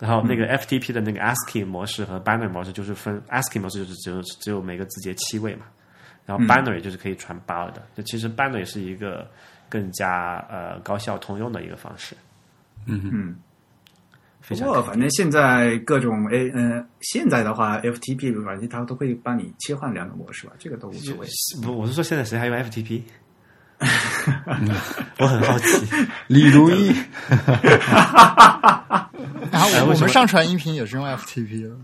[0.02, 5.66] 然后那个 FTP 的那个 ASCII 模式和 binary 模式就是分 ASCII 模式就是只有只有每个字节七位嘛，
[6.26, 7.80] 然后 binary 就是可以传八的。
[7.94, 9.30] 就其实 binary 是一个
[9.68, 12.16] 更加呃高效通用的一个方式。
[12.86, 13.00] 嗯。
[13.12, 13.36] 嗯
[14.48, 21.28] 不过，反正现在各种 A 嗯、现在的话，FTP 软件它都会帮你切换两种模式吧，这个都无所谓。
[21.62, 23.02] 不，我是说现在谁还用 FTP？
[25.18, 25.86] 我很好奇。
[26.28, 26.94] 李如一，
[29.50, 31.74] 然后我们上传音频也是用 FTP 的，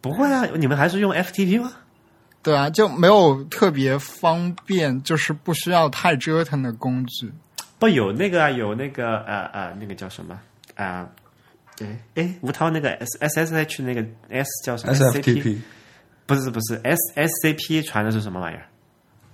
[0.00, 1.72] 不会啊，你们还是用 FTP 吗？
[2.42, 7.32] 对啊，就没有特别方便，就是不需要太折腾的工具。
[7.78, 10.38] 不有那个啊，有那个呃呃，那个叫什么
[10.76, 11.06] 啊？
[11.76, 15.58] 对，哎，吴涛那个 S S S H 那个 S 叫什么 SFTP。
[16.26, 18.64] 不是不是 S S C P 传的是什么玩意儿？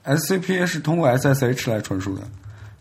[0.05, 2.23] SCP 是通过 SSH 来传输的，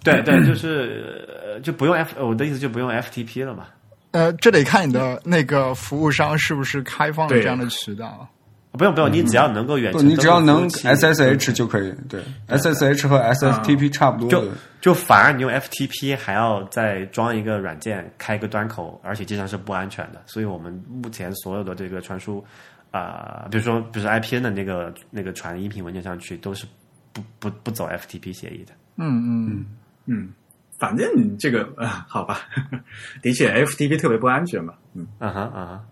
[0.03, 3.65] 对对，就是呃就不用 F，我的意思就不用 FTP 了嘛。
[4.11, 8.27] 呃，这得看你的那个服务商是不是开放了这样的渠道。
[8.71, 11.91] 不用不用，你只要能够远不，程，你只要能 SSH 就可以。
[12.07, 14.47] 对，SSH 和 SFTP 差不多就。
[14.79, 20.21] 就反而你用 FTP 还要再装一个软件，开一个端口，而且经常是不安全的。
[20.25, 22.43] 所以我们目前所有的这个传输
[22.91, 26.65] 啊、比如说比如说 IPN 的那个那个传音频文件上去，都是
[27.13, 28.73] 不不不走 FTP 协议的。
[28.97, 29.65] 嗯嗯，
[30.05, 30.29] 嗯，
[30.77, 32.41] 反正这个呃，好吧，
[33.21, 34.73] 的确 FTP 特别不安全嘛。
[34.93, 35.85] 嗯，啊哈啊哈，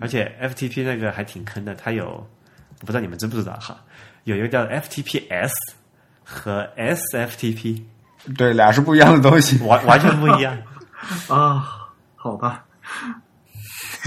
[0.00, 3.82] 而且 FTP 那个还挺坑的，它有我不知道你们知不知道哈，
[4.24, 5.52] 有一个叫 FTPS
[6.24, 7.82] 和 SFTP，
[8.36, 9.62] 对，俩是不一样的东西。
[9.64, 10.56] 完完全不一样。
[11.28, 12.64] 啊，好吧，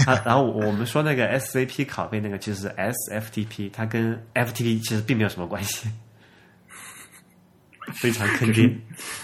[0.06, 5.88] 啊，然后我们说那个 SCP 拷贝那个其实是 SFTP，它跟 FTP 其实并没有什么关系，
[7.94, 8.70] 非常坑爹。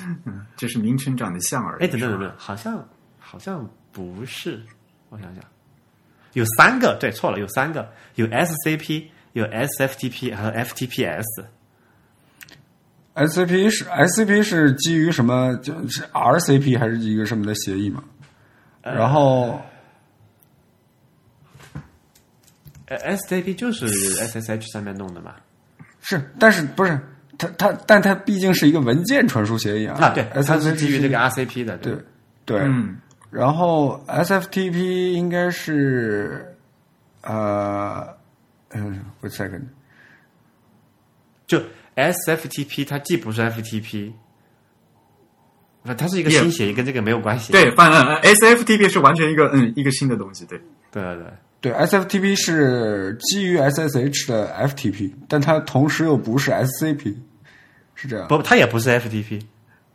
[0.56, 1.84] 这是名称长得像而已。
[1.84, 2.88] 哎，等等等等，好像
[3.18, 4.62] 好像不是，
[5.08, 5.44] 我想想，
[6.32, 11.24] 有三个，对，错了，有三个，有 SCP，有 SFTP 和 FTPS。
[13.14, 15.54] SCP 是 SCP 是基于什么？
[15.58, 18.02] 就是 RCP 还是一个什么的协议嘛？
[18.82, 19.62] 然后
[22.86, 25.36] 呃，SCP 就是 SSH 上面弄的嘛。
[26.00, 27.00] 是，但是不是
[27.38, 29.98] 它它，但它毕竟是一个文件传输协议啊。
[30.00, 32.00] 啊，对，它是基于这个 RCP 的，对吧
[32.44, 32.96] 对，嗯
[33.30, 36.56] 然后 SFTP 应该是
[37.22, 38.06] 呃
[38.70, 39.62] 嗯，wait second，
[41.46, 41.60] 就
[41.96, 44.12] SFTP 它既不是 FTP，
[45.82, 47.52] 那，它是一个新协议，跟这个没有关系。
[47.52, 50.60] 对，反正 SFTP 是完全一个嗯一个新的东西，对。
[50.92, 51.26] 对对对，
[51.64, 57.16] 对，SFTP 是基于 SSH 的 FTP，但它同时又不是 SCP，
[57.94, 58.28] 是这样。
[58.28, 59.40] 不，它也不是 FTP。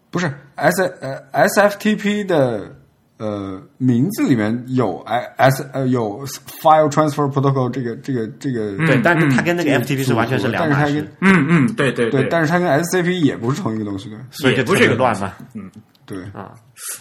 [0.09, 2.75] 不是 S 呃 SFTP 的
[3.19, 6.25] 呃名字里面有 I S 呃有
[6.61, 14.17] File Transfer Protocol 这个这个这个对，但是嗯它跟那个 FTP 是完全是两码事但是它跟，嗯嗯，对对对，但是它跟 SCP 也不是同一个东西的。
[14.31, 15.31] 所以就也不是一个乱嘛。
[16.05, 16.49] 对，啊，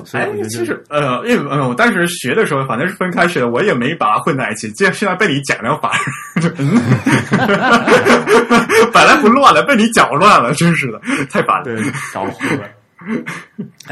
[0.04, 4.70] 所以哎其实呃，因为呃，我当时学的时候，反正是分开学的，我也没把它混在一起。
[4.72, 6.76] 既然现在被你讲了，反而嗯
[8.92, 11.00] 本来不乱了，被你搅乱了，真是的，
[11.30, 11.64] 太烦了。
[11.64, 11.76] 对
[12.12, 12.68] 搞糊了。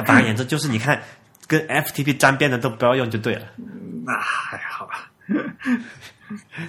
[0.05, 1.01] 反而言之，就是你看
[1.47, 3.47] 跟 FTP 沾边的都不要用就对了。
[4.05, 5.09] 那还，好吧，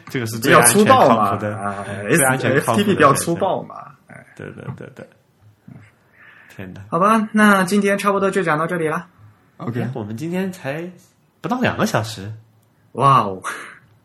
[0.10, 3.14] 这个是比较最安全粗暴嘛靠谱的，啊最安全靠谱的，FTP 比较。
[3.14, 3.76] 粗暴嘛。
[4.08, 5.08] 哎，对对对对，
[6.56, 6.82] 天哪！
[6.90, 9.06] 好吧，那今天差不多就讲到这里了。
[9.58, 10.90] OK，哎，我们今天才
[11.42, 12.32] 不到两个小时
[12.94, 13.42] 哇哦，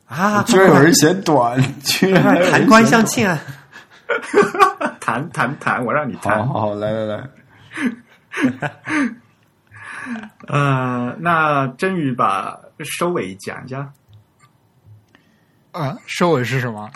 [0.06, 0.42] 啊！
[0.42, 3.38] 居然有人嫌短，居然还有人弹冠相庆啊！
[5.00, 6.36] 谈谈谈，我让你短。
[6.36, 6.52] 谈好。
[6.54, 7.30] 好好，来来来，
[10.48, 13.90] 呃，那真宇把收尾讲一下。
[15.72, 16.90] 啊，收尾是什么？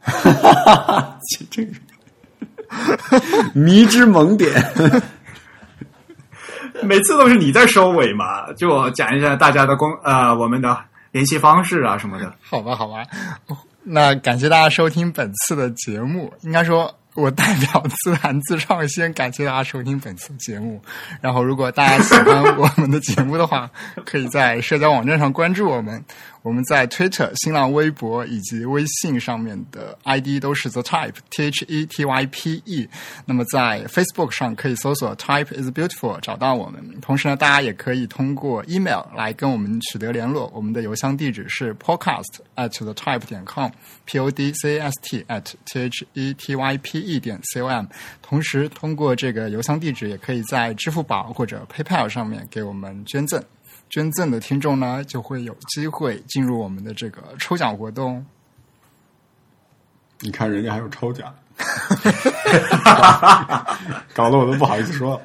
[0.00, 1.18] 哈哈哈
[1.50, 1.72] 这个
[3.54, 4.52] 迷之萌点。
[6.82, 10.78] 每次都是你在收尾嘛，就我讲一下大家的公呃我们的
[11.10, 12.32] 联系方式啊什么的。
[12.40, 13.02] 好吧，好吧，
[13.82, 16.32] 那感谢大家收听本次的节目。
[16.42, 20.80] 应该说，我代表自弹自唱，先感谢大家收听本次节目。
[21.20, 23.68] 然后，如果大家喜欢我们的节目的话，
[24.06, 26.04] 可以在社交网站上关注我们。
[26.48, 32.88] 我们在 Twitter、新浪微博以及微信上面的 ID 都是 The Type T H E T Y P E。
[33.26, 36.82] 那么在 Facebook 上可以搜索 Type is Beautiful 找到我们。
[37.02, 40.50] 同时呢，大家也可以通过 email 来跟我们取得联络。
[40.54, 46.06] 我们的邮箱地址是 podcast at the type 点 com，p o d c a s t at t h
[46.14, 47.84] e t y p e 点 c o m。
[48.22, 53.44] 同时，通过这个邮箱地址，也可以在支付宝或者 PayPal 上面给我们捐赠。
[53.90, 58.24] 捐赠的听众呢，就会有机会进入我们的这个抽奖活动。
[60.20, 61.32] 你看人家还有抽奖，
[64.14, 65.22] 搞得我都不好意思说了。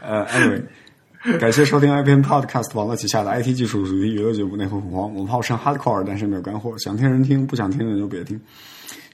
[0.00, 5.10] 呃，anyway，感谢收听 IPN Podcast 网络旗下的 IT 技术主题娱乐节目《内核恐慌》。
[5.12, 8.40] 我们号称 Hardcore，但是没有干货，想听人听，不想听的就别听。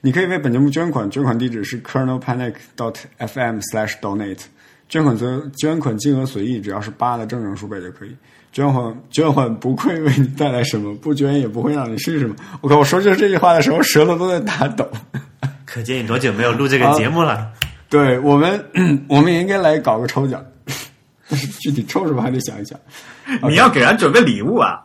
[0.01, 4.43] 你可以为本节目捐款，捐款地址是 kernelpanic dot fm slash donate。
[4.87, 8.15] 捐款则捐款金额随意，只要是八的正整数倍就可以。
[8.51, 12.35] 捐款捐款不会为你带来什么，不捐也不会让你失什么。
[12.61, 14.89] 我靠，我说这这句话的时候，舌头都在打抖。
[15.65, 17.51] 可见你多久没有录这个节目了？
[17.89, 18.63] 对我们，
[19.07, 20.43] 我们也应该来搞个抽奖，
[21.27, 22.79] 但 是具体抽什么还得想一想。
[23.49, 24.79] 你要给人准备礼物啊？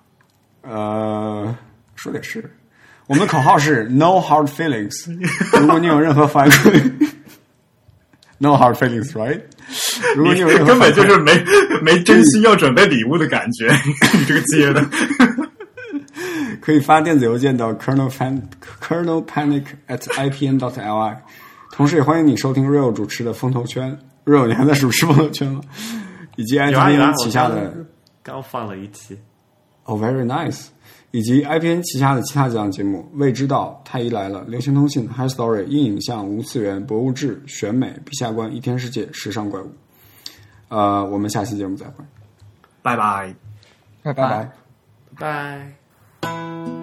[0.62, 1.54] 呃，
[1.94, 2.54] 说的是，
[3.06, 5.10] 我们的口号是 “No hard feelings”。
[5.58, 6.92] 如果你有任何反馈
[8.38, 9.40] ，“No hard feelings”，right？
[10.16, 11.32] 如果你有任何根本就是没
[11.82, 13.68] 没真心要准备礼物的感觉，
[14.18, 14.84] 你这个接的。
[16.60, 18.40] 可以发电子邮件到 kernel pan
[18.80, 21.16] kernel panic at ipn dot li，
[21.72, 25.60] 同时也欢迎你收听 real 主持的风投圈，real 你还在主持风投圈吗？
[26.36, 27.74] 以及有啊有啊 IPN 旗下的
[28.22, 29.18] 刚放了一期，
[29.84, 30.66] 哦，very nice，
[31.14, 39.66] 以及 IPN 旗下的其他几档节目《未知道》《太医来了》《流行通信》《High Story》《硬影像》《无次元》《博物志》《选美》《陛下观》《一天世界》《时尚怪物》。
[40.70, 42.04] 呃，我们下期节目再会，
[42.82, 43.32] 拜拜。
[44.02, 44.50] 拜拜拜。
[45.16, 45.72] 拜
[46.20, 46.73] 拜。